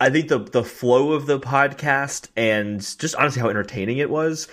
[0.00, 4.48] I think the the flow of the podcast and just honestly how entertaining it was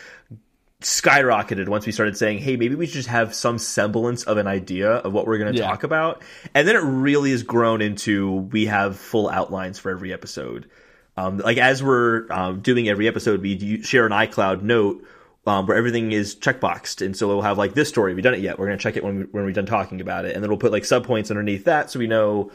[0.82, 4.46] skyrocketed once we started saying, hey, maybe we should just have some semblance of an
[4.46, 5.68] idea of what we're going to Yeah.
[5.68, 6.22] talk about.
[6.54, 10.70] And then it really has grown into we have full outlines for every episode.
[11.18, 15.04] Um, like as we're um, doing every episode, we do share an iCloud note
[15.46, 18.14] um, where everything is checkboxed, and so we'll have like this story.
[18.14, 18.60] We done it yet?
[18.60, 20.60] We're gonna check it when we, when we're done talking about it, and then we'll
[20.60, 22.52] put like subpoints underneath that, so we know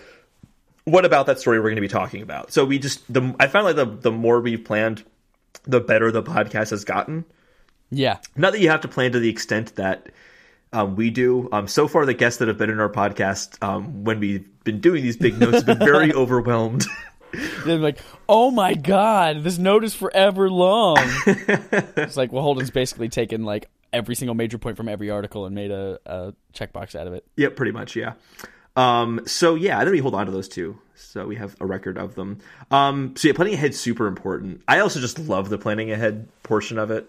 [0.85, 2.53] what about that story we're going to be talking about.
[2.53, 5.05] So we just the I found like the the more we've planned,
[5.65, 7.25] the better the podcast has gotten.
[7.91, 8.19] Yeah.
[8.37, 10.09] Not that you have to plan to the extent that
[10.73, 11.49] um, we do.
[11.53, 14.81] Um, so far, the guests that have been in our podcast, um, when we've been
[14.81, 16.87] doing these big notes, have been very overwhelmed.
[17.65, 17.99] They're like,
[18.29, 20.97] oh my god, this note is forever long.
[21.27, 25.55] it's like, well, Holden's basically taken like every single major point from every article and
[25.55, 27.25] made a, a checkbox out of it.
[27.37, 28.15] Yep, pretty much, yeah.
[28.75, 31.67] Um, so yeah, I think we hold on to those two, so we have a
[31.67, 32.39] record of them.
[32.71, 34.63] Um, so yeah, planning ahead super important.
[34.67, 37.09] I also just love the planning ahead portion of it.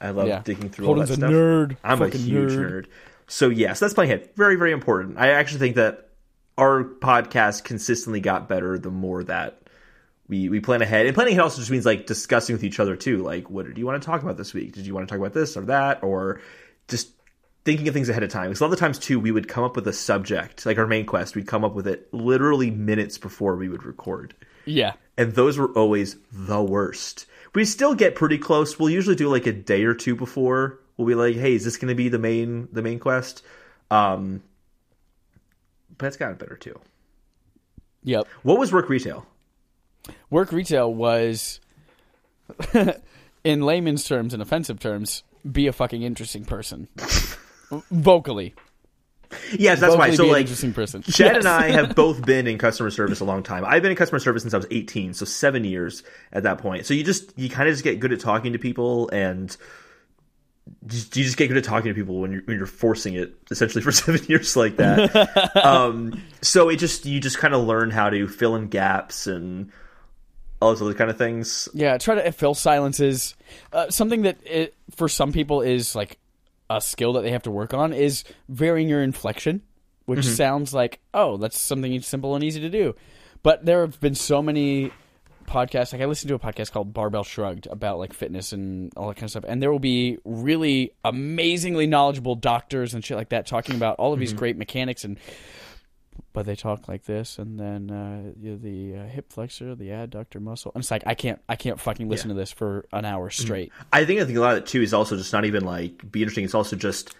[0.00, 0.42] I love Yeah.
[0.44, 1.32] digging through Holden's all a that stuff.
[1.32, 1.76] nerd.
[1.82, 2.70] I'm a huge nerd.
[2.70, 2.86] nerd.
[3.26, 4.30] So yes, that's planning ahead.
[4.36, 5.18] Very, very important.
[5.18, 6.08] I actually think that
[6.58, 9.58] our podcast consistently got better the more that
[10.28, 11.06] we we plan ahead.
[11.06, 13.18] And planning ahead also just means like discussing with each other too.
[13.22, 14.72] Like, what do you want to talk about this week?
[14.72, 16.40] Did you want to talk about this or that, or
[16.88, 17.10] just
[17.64, 18.48] thinking of things ahead of time?
[18.48, 20.78] Because a lot of the times too, we would come up with a subject, like
[20.78, 21.34] our main quest.
[21.34, 24.34] We'd come up with it literally minutes before we would record,
[24.64, 24.92] Yeah.
[25.16, 27.26] and those were always the worst.
[27.54, 28.78] We still get pretty close.
[28.78, 30.78] We'll usually do like a day or two before.
[30.96, 33.42] We'll be like, "Hey, is this going to be the main the main quest?"
[33.90, 34.42] Um,
[35.98, 36.78] but it's gotten better too.
[38.04, 38.26] Yep.
[38.42, 39.26] What was work retail?
[40.30, 41.60] Work retail was,
[43.44, 46.88] in layman's terms and offensive terms, be a fucking interesting person.
[47.90, 48.54] Vocally.
[49.56, 50.14] Yes, that's why.
[50.14, 51.02] So like, interesting person.
[51.02, 51.36] Chad Yes.
[51.36, 53.64] and I have both been in customer service a long time.
[53.64, 56.02] I've been in customer service since I was 18, so seven years
[56.32, 56.84] at that point.
[56.84, 59.56] So you just you kind of just get good at talking to people, and
[60.86, 63.34] just, you just get good at talking to people when you're when you're forcing it
[63.50, 65.56] essentially for seven years like that.
[65.64, 69.70] um, so it just you just kind of learn how to fill in gaps and
[70.60, 71.68] all those other kind of things.
[71.74, 73.34] Yeah, try to fill silences.
[73.72, 76.18] Uh, something that it, for some people is like
[76.70, 79.62] a skill that they have to work on is varying your inflection,
[80.06, 80.34] which Mm-hmm.
[80.34, 82.94] sounds like oh, that's something simple and easy to do.
[83.42, 84.92] But there have been so many
[85.52, 85.92] podcasts.
[85.92, 89.14] Like I listened to a podcast called Barbell Shrugged about like fitness and all that
[89.16, 93.46] kind of stuff, and there will be really amazingly knowledgeable doctors and shit like that
[93.46, 94.20] talking about all of Mm-hmm.
[94.20, 95.18] these great mechanics and.
[96.34, 99.88] But they talk like this, and then uh, you know, the uh, hip flexor, the
[99.88, 100.72] adductor muscle.
[100.74, 102.34] And it's like I can't, I can't fucking listen Yeah.
[102.34, 103.70] to this for an hour straight.
[103.92, 106.10] I think I think a lot of it too is also just not even like
[106.10, 106.44] be interesting.
[106.44, 107.14] It's also just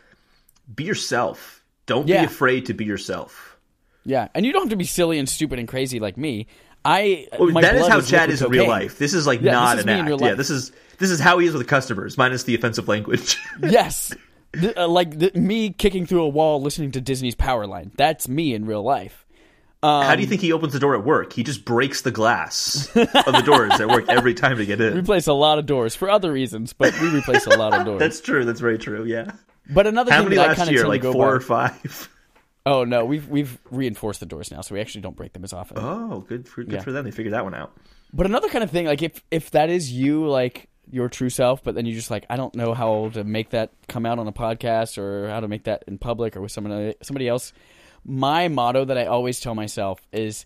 [0.75, 1.63] be yourself.
[1.85, 2.21] Don't Yeah.
[2.23, 3.59] be afraid to be yourself.
[4.05, 6.47] Yeah, and you don't have to be silly and stupid and crazy like me.
[6.85, 8.99] I Oh, my that is how is Chad is in real life.
[8.99, 10.21] This is like Yeah, not is an act.
[10.21, 13.37] Yeah, this is this is how he is with customers, minus the offensive language.
[13.63, 14.15] yes,
[14.77, 17.93] uh, like me kicking through a wall listening to Disney's Powerline.
[17.97, 19.25] That's me in real life.
[19.85, 21.33] Um, how do you think he opens the door at work?
[21.33, 24.97] He just breaks the glass of the doors at work every time to get in.
[24.99, 27.99] Replace a lot of doors for other reasons, but we replace a lot of doors.
[27.99, 28.45] That's true.
[28.45, 29.05] That's very true.
[29.05, 29.33] Yeah.
[29.71, 30.87] but another How thing many that last kind of year?
[30.87, 32.09] Like four by- or five.
[32.65, 35.53] Oh no, we've we've reinforced the doors now, so we actually don't break them as
[35.53, 35.79] often.
[35.81, 36.81] Oh, good for good Yeah.
[36.83, 37.05] for them.
[37.05, 37.77] They figured that one out.
[38.13, 41.65] But another kind of thing, like if if that is you, like your true self,
[41.65, 44.29] but then you just like I don't know how to make that come out on
[44.29, 47.53] a podcast or how to make that in public or with someone somebody else.
[48.05, 50.45] My motto that I always tell myself is,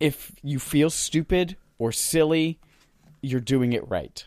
[0.00, 2.58] if you feel stupid or silly,
[3.22, 4.26] you're doing it right.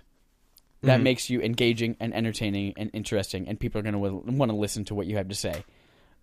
[0.83, 1.03] That Mm-hmm.
[1.03, 4.85] makes you engaging and entertaining and interesting, and people are going to want to listen
[4.85, 5.63] to what you have to say.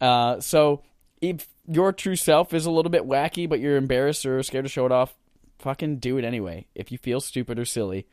[0.01, 0.83] Uh, so
[1.21, 4.69] if your true self is a little bit wacky, but you're embarrassed or scared to
[4.69, 5.15] show it off,
[5.59, 6.67] fucking do it anyway.
[6.75, 8.07] If you feel stupid or silly,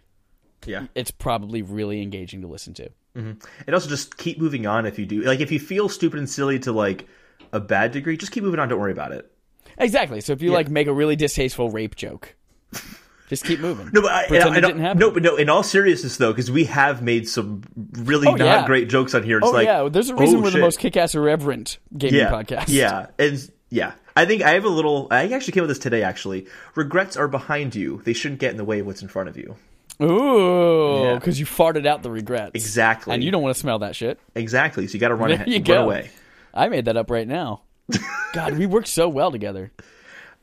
[0.65, 0.87] Yeah.
[0.95, 2.89] it's probably really engaging to listen to.
[3.13, 3.39] And
[3.71, 5.21] also just keep moving on if you do.
[5.21, 7.07] Like if you feel stupid and silly to like
[7.53, 8.67] a bad degree, just keep moving on.
[8.67, 9.31] Don't worry about it.
[9.77, 10.19] Exactly.
[10.19, 10.57] So if you Yeah.
[10.57, 12.35] like make a really distasteful rape joke,
[13.27, 13.89] just keep moving.
[13.93, 14.99] No, but I, Pretend I- it I- didn't happen.
[14.99, 15.35] no, but no.
[15.35, 18.65] In all seriousness, though, because we have made some really Oh, not yeah.
[18.65, 19.37] great jokes on here.
[19.39, 22.29] It's oh like, yeah, there's a reason oh, we're the most kick-ass irreverent gaming yeah,
[22.31, 22.65] podcast.
[22.67, 25.07] Yeah, and yeah, I think I have a little.
[25.11, 26.03] I actually came with this today.
[26.03, 28.01] Actually, regrets are behind you.
[28.05, 29.55] They shouldn't get in the way of what's in front of you.
[30.01, 31.15] Ooh, Yeah.
[31.15, 32.51] because you farted out the regrets.
[32.53, 33.13] Exactly.
[33.13, 34.19] And you don't want to smell that shit.
[34.35, 34.87] Exactly.
[34.87, 35.83] So you got to run There ahead, you go.
[35.85, 36.09] away.
[36.53, 37.61] I made that up right now.
[38.33, 39.71] God, we work so well together.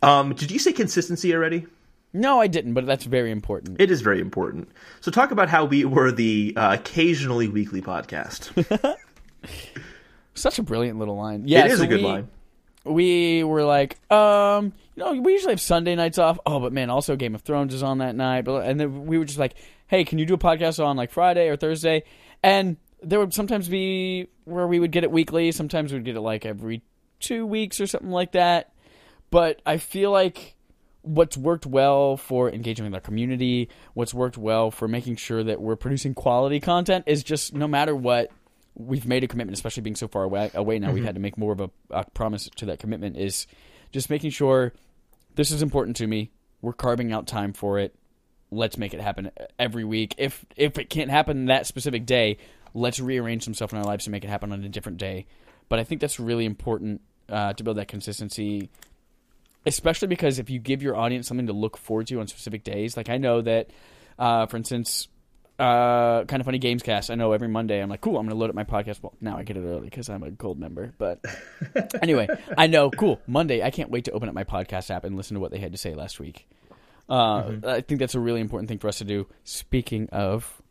[0.02, 1.66] Um, did you say consistency already?
[2.14, 3.80] No, I didn't, but that's very important.
[3.80, 4.68] It is very important.
[5.00, 8.50] So talk about how we were the uh, occasionally weekly podcast.
[10.34, 11.44] Such a brilliant little line.
[11.46, 12.28] Yeah, it is so a good we- line.
[12.84, 16.38] we were like, um, you know, we usually have Sunday nights off.
[16.46, 18.42] Oh, but man, also Game of Thrones is on that night.
[18.42, 19.54] But and then we were just like,
[19.86, 22.04] hey, can you do a podcast on like Friday or Thursday?
[22.42, 25.52] And there would sometimes be where we would get it weekly.
[25.52, 26.82] Sometimes we'd get it like every
[27.20, 28.72] two weeks or something like that.
[29.30, 30.51] But I feel like
[31.02, 35.60] what's worked well for engaging with our community, what's worked well for making sure that
[35.60, 38.30] we're producing quality content is just no matter what,
[38.74, 41.36] we've made a commitment, especially being so far away, away now, we've had to make
[41.36, 43.46] more of a, a promise to that commitment is
[43.90, 44.72] just making sure
[45.34, 46.30] this is important to me.
[46.62, 47.94] We're carving out time for it.
[48.50, 50.14] Let's make it happen every week.
[50.18, 52.36] If if it can't happen that specific day,
[52.74, 55.26] let's rearrange some stuff in our lives to make it happen on a different day.
[55.68, 58.70] But I think that's really important uh, to build that consistency
[59.66, 62.96] especially because if you give your audience something to look forward to on specific days,
[62.96, 63.70] like I know that,
[64.18, 65.08] uh, for instance,
[65.58, 67.10] uh, kind of funny games cast.
[67.10, 69.02] I know every Monday I'm like, cool, I'm going to load up my podcast.
[69.02, 70.92] Well, now I get it early because I'm a gold member.
[70.98, 71.20] But
[72.02, 73.20] anyway, I know, cool.
[73.26, 75.58] Monday, I can't wait to open up my podcast app and listen to what they
[75.58, 76.48] had to say last week.
[77.08, 79.26] Uh, I think that's a really important thing for us to do.
[79.44, 80.62] Speaking of,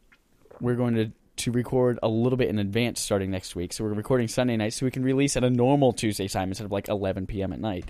[0.60, 3.74] we're going to to record a little bit in advance starting next week.
[3.74, 6.66] So we're recording Sunday night so we can release at a normal Tuesday time instead
[6.66, 7.52] of like 11 p.m.
[7.54, 7.90] at night.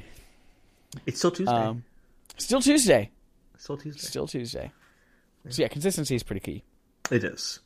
[1.06, 1.54] It's still Tuesday.
[1.54, 1.84] Um,
[2.38, 3.12] still Tuesday.
[3.58, 4.02] still Tuesday.
[4.02, 4.72] Still Tuesday.
[5.50, 6.64] So yeah, consistency is pretty key.
[7.10, 7.60] It is.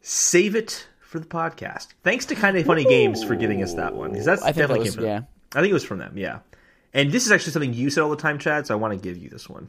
[0.00, 1.88] Save it for the podcast.
[2.02, 4.56] Thanks to Kind of Funny Games for giving us that one because that's I think
[4.56, 5.18] that definitely was- came from yeah.
[5.20, 5.26] them.
[5.54, 6.18] I think it was from them.
[6.18, 6.40] Yeah.
[6.92, 8.66] And this is actually something you said all the time, Chad.
[8.66, 9.68] So I want to give you this one.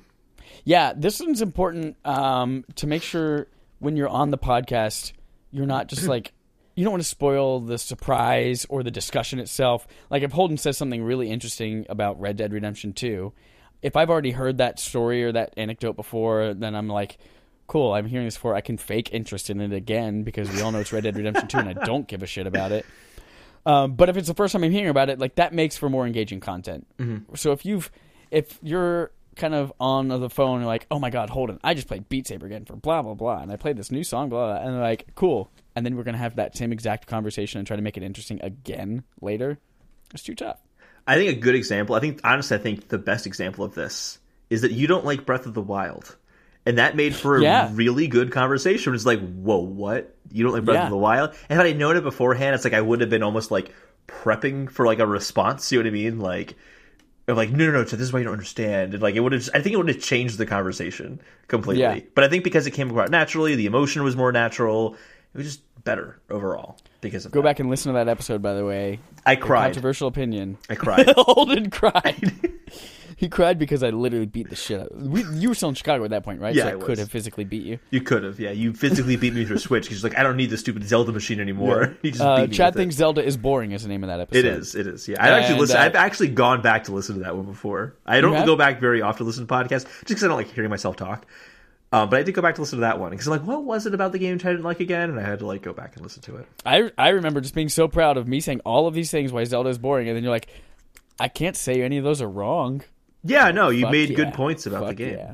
[0.66, 3.48] Yeah, this one's important um, to make sure
[3.80, 5.14] when you're on the podcast,
[5.52, 6.34] you're not just like
[6.80, 9.86] you don't want to spoil the surprise or the discussion itself.
[10.10, 13.34] Like if Holden says something really interesting about Red Dead Redemption 2,
[13.82, 17.18] if I've already heard that story or that anecdote before, then I'm like,
[17.68, 18.56] cool, I'm hearing this before.
[18.56, 21.50] I can fake interest in it again because we all know it's Red Dead Redemption
[21.50, 22.86] 2 and I don't give a shit about it.
[23.66, 25.90] Um, but if it's the first time I'm hearing about it, like that makes for
[25.90, 26.88] more engaging content.
[27.36, 27.92] So if you've,
[28.32, 31.88] if you're kind of on the phone, and like, oh my god, Holden, I just
[31.88, 34.54] played Beat Saber again for blah blah blah, and I played this new song, blah,
[34.54, 37.68] blah, and they're like, cool, and then we're gonna have that same exact conversation and
[37.68, 39.58] try to make it interesting again later.
[40.14, 40.60] It's too tough.
[41.08, 41.96] I think a good example.
[41.96, 44.20] I think honestly, I think the best example of this
[44.50, 46.16] is that you don't like Breath of the Wild,
[46.66, 47.70] and that made for a Yeah.
[47.74, 48.94] really good conversation.
[48.94, 50.16] It's like, whoa, what?
[50.32, 50.84] You don't like Breath Yeah.
[50.86, 51.34] of the Wild?
[51.50, 53.74] And had I known it beforehand, it's like I would have been almost like
[54.08, 55.72] prepping for like a response.
[55.72, 56.20] You know what I mean?
[56.20, 56.56] Like,
[57.28, 57.86] of like, no, no, no.
[57.86, 58.94] So this is why you don't understand.
[58.94, 59.48] And like, it would have.
[59.54, 61.82] I think it would have changed the conversation completely.
[61.84, 62.00] Yeah.
[62.16, 64.98] But I think because it came about naturally, the emotion was more natural.
[65.34, 67.50] It was just better overall because of Go that.
[67.50, 69.00] back and listen to that episode, by the way.
[69.26, 69.66] I cried.
[69.74, 70.58] Controversial opinion.
[70.70, 71.10] I cried.
[71.18, 72.50] Holden cried.
[73.16, 74.96] he cried because I literally beat the shit out.
[74.96, 76.54] We, you were still in Chicago at that point, right?
[76.56, 77.80] Yeah, so I, I could have physically beat you.
[77.92, 78.52] You could have, yeah.
[78.52, 81.12] You physically beat me through a Switch because like I don't need the stupid Zelda
[81.12, 81.96] machine anymore.
[82.04, 82.80] Just Uh, beat me Chad with it.
[82.80, 83.72] thinks Zelda is boring.
[83.72, 84.40] Is the name of that episode?
[84.40, 84.74] it is.
[84.76, 85.08] It is.
[85.08, 85.80] Yeah, I've actually listened.
[85.80, 87.96] uh, I've actually gone back to listen to that one before.
[88.06, 90.52] I don't go back very often to listen to podcasts just because I don't like
[90.52, 91.26] hearing myself talk.
[91.92, 93.64] Um, but I did go back to listen to that one because I'm like, what
[93.64, 95.10] was it about the game Chad didn't like again?
[95.10, 96.48] And I had to like go back and listen to it.
[96.66, 99.44] I I remember just being so proud of me saying all of these things why
[99.46, 100.50] Zelda is boring, and then you're like,
[101.20, 102.84] I can't say any of those are wrong.
[103.24, 104.16] Yeah, no, you Fuck made yeah.
[104.18, 105.34] good points about the game, yeah.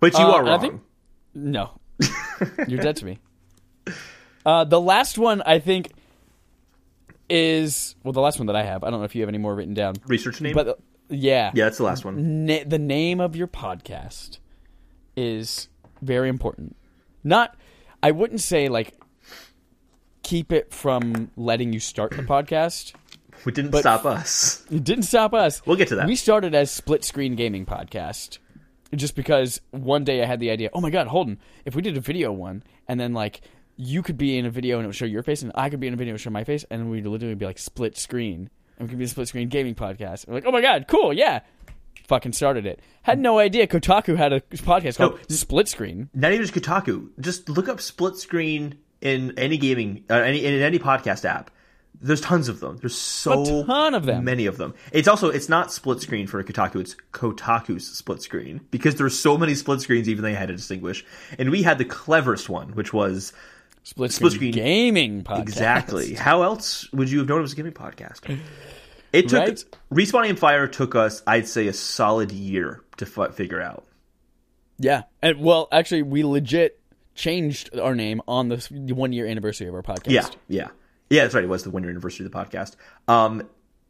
[0.00, 0.60] but you Uh, are I wrong.
[0.60, 0.80] think-
[1.34, 1.70] No,
[2.68, 3.18] you're dead to me.
[4.44, 5.92] Uh, the last one I think
[7.28, 8.82] is well, the last one that I have.
[8.84, 10.74] I don't know if you have any more written down, Research name, but uh,
[11.08, 12.44] yeah, yeah, that's the last one.
[12.46, 14.38] Na- the name of your podcast
[15.20, 15.68] is
[16.02, 16.76] very important.
[17.22, 17.54] Not,
[18.02, 18.94] I wouldn't say like
[20.22, 22.94] keep it from letting you start the podcast.
[23.46, 24.66] We didn't but- stop us.
[24.70, 25.64] It didn't stop us.
[25.64, 26.06] We'll get to that.
[26.06, 28.36] We started as Split Screen Gaming Podcast
[28.94, 31.96] just because one day I had the idea, oh my god, Holden, if we did
[31.96, 33.40] a video one and then like
[33.76, 35.80] you could be in a video and it would show your face and I could
[35.80, 38.50] be in a video and show my face and we'd literally be like split screen
[38.78, 40.24] and we could be a split screen gaming podcast.
[40.24, 41.40] And we're like, oh my god, cool, yeah.
[42.10, 42.80] Fucking started it.
[43.02, 45.18] Had no idea Kotaku had a podcast called No.
[45.36, 46.10] Split Screen.
[46.12, 47.08] Not even just Kotaku.
[47.20, 51.52] Just look up split screen in any gaming, uh, any in any podcast app.
[52.00, 52.78] There's tons of them.
[52.78, 54.24] There's so A ton of them.
[54.24, 54.74] Many of them.
[54.90, 56.80] It's also it's not split screen for Kotaku.
[56.80, 60.08] It's Kotaku's split screen because there's so many split screens.
[60.08, 61.04] Even they had to distinguish.
[61.38, 63.32] And we had the cleverest one, which was
[63.84, 64.52] Split Screen, Split Screen.
[64.52, 65.42] Gaming Podcast.
[65.42, 68.36] exactly how else would you have known it was a gaming podcast?
[69.12, 69.64] It took Right?
[69.92, 73.84] respawning fire took us, I'd say, a solid year to f- figure out.
[74.78, 75.02] Yeah.
[75.22, 76.80] And well, actually we legit
[77.14, 78.56] changed our name on the
[78.94, 80.10] one year anniversary of our podcast.
[80.10, 80.68] Yeah, yeah,
[81.10, 81.22] yeah.
[81.22, 81.44] That's right.
[81.44, 82.76] It was the one year anniversary of the podcast.
[83.08, 83.42] Um,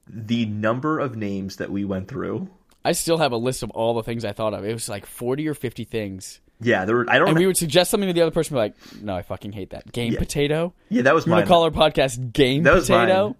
[0.08, 2.48] the number of names that we went through.
[2.84, 4.64] I still have a list of all the things I thought of.
[4.64, 6.40] It was like 40 or 50 things.
[6.62, 7.06] Yeah, there were.
[7.08, 7.28] I don't.
[7.28, 9.70] And we would suggest something to the other person, be like, no, I fucking hate
[9.70, 9.92] that.
[9.92, 10.74] Game Potato?
[10.88, 13.36] yeah, that was You want to call our podcast Game That Potato?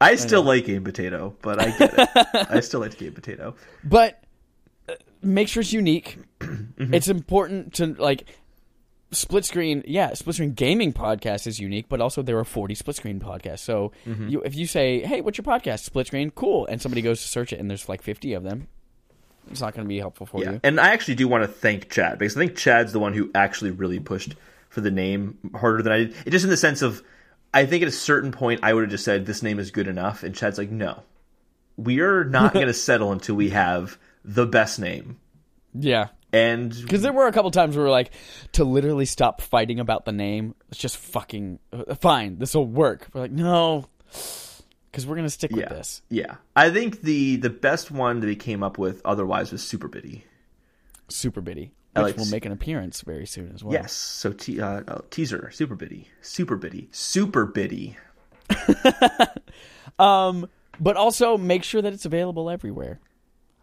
[0.00, 2.08] I still like game potato, but I get it.
[2.50, 3.54] I still like game potato.
[3.84, 4.22] But
[4.88, 6.18] uh, make sure it's unique.
[6.40, 6.94] Mm-hmm.
[6.94, 8.24] It's important to, like,
[9.12, 9.82] split screen.
[9.86, 13.58] Yeah, split screen gaming podcast is unique, but also there are 40 split screen podcasts.
[13.60, 14.28] So Mm-hmm.
[14.28, 15.80] you, if you say, hey, what's your podcast?
[15.80, 16.30] Split screen?
[16.30, 16.66] Cool.
[16.66, 18.68] And somebody goes to search it and there's like 50 of them,
[19.50, 20.60] it's not going to be helpful for Yeah, you.
[20.62, 23.30] and I actually do want to thank Chad because I think Chad's the one who
[23.34, 24.34] actually really pushed
[24.68, 26.14] for the name harder than I did.
[26.24, 27.02] It just in the sense of,
[27.52, 29.88] I think at a certain point I would have just said this name is good
[29.88, 31.02] enough, and Chad's like, no,
[31.76, 35.18] we are not going to settle until we have the best name.
[35.74, 36.08] Yeah.
[36.32, 38.12] And Because there were a couple times where we were like,
[38.52, 43.08] to literally stop fighting about the name, let's just fucking, uh, fine, this will work.
[43.12, 43.86] We're like, no,
[44.90, 46.02] because we're going to stick yeah, with this.
[46.08, 49.88] yeah, I think the the best one that we came up with otherwise was Super
[49.88, 50.24] Biddy.
[51.08, 53.72] Super Biddy, Like will make an appearance very soon as well.
[53.72, 57.96] Yes, so te- uh, uh, teaser Super Biddy, Super Biddy, Super Biddy.
[59.98, 60.48] Um,
[60.80, 63.00] but also make sure that it's available everywhere.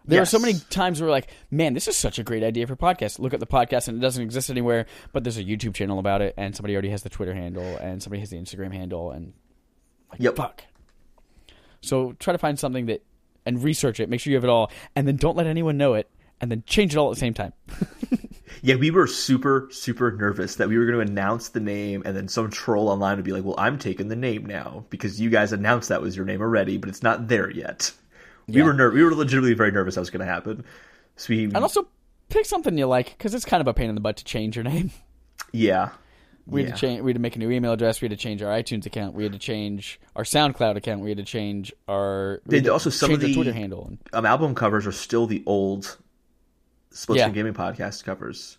[0.05, 2.75] There are so many times where like, man, this is such a great idea for
[2.75, 3.19] podcast.
[3.19, 6.21] Look at the podcast and it doesn't exist anywhere, but there's a YouTube channel about
[6.21, 9.33] it, and somebody already has the Twitter handle, and somebody has the Instagram handle, and
[10.11, 10.35] like, Yep.
[10.35, 10.63] fuck.
[11.81, 13.03] So try to find something that
[13.45, 14.09] and research it.
[14.09, 16.09] Make sure you have it all, and then don't let anyone know it,
[16.41, 17.53] and then change it all at the same time.
[18.63, 22.17] Yeah, we were super, super nervous that we were going to announce the name, and
[22.17, 25.29] then some troll online would be like, "Well, I'm taking the name now because you
[25.29, 27.91] guys announced that was your name already, but it's not there yet."
[28.47, 28.63] We Yeah.
[28.63, 30.63] were ner- we were legitimately very nervous that was going to happen.
[31.17, 31.87] So we, And also
[32.29, 34.55] pick something you like because it's kind of a pain in the butt to change
[34.55, 34.89] your name.
[35.51, 35.89] yeah,
[36.47, 36.67] We yeah.
[36.69, 37.01] had to change.
[37.03, 38.01] We had to make a new email address.
[38.01, 39.13] We had to change our iTunes account.
[39.13, 41.01] We had to change our SoundCloud account.
[41.01, 42.41] We had to change our.
[42.47, 43.85] we Did had to also some of the- Twitter handle.
[43.85, 45.97] And, um, album covers are still the old
[46.91, 47.29] Split Yeah.
[47.29, 48.57] Gaming podcast covers,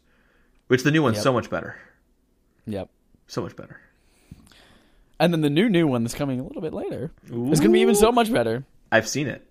[0.69, 1.23] which the new one's Yep.
[1.25, 1.77] so much better,
[2.67, 2.89] yep.
[3.27, 3.81] so much better.
[5.21, 7.69] And then the new new one that's coming a little bit later is going to
[7.71, 8.65] be even so much better.
[8.93, 9.45] I've seen it,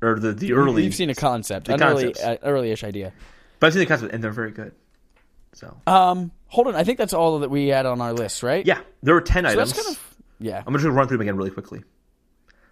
[0.00, 0.84] or the the early.
[0.84, 3.12] You've seen a concept, the an early, uh, early-ish idea.
[3.58, 4.72] but I've seen the concept, and they're very good.
[5.54, 6.76] So Um, hold on.
[6.76, 8.64] I think that's all that we had on our list, right?
[8.64, 9.72] yeah, there were ten So items.
[9.72, 10.62] kind of yeah.
[10.64, 11.82] I'm just going to run through them again really quickly.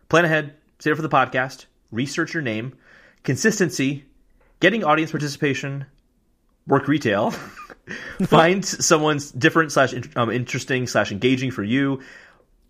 [0.09, 2.75] Plan ahead, save it for the podcast, research your name,
[3.25, 4.05] consistency,
[4.61, 5.87] getting audience participation,
[6.67, 7.31] work retail,
[8.27, 12.03] find someone's different slash um, interesting slash engaging for you,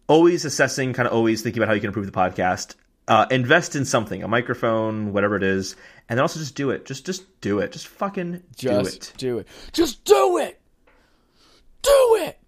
[0.06, 2.74] always assessing, kind of always thinking about how you can improve the podcast.
[3.08, 5.76] Uh, invest in something, a microphone, whatever it is,
[6.08, 6.84] and then also just do it.
[6.84, 7.70] Just just do it.
[7.70, 9.12] Just fucking Just do it.
[9.16, 9.48] do it.
[9.72, 10.60] Just do it.
[11.82, 12.38] Do it.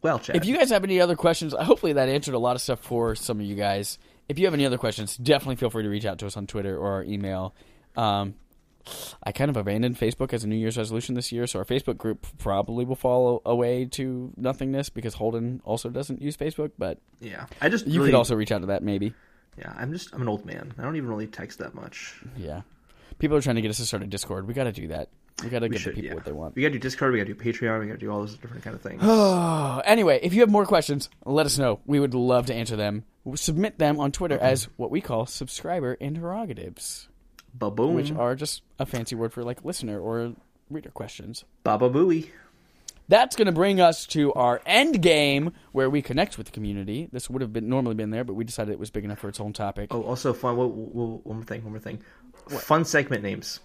[0.00, 0.36] Well, Chad.
[0.36, 3.14] If you guys have any other questions, hopefully that answered a lot of stuff for
[3.14, 3.98] some of you guys.
[4.30, 6.46] If you have any other questions, definitely feel free to reach out to us on
[6.46, 7.54] Twitter or our email.
[7.96, 8.34] Um,
[9.22, 11.98] I kind of abandoned Facebook as a New Year's resolution this year, so our Facebook
[11.98, 16.72] group probably will fall away to nothingness because Holden also doesn't use Facebook.
[16.78, 19.14] But yeah, I just you really, could also reach out to that maybe.
[19.58, 19.72] yeah.
[19.76, 20.72] I'm just I'm an old man.
[20.78, 22.20] I don't even really text that much.
[22.36, 22.62] Yeah,
[23.18, 24.46] people are trying to get us to start a Discord.
[24.46, 25.08] We got to do that.
[25.42, 26.14] We got to give should, the people yeah.
[26.14, 26.54] what they want.
[26.54, 28.76] We gotta do Discord, we gotta do Patreon, we gotta do all those different kind
[28.76, 29.00] of things.
[29.02, 31.80] Oh, anyway, if you have more questions, let us know.
[31.86, 33.04] We would love to answer them.
[33.34, 37.08] Submit them on Twitter as what we call subscriber interrogatives,
[37.54, 37.94] Ba boom.
[37.94, 40.34] which are just a fancy word for like listener or
[40.70, 41.44] reader questions.
[41.64, 42.30] Baba Booey.
[43.08, 47.08] That's going to bring us to our end game where we connect with the community.
[47.10, 49.28] This would have been normally been there, but we decided it was big enough for
[49.28, 49.92] its own topic.
[49.92, 50.56] Oh, also fun.
[50.56, 51.64] Whoa, whoa, one more thing.
[51.64, 52.00] One more thing.
[52.48, 53.58] Fun segment names.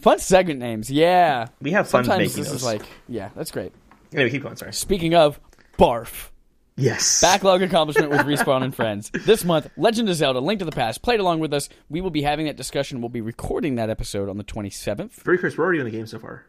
[0.00, 1.46] Fun segment names, yeah.
[1.60, 2.62] We have fun Sometimes making this those.
[2.62, 3.72] is like, yeah, that's great.
[4.12, 4.56] Anyway, keep going.
[4.56, 4.72] Sorry.
[4.72, 5.38] Speaking of
[5.78, 6.30] barf.
[6.76, 7.20] Yes.
[7.22, 9.10] Backlog accomplishment with Respawn and Friends.
[9.10, 11.02] This month, Legend of Zelda: Link to the Past.
[11.02, 11.68] Played along with us.
[11.88, 13.00] We will be having that discussion.
[13.00, 15.12] We'll be recording that episode on the 27th.
[15.22, 15.56] Very curious.
[15.56, 16.44] We're already in the game so far.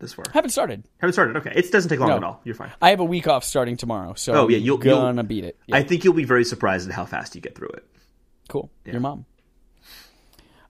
[0.00, 0.24] This far.
[0.34, 0.84] Haven't started.
[0.98, 1.36] Haven't started.
[1.36, 1.52] Okay.
[1.54, 2.16] It doesn't take long No.
[2.16, 2.40] at all.
[2.44, 2.72] You're fine.
[2.82, 5.58] I have a week off starting tomorrow, so Oh, yeah, you'll- gonna beat it.
[5.66, 7.84] Yeah, I think you'll be very surprised at how fast you get through it.
[8.48, 8.70] cool.
[8.84, 9.24] Your mom.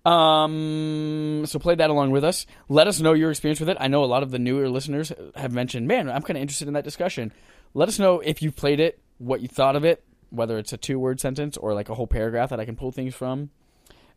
[0.04, 2.46] Um, so play that along with us.
[2.68, 3.78] Let us know your experience with it.
[3.80, 6.68] I know a lot of the newer listeners have mentioned, man, I'm kind of interested
[6.68, 7.32] in that discussion.
[7.72, 10.76] Let us know if you've played it, what you thought of it, whether it's a
[10.76, 13.50] two word sentence or like a whole paragraph that I can pull things from,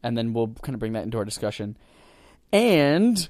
[0.03, 1.77] and then we'll kind of bring that into our discussion.
[2.51, 3.27] And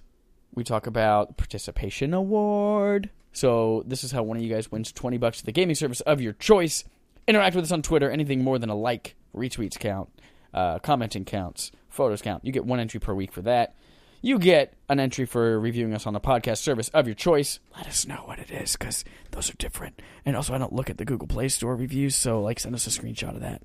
[0.53, 3.09] we talk about participation award.
[3.31, 6.01] So this is how one of you guys wins 20 bucks to the gaming service
[6.01, 6.84] of your choice.
[7.27, 8.09] Interact with us on Twitter.
[8.09, 10.09] Anything more than a like, retweets count,
[10.53, 12.45] uh, commenting counts, photos count.
[12.45, 13.76] You get one entry per week for that.
[14.22, 17.60] You get an entry for reviewing us on the podcast service of your choice.
[17.76, 20.02] Let us know what it is because those are different.
[20.26, 22.88] And also, I don't look at the Google Play Store reviews, so like send us
[22.88, 23.61] a screenshot of that.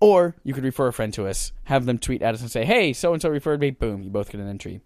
[0.00, 2.64] Or you could refer a friend to us, have them tweet at us and say,
[2.66, 4.80] "Hey, so and so referred me." Boom, you both get an entry.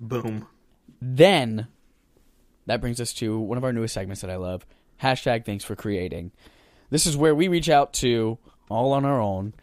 [0.00, 0.46] Boom.
[1.00, 1.68] Then
[2.66, 4.66] that brings us to one of our newest segments that I love.
[5.00, 6.32] Hashtag thanks for creating.
[6.90, 9.54] This is where we reach out to all on our own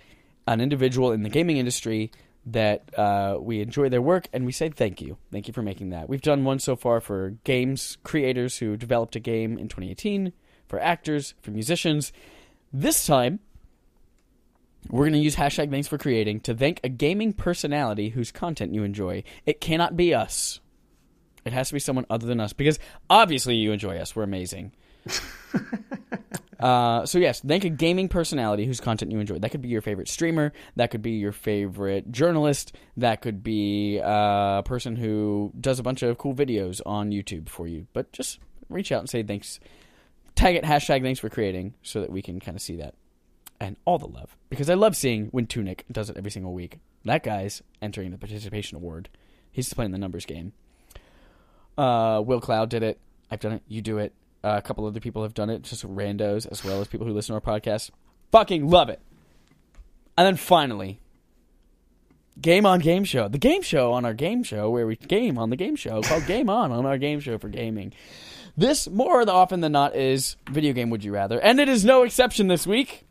[0.47, 2.11] an individual in the gaming industry
[2.47, 5.17] that uh, we enjoy their work and we say thank you.
[5.31, 6.07] Thank you for making that.
[6.07, 10.31] We've done one so far for games creators who developed a game in 2018,
[10.67, 12.13] for actors, for musicians.
[12.71, 13.39] This time,
[14.89, 18.73] we're going to use hashtag thanks for creating to thank a gaming personality whose content
[18.73, 19.23] you enjoy.
[19.45, 20.61] It cannot be us.
[21.43, 22.79] It has to be someone other than us because
[23.09, 24.15] obviously you enjoy us.
[24.15, 24.71] We're amazing.
[26.59, 29.39] uh, so yes, thank a gaming personality whose content you enjoy.
[29.39, 30.53] That could be your favorite streamer.
[30.75, 32.75] That could be your favorite journalist.
[32.95, 37.49] That could be uh, a person who does a bunch of cool videos on YouTube
[37.49, 37.87] for you.
[37.93, 38.39] But just
[38.69, 39.59] reach out and say thanks.
[40.35, 42.93] Tag it hashtag thanks for creating so that we can kind of see that
[43.59, 46.79] and all the love because I love seeing when Tunic does it every single week.
[47.05, 49.09] That guy's entering the participation award.
[49.51, 50.53] He's playing the numbers game.
[51.77, 52.99] Uh, Will Cloud did it.
[53.31, 53.63] I've done it.
[53.67, 54.13] You do it.
[54.43, 57.13] Uh, a couple other people have done it, just randos as well as people who
[57.13, 57.89] listen to our podcast.
[58.31, 59.01] Fucking love it.
[60.17, 60.99] And then finally,
[62.39, 63.27] Game on Game Show.
[63.27, 66.25] The game show on our game show where we game on the game show called
[66.27, 67.93] Game On on our game show for gaming.
[68.55, 71.39] This, more often than not, is Video Game Would You Rather.
[71.39, 73.05] And it is no exception this week.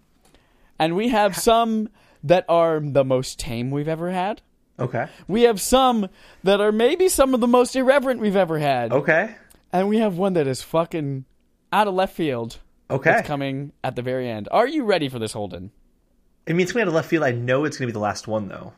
[0.79, 1.89] And we have some
[2.25, 4.43] that are the most tame we've ever had.
[4.79, 5.07] Okay.
[5.27, 6.09] We have some
[6.43, 8.93] that are maybe some of the most irreverent we've ever had.
[8.93, 9.37] Okay.
[9.77, 11.27] And we have one that is fucking
[11.71, 12.61] out of left field.
[12.91, 13.11] Okay.
[13.11, 14.49] That's coming at the very end.
[14.51, 15.71] Are you ready for this, Holden?
[16.49, 17.25] I mean, it's going to left field.
[17.25, 18.73] I know it's going to be the last one, though.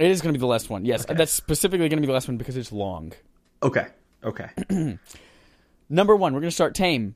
[0.00, 0.84] It is going to be the last one.
[0.84, 3.12] Yes, that's specifically going to be the last one because it's long.
[3.62, 3.86] Okay.
[4.24, 4.48] Okay.
[5.88, 7.14] Number one, we're going to start tame.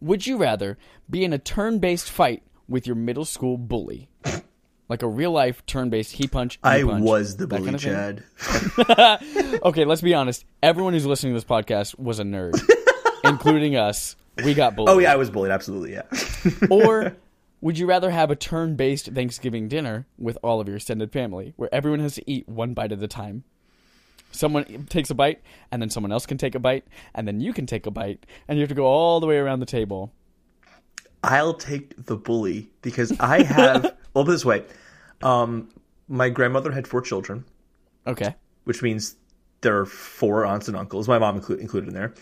[0.00, 0.78] Would you rather
[1.10, 4.08] be in a turn based fight with your middle school bully?
[4.88, 6.58] Like a real life turn based he punch.
[6.62, 7.80] I punch, was the bully, kind of?
[7.80, 8.24] Chad.
[9.62, 10.44] Okay, let's be honest.
[10.62, 12.60] Everyone who's listening to this podcast was a nerd,
[13.24, 14.16] including us.
[14.44, 14.90] We got bullied.
[14.90, 15.52] Oh, yeah, I was bullied.
[15.52, 16.02] Absolutely, yeah.
[16.70, 17.16] Or
[17.62, 21.54] would you rather have a turn based Thanksgiving dinner with all of your extended family
[21.56, 23.44] where everyone has to eat one bite at a time?
[24.32, 25.40] Someone takes a bite,
[25.70, 26.84] and then someone else can take a bite,
[27.14, 29.36] and then you can take a bite, and you have to go all the way
[29.38, 30.12] around the table.
[31.22, 33.96] I'll take the bully because I have.
[34.14, 34.64] Well, this way,
[35.22, 35.68] um,
[36.08, 37.44] my grandmother had four children,
[38.06, 38.34] Okay.
[38.64, 39.16] which means
[39.62, 41.08] there are four aunts and uncles.
[41.08, 42.14] My mom inclu- included in there,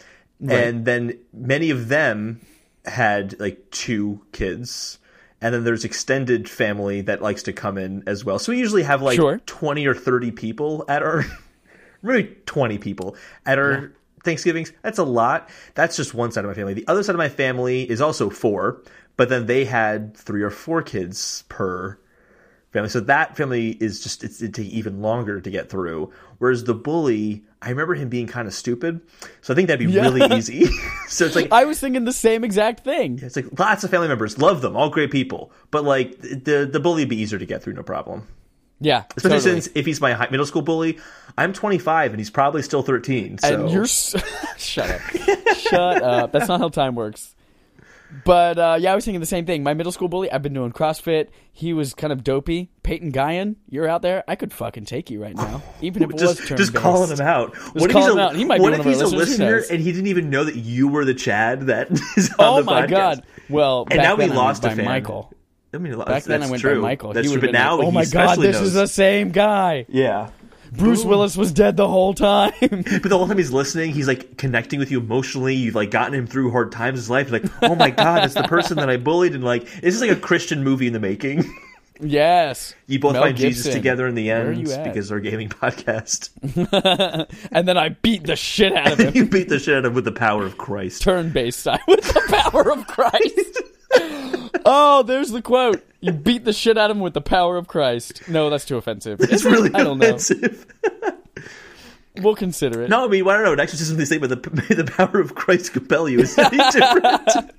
[0.49, 2.41] and then many of them
[2.85, 4.99] had like two kids.
[5.41, 8.39] And then there's extended family that likes to come in as well.
[8.39, 9.41] So we usually have like Sure.
[9.47, 11.25] 20 or 30 people at our,
[12.03, 13.93] really 20 people at our
[14.25, 14.73] Thanksgivings.
[14.83, 15.51] That's a lot.
[15.75, 16.75] That's just one side of my family.
[16.75, 18.83] The other side of my family is also four,
[19.23, 21.97] but then they had three or four kids per
[22.73, 22.89] family.
[22.89, 26.11] So that family is just it's it take even longer to get through.
[26.39, 29.01] Whereas the bully, I remember him being kind of stupid.
[29.41, 30.67] So I think that'd be really easy.
[31.07, 33.21] so it's like I was thinking the same exact thing.
[33.23, 36.81] it's like lots of family members love them, all great people, but like the the
[36.81, 38.27] bully would be easier to get through, no problem.
[38.81, 39.05] Yeah.
[39.17, 39.61] Especially totally.
[39.61, 40.99] since if he's my high, middle school bully,
[41.39, 43.39] I'm 25 and he's probably still 13.
[43.39, 44.17] So And you're s-
[44.59, 45.01] shut up,
[45.59, 46.33] shut up.
[46.33, 47.37] That's not how time works.
[48.25, 49.63] But uh, yeah, I was thinking the same thing.
[49.63, 51.29] My middle school bully, I've been doing CrossFit.
[51.51, 52.71] He was kind of dopey.
[52.83, 54.23] Peyton Guyan, you're out there.
[54.29, 57.11] I could fucking take you right now, even if it just was turn just calling
[57.11, 57.55] him out.
[57.75, 58.37] what if he's a, out.
[58.37, 61.05] He might what if he's a listener and he didn't even know that you were
[61.05, 62.89] the Chad that is on Oh the my podcast?
[62.91, 63.27] god!
[63.49, 64.85] Well, And now we I lost a fan.
[64.85, 65.33] Michael.
[65.75, 66.75] I mean, Back that's, then I went true.
[66.75, 67.13] by Michael.
[67.15, 67.41] That's he true.
[67.41, 70.29] But now like, "Oh my god, this is the same guy." yeah.
[70.73, 72.53] Bruce Willis was dead the whole time.
[72.61, 75.55] But the whole time he's listening, he's like connecting with you emotionally.
[75.55, 77.31] You've like gotten him through hard times in his life.
[77.31, 80.01] You're like, oh my god, it's the person that I bullied, and like, this is
[80.01, 81.45] like a Christian movie in the making.
[82.01, 82.75] yes.
[82.87, 86.31] You both Mel find Jesus together in the end because they're a gaming podcast.
[87.53, 89.15] and then I beat the shit out of him.
[89.15, 91.03] you beat the shit out of him with the power of Christ.
[91.03, 93.61] turn-based side with the power of Christ.
[94.65, 95.85] Oh, there's the quote.
[96.01, 98.29] You beat the shit out of him with the power of Christ.
[98.29, 99.21] No, that's too offensive.
[99.21, 100.17] It's really I don't know.
[100.17, 100.67] offensive.
[102.17, 102.91] We'll consider it.
[102.91, 103.53] No, I mean, I don't know.
[103.55, 107.53] An exorcism they say, but the, may the power of Christ compel you is different.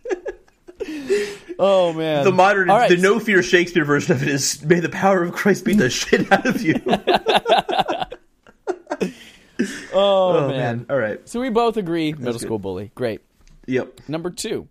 [1.59, 2.23] Oh man.
[2.23, 2.89] the modern, right.
[2.89, 5.89] the no fear Shakespeare version of it is, may the power of Christ beat the
[5.89, 6.75] shit out of you.
[9.93, 10.57] Oh, oh man.
[10.57, 10.85] man.
[10.89, 11.25] All right.
[11.29, 12.11] So we both agree.
[12.11, 12.41] Middle good.
[12.41, 12.91] school bully.
[12.95, 13.21] Great.
[13.67, 14.01] Yep.
[14.09, 14.67] Number two.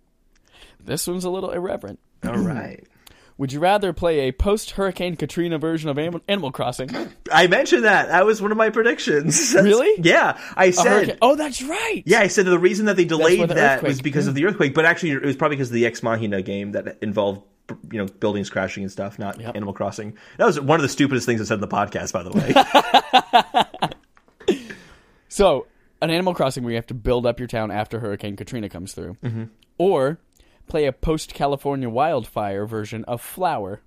[0.85, 1.99] This one's a little irreverent.
[2.25, 2.83] All right.
[3.39, 5.97] Would you rather play a post Hurricane Katrina version of
[6.27, 6.89] Animal Crossing?
[7.31, 8.09] I mentioned that.
[8.09, 9.53] That was one of my predictions.
[9.53, 10.01] That's- Really?
[10.03, 10.37] Yeah.
[10.55, 11.17] I said.
[11.21, 12.03] Oh, that's right.
[12.05, 14.75] Yeah, I said the reason that they delayed the that was because of the earthquake,
[14.75, 17.41] but actually it was probably because of the Ex Machina game that involved
[17.91, 19.55] you know buildings crashing and stuff, not Yep.
[19.55, 20.15] Animal Crossing.
[20.37, 23.89] That was one of the stupidest things I said in the podcast, by the way.
[25.29, 25.65] So,
[25.99, 28.93] an Animal Crossing where you have to build up your town after Hurricane Katrina comes
[28.93, 29.17] through.
[29.23, 29.43] Mm-hmm.
[29.79, 30.19] Or
[30.67, 33.81] play a post California wildfire version of Flower,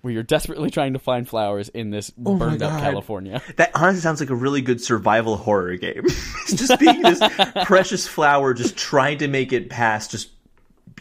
[0.00, 3.42] where you're desperately trying to find flowers in this Oh burned up California.
[3.56, 6.02] that honestly sounds like a really good survival horror game.
[6.04, 7.20] it's just being this
[7.64, 10.30] precious flower, just trying to make it past just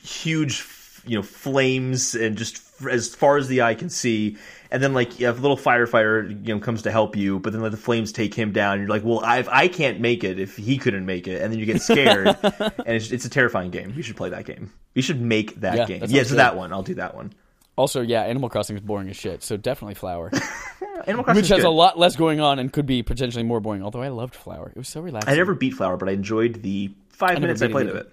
[0.01, 0.65] huge,
[1.05, 2.57] you know, flames and just
[2.89, 4.37] as far as the eye can see.
[4.71, 7.71] And then like a little firefighter, you know, comes to help you, but then like,
[7.71, 8.73] the flames take him down.
[8.73, 11.51] And you're like, well, I've, I can't make it if he couldn't make it, and
[11.51, 13.93] then you get scared, and it's, it's a terrifying game.
[13.95, 14.71] You should play that game.
[14.95, 15.99] You should make that Yeah, game.
[15.99, 16.37] that Yeah, so good.
[16.39, 16.73] that one.
[16.73, 17.33] I'll do that one.
[17.75, 20.31] Also, yeah, Animal Crossing is boring as shit, so definitely Flower.
[21.07, 23.83] Animal Crossing Which has a lot less going on and could be potentially more boring,
[23.83, 24.69] although I loved Flower.
[24.69, 25.33] It was so relaxing.
[25.33, 28.11] I never beat Flower, but I enjoyed the five never minutes I played of it.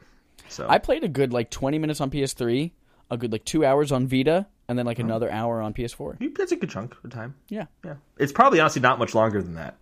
[0.49, 2.71] So I played a good like 20 minutes on PS3,
[3.11, 6.35] a good like two hours on Vita, and then like another hour on PS4.
[6.37, 7.35] that's a good chunk of time.
[7.49, 7.67] Yeah.
[7.85, 9.77] Yeah, it's probably honestly not much longer than that.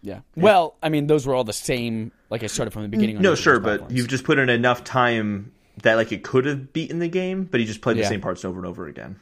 [0.00, 0.20] Yeah.
[0.34, 2.10] Well, I mean, those were all the same.
[2.30, 3.18] Like I started from the beginning.
[3.18, 3.94] On No, sure, but platforms.
[3.94, 5.52] you've just put in enough time
[5.82, 8.08] that like it could have beaten the game, but you just played the Yeah.
[8.08, 9.16] same parts over and over again.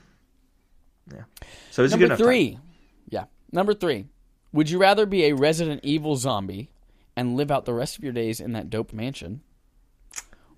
[1.12, 1.22] Yeah,
[1.72, 2.58] so it's a number good enough three.
[3.08, 3.24] Yeah.
[3.50, 4.06] Number three.
[4.52, 6.70] Would you rather be a Resident Evil zombie
[7.16, 9.40] and live out the rest of your days in that dope mansion,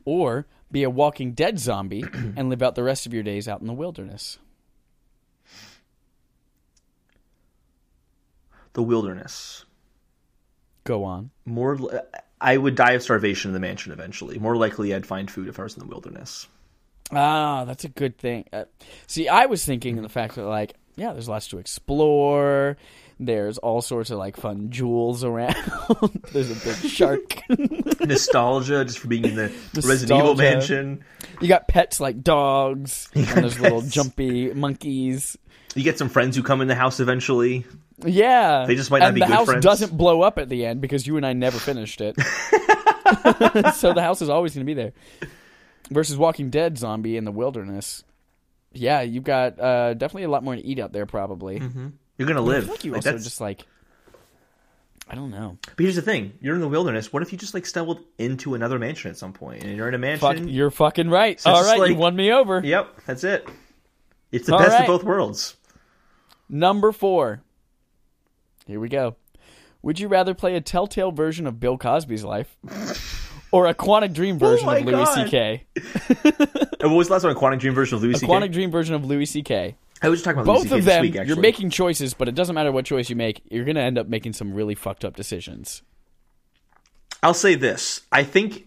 [0.04, 2.04] or be a Walking Dead zombie
[2.36, 4.38] and live out the rest of your days out in the wilderness?
[8.74, 9.64] The wilderness.
[10.82, 11.30] Go on.
[11.46, 11.78] More,
[12.40, 14.38] I would die of starvation in the mansion eventually.
[14.38, 16.48] More likely, I'd find food if I was in the wilderness.
[17.12, 18.46] Ah, that's a good thing.
[18.52, 18.64] Uh,
[19.06, 22.76] see, I was thinking in the fact that, like, yeah, there's lots to explore.
[23.20, 25.54] There's all sorts of like fun jewels around.
[26.32, 27.38] there's a big shark.
[28.00, 31.04] Nostalgia, just for being in the Resident Evil mansion.
[31.40, 35.38] you got pets like dogs, and those little jumpy monkeys.
[35.74, 37.64] You get some friends who come in the house eventually.
[38.04, 39.64] Yeah, They just might not and be the good house friends.
[39.64, 42.16] doesn't blow up at the end because you and I never finished it.
[43.74, 44.92] so the house is always going to be there.
[45.90, 48.02] Versus Walking Dead zombie in the wilderness.
[48.72, 51.62] Yeah, you've got uh, definitely a lot more to eat out there, probably.
[52.18, 52.64] You're gonna I live.
[52.64, 53.66] feel like you Like, also that's- just like
[55.06, 55.58] I don't know.
[55.76, 57.12] But here's the thing: you're in the wilderness.
[57.12, 59.94] What if you just like stumbled into another mansion at some point, and you're in
[59.94, 60.38] a mansion?
[60.38, 61.38] Fuck, you're fucking right.
[61.38, 62.62] So All right, you won me over.
[62.64, 63.46] Yep, that's it.
[64.32, 64.80] It's the All best right.
[64.80, 65.56] of both worlds.
[66.48, 67.42] Number four.
[68.66, 69.16] Here we go.
[69.82, 72.56] Would you rather play a telltale version of Bill Cosby's life,
[73.52, 75.14] or a Quantic Dream version Oh of Louis God.
[75.28, 75.64] C.K.?
[76.80, 77.34] And what was the last one?
[77.34, 78.32] A Quantic Dream version of Louis A C.K.
[78.32, 79.76] Quantic Dream version of Louis C.K.
[80.02, 80.74] I was just talking about Both C.K.
[80.78, 83.40] of this them, week, you're making choices, but it doesn't matter what choice you make.
[83.50, 85.82] You're going to end up making some really fucked up decisions.
[87.22, 88.66] I'll say this: I think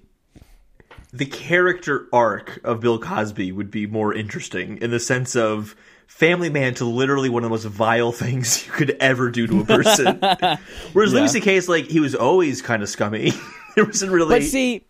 [1.14, 5.76] the character arc of Bill Cosby would be more interesting in the sense of
[6.08, 9.62] Family Man to literally one of the most vile things you could ever do to
[9.62, 10.18] a person.
[10.94, 11.20] Whereas Yeah.
[11.20, 11.56] Louis C.K.
[11.56, 13.32] is like he was always kind of scummy.
[13.76, 14.40] there wasn't really.
[14.40, 14.86] But see,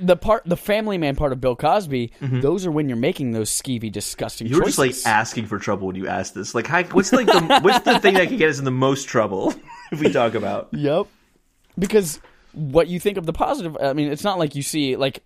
[0.00, 2.40] the part, the family man part of Bill Cosby, Mm-hmm.
[2.40, 4.76] those are when you're making those skeevy, disgusting you were choices.
[4.76, 6.54] just like asking for trouble when you asked this.
[6.54, 9.08] Like, hi, what's like the what's the thing that could get us in the most
[9.08, 9.54] trouble
[9.92, 10.68] if we talk about?
[10.72, 11.06] Yep.
[11.78, 12.20] Because
[12.52, 15.22] what you think of the positive, I mean, it's not like you see like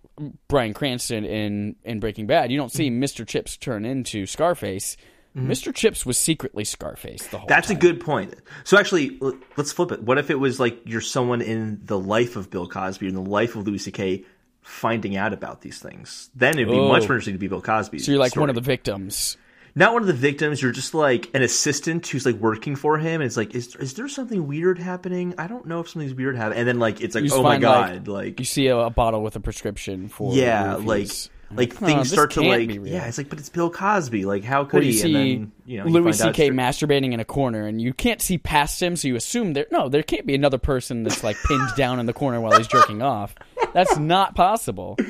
[0.49, 2.53] Bryan Cranston in in Breaking Bad.
[2.53, 3.03] You don't see Mm-hmm.
[3.03, 3.27] Mr.
[3.27, 4.97] Chips turn into Scarface.
[5.37, 5.75] Mr.
[5.75, 8.37] Chips was secretly Scarface the whole That's a good point.
[8.63, 9.19] So actually,
[9.57, 10.01] let's flip it.
[10.01, 13.21] What if it was like you're someone in the life of Bill Cosby, in the
[13.21, 14.25] life of Louis C.K.,
[14.65, 16.31] finding out about these things?
[16.35, 16.89] Then it'd be Oh.
[16.89, 18.01] much more interesting to be Bill Cosby.
[18.01, 19.37] So you're like one of the victims.
[19.77, 20.63] not one of the victims.
[20.63, 23.21] You're just like an assistant who's like working for him.
[23.21, 25.35] And it's like, is is there something weird happening?
[25.39, 26.61] I don't know if something's weird happening.
[26.61, 28.91] And then like it's like, You oh my god, like, like, You see a, a
[28.91, 31.09] bottle with a prescription for yeah, like
[31.51, 33.07] like Huh, things start to like yeah.
[33.07, 34.25] It's like, but it's Bill Cosby.
[34.25, 34.99] Like how could Or you he?
[34.99, 36.51] see and then you know Louis C.K.
[36.51, 39.67] masturbating in a corner, and you can't see past him, so you assume there.
[39.71, 42.67] No, there can't be another person that's like pinned down in the corner while he's
[42.67, 43.35] jerking off.
[43.75, 44.97] That's not possible.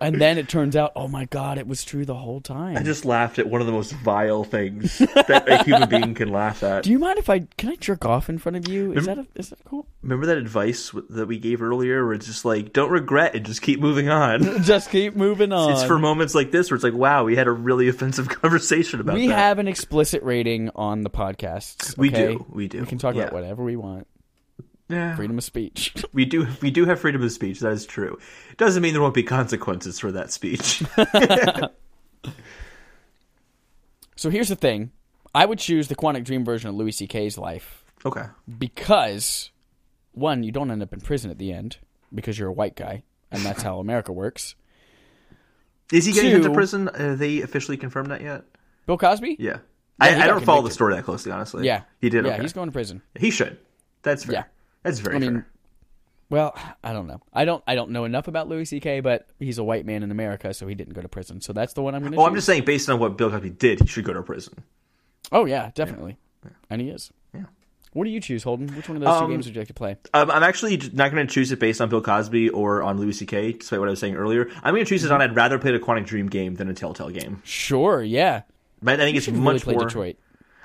[0.00, 2.76] And then it turns out, oh my god, it was true the whole time.
[2.76, 6.30] I just laughed at one of the most vile things that a human being can
[6.30, 6.84] laugh at.
[6.84, 8.92] Do you mind if I can I jerk off in front of you?
[8.92, 9.86] Is that a, is that cool?
[10.02, 13.60] Remember that advice that we gave earlier, where it's just like, don't regret and just
[13.60, 14.62] keep moving on.
[14.68, 15.72] Just keep moving on.
[15.72, 19.00] it's for moments like this where it's like, wow, we had a really offensive conversation
[19.00, 19.34] about we that.
[19.34, 21.96] have an explicit rating on the podcasts.
[21.96, 22.80] We do, we do.
[22.80, 24.06] We can talk about whatever we want.
[24.88, 25.16] Yeah.
[25.16, 25.94] Freedom of speech.
[26.12, 27.60] We do, we do have freedom of speech.
[27.60, 28.18] That is true.
[28.56, 30.82] Doesn't mean there won't be consequences for that speech.
[34.16, 34.90] so here's the thing:
[35.34, 38.24] I would choose the Quantic Dream version of Louis C.K.'s life okay.
[38.58, 39.50] because
[40.12, 41.78] one, you don't end up in prison at the end
[42.12, 44.56] because you're a white guy, and that's how America works.
[45.92, 46.88] Is he getting into prison?
[46.88, 48.44] Uh, Are they officially confirmed that yet?
[48.86, 49.36] Bill Cosby?
[49.38, 49.58] Yeah.
[50.02, 51.64] he I, I don't follow the story that closely, honestly.
[51.64, 52.24] yeah, He did.
[52.24, 52.42] Yeah, okay.
[52.42, 53.02] he's going to prison.
[53.18, 53.58] He should.
[54.02, 54.34] That's fair.
[54.34, 54.44] Yeah.
[54.82, 55.48] That's very I mean, fair.
[56.30, 57.20] Well, I don't know.
[57.32, 57.62] I don't.
[57.66, 60.66] I don't know enough about Louis C.K., but he's a white man in America, so
[60.66, 61.40] he didn't go to prison.
[61.40, 62.18] So that's the one I'm going to.
[62.18, 64.62] Oh, I'm just saying, based on what Bill Cosby did, he should go to prison.
[65.32, 66.18] Oh yeah, definitely.
[66.68, 67.10] And he is.
[67.34, 67.44] Yeah.
[67.94, 68.68] What do you choose, Holden?
[68.76, 69.96] Which one of those two Um, games would you like to play?
[70.12, 73.12] Um, I'm actually not going to choose it based on Bill Cosby or on Louis
[73.12, 74.50] C.K., despite what I was saying earlier.
[74.62, 76.74] I'm going to choose it on I'd rather play the Quantic Dream game than a
[76.74, 77.42] Telltale game.
[77.44, 78.02] Sure.
[78.02, 78.42] Yeah.
[78.82, 79.84] But I think it's much really play more.
[79.86, 80.16] Detroit.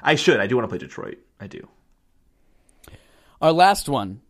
[0.03, 0.41] I should.
[0.41, 1.19] I do want to play Detroit.
[1.39, 1.67] I do.
[3.43, 4.21] Our last one.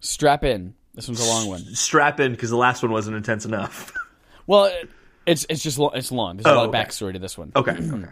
[0.00, 0.74] Strap in.
[0.94, 1.60] This one's a long one.
[1.74, 3.92] Strap in because the last one wasn't intense enough.
[4.46, 4.88] Well, it,
[5.26, 6.38] it's it's just lo- it's long.
[6.38, 6.80] There's a Oh, lot okay.
[6.80, 7.52] of backstory to this one.
[7.54, 7.72] okay.
[7.92, 8.08] okay.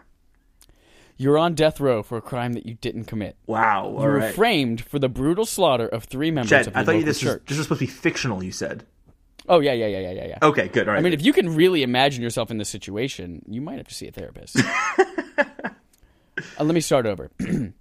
[1.16, 3.36] You're on death row for a crime that you didn't commit.
[3.46, 3.88] Wow.
[3.88, 4.34] You were right.
[4.34, 7.24] framed for the brutal slaughter of three members Jed, of your I thought you this
[7.24, 8.42] was, this was supposed to be fictional.
[8.42, 8.84] You said.
[9.48, 10.38] Oh yeah, yeah, yeah, yeah, yeah, yeah.
[10.42, 10.68] Okay.
[10.68, 10.88] Good.
[10.88, 11.00] All right.
[11.00, 13.94] I mean, if you can really imagine yourself in this situation, you might have to
[13.94, 14.60] see a therapist.
[16.58, 17.30] Uh, let me start over.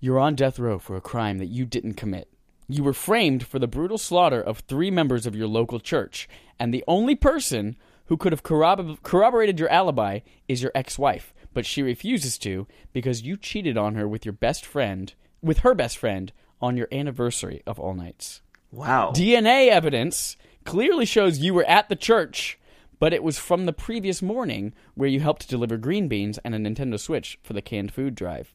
[0.00, 2.28] You're on death row for a crime that you didn't commit.
[2.68, 6.28] You were framed for the brutal slaughter of three members of your local church,
[6.58, 11.34] and the only person who could have corrob- corroborated your alibi is your ex wife.
[11.52, 15.74] but she refuses to because you cheated on her with your best friend, with her
[15.74, 16.32] best friend,
[16.62, 18.40] on your anniversary of all nights.
[18.70, 19.10] Wow.
[19.12, 22.56] DNA evidence clearly shows you were at the church,
[23.00, 26.58] but it was from the previous morning where you helped deliver green beans and a
[26.58, 28.52] Nintendo Switch for the canned food drive.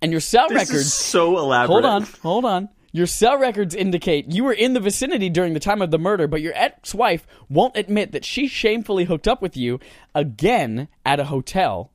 [0.00, 1.72] And your cell this records is so elaborate.
[1.72, 2.68] Hold on, hold on.
[2.94, 6.26] Your cell records indicate you were in the vicinity during the time of the murder,
[6.26, 9.80] but your ex wife won't admit that she shamefully hooked up with you
[10.14, 11.90] again at a hotel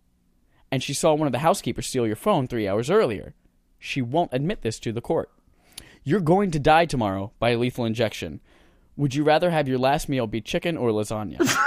[0.71, 3.33] and she saw one of the housekeepers steal your phone three hours earlier.
[3.79, 5.29] She won't admit this to the court.
[6.03, 8.41] You're going to die tomorrow by a lethal injection.
[8.95, 11.37] Would you rather have your last meal be chicken or lasagna?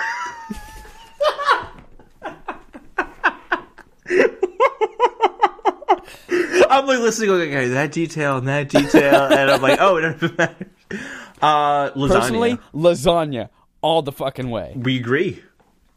[6.70, 10.02] I'm like listening, going, okay, that detail and that detail, and I'm like, oh, it
[10.02, 10.66] doesn't matter.
[11.42, 12.08] Uh, lasagna.
[12.08, 13.48] Personally, lasagna
[13.82, 14.74] all the fucking way.
[14.76, 15.42] we agree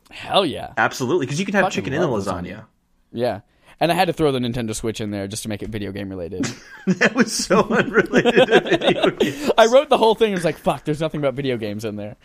[0.09, 0.73] Hell yeah.
[0.77, 2.65] absolutely because you can have Fucking chicken in the love lasagna.
[3.11, 3.41] Yeah.
[3.79, 5.91] And I had to throw the Nintendo Switch in there just to make it video
[5.91, 6.45] game related.
[6.87, 9.51] that was so unrelated to video games.
[9.57, 11.95] I wrote the whole thing and was like, fuck, there's nothing about video games in
[11.97, 12.15] there.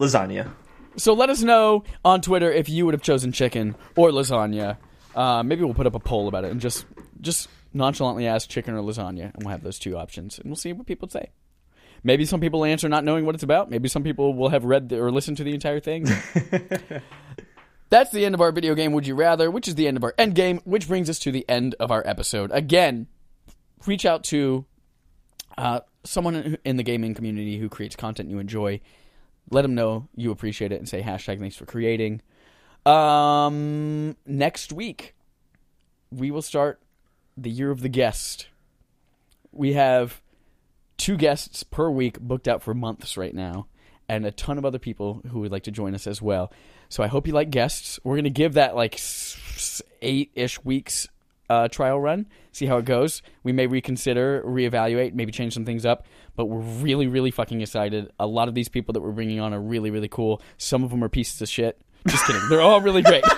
[0.00, 0.50] Lasagna.
[0.96, 4.76] So let us know on Twitter if you would have chosen chicken or lasagna.
[5.14, 6.86] Uh, maybe we'll put up a poll about it and just
[7.20, 10.72] just nonchalantly ask chicken or lasagna, and we'll have those two options, and we'll see
[10.72, 11.30] what people say.
[12.02, 13.70] Maybe some people answer not knowing what it's about.
[13.70, 16.06] Maybe some people will have read the, or listened to the entire thing.
[17.90, 20.04] That's the end of our video game Would You Rather, which is the end of
[20.04, 22.50] our end game, which brings us to the end of our episode.
[22.52, 23.06] Again,
[23.86, 24.66] reach out to
[25.56, 28.80] uh, someone in the gaming community who creates content you enjoy.
[29.50, 32.20] Let them know you appreciate it and say hashtag thanks for creating.
[32.86, 35.14] Um, next week,
[36.10, 36.80] we will start
[37.36, 38.48] the year of the guest.
[39.52, 40.20] We have
[40.96, 43.66] two guests per week booked out for months right now,
[44.08, 46.52] and a ton of other people who would like to join us as well.
[46.88, 47.98] So I hope you like guests.
[48.04, 49.00] We're going to give that like
[50.02, 51.08] eight ish weeks
[51.50, 53.22] uh, trial run, see how it goes.
[53.42, 56.06] We may reconsider, reevaluate, maybe change some things up,
[56.36, 58.12] but we're really, really fucking excited.
[58.18, 60.40] A lot of these people that we're bringing on are really, really cool.
[60.56, 61.80] Some of them are pieces of shit.
[62.06, 62.42] Just kidding.
[62.48, 63.24] They're all really great.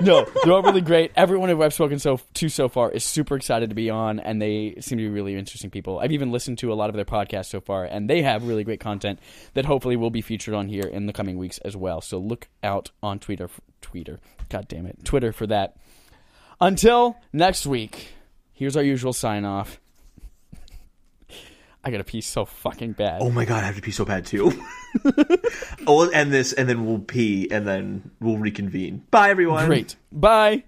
[0.00, 1.12] no, they're all really great.
[1.16, 4.40] Everyone who I've spoken so to so far is super excited to be on, and
[4.40, 5.98] they seem to be really interesting people.
[6.00, 8.64] I've even listened to a lot of their podcasts so far, and they have really
[8.64, 9.20] great content
[9.54, 12.00] that hopefully will be featured on here in the coming weeks as well.
[12.00, 13.48] So look out on Twitter,
[13.80, 15.76] Twitter, God damn it, Twitter for that.
[16.60, 18.08] Until next week,
[18.52, 19.80] here's our usual sign off.
[21.84, 23.20] I got to pee so fucking bad.
[23.20, 24.52] Oh my god, I have to pee so bad too.
[25.86, 29.04] oh, we'll end this and then we'll pee and then we'll reconvene.
[29.10, 29.66] Bye, everyone.
[29.66, 29.96] Great.
[30.10, 30.64] Bye.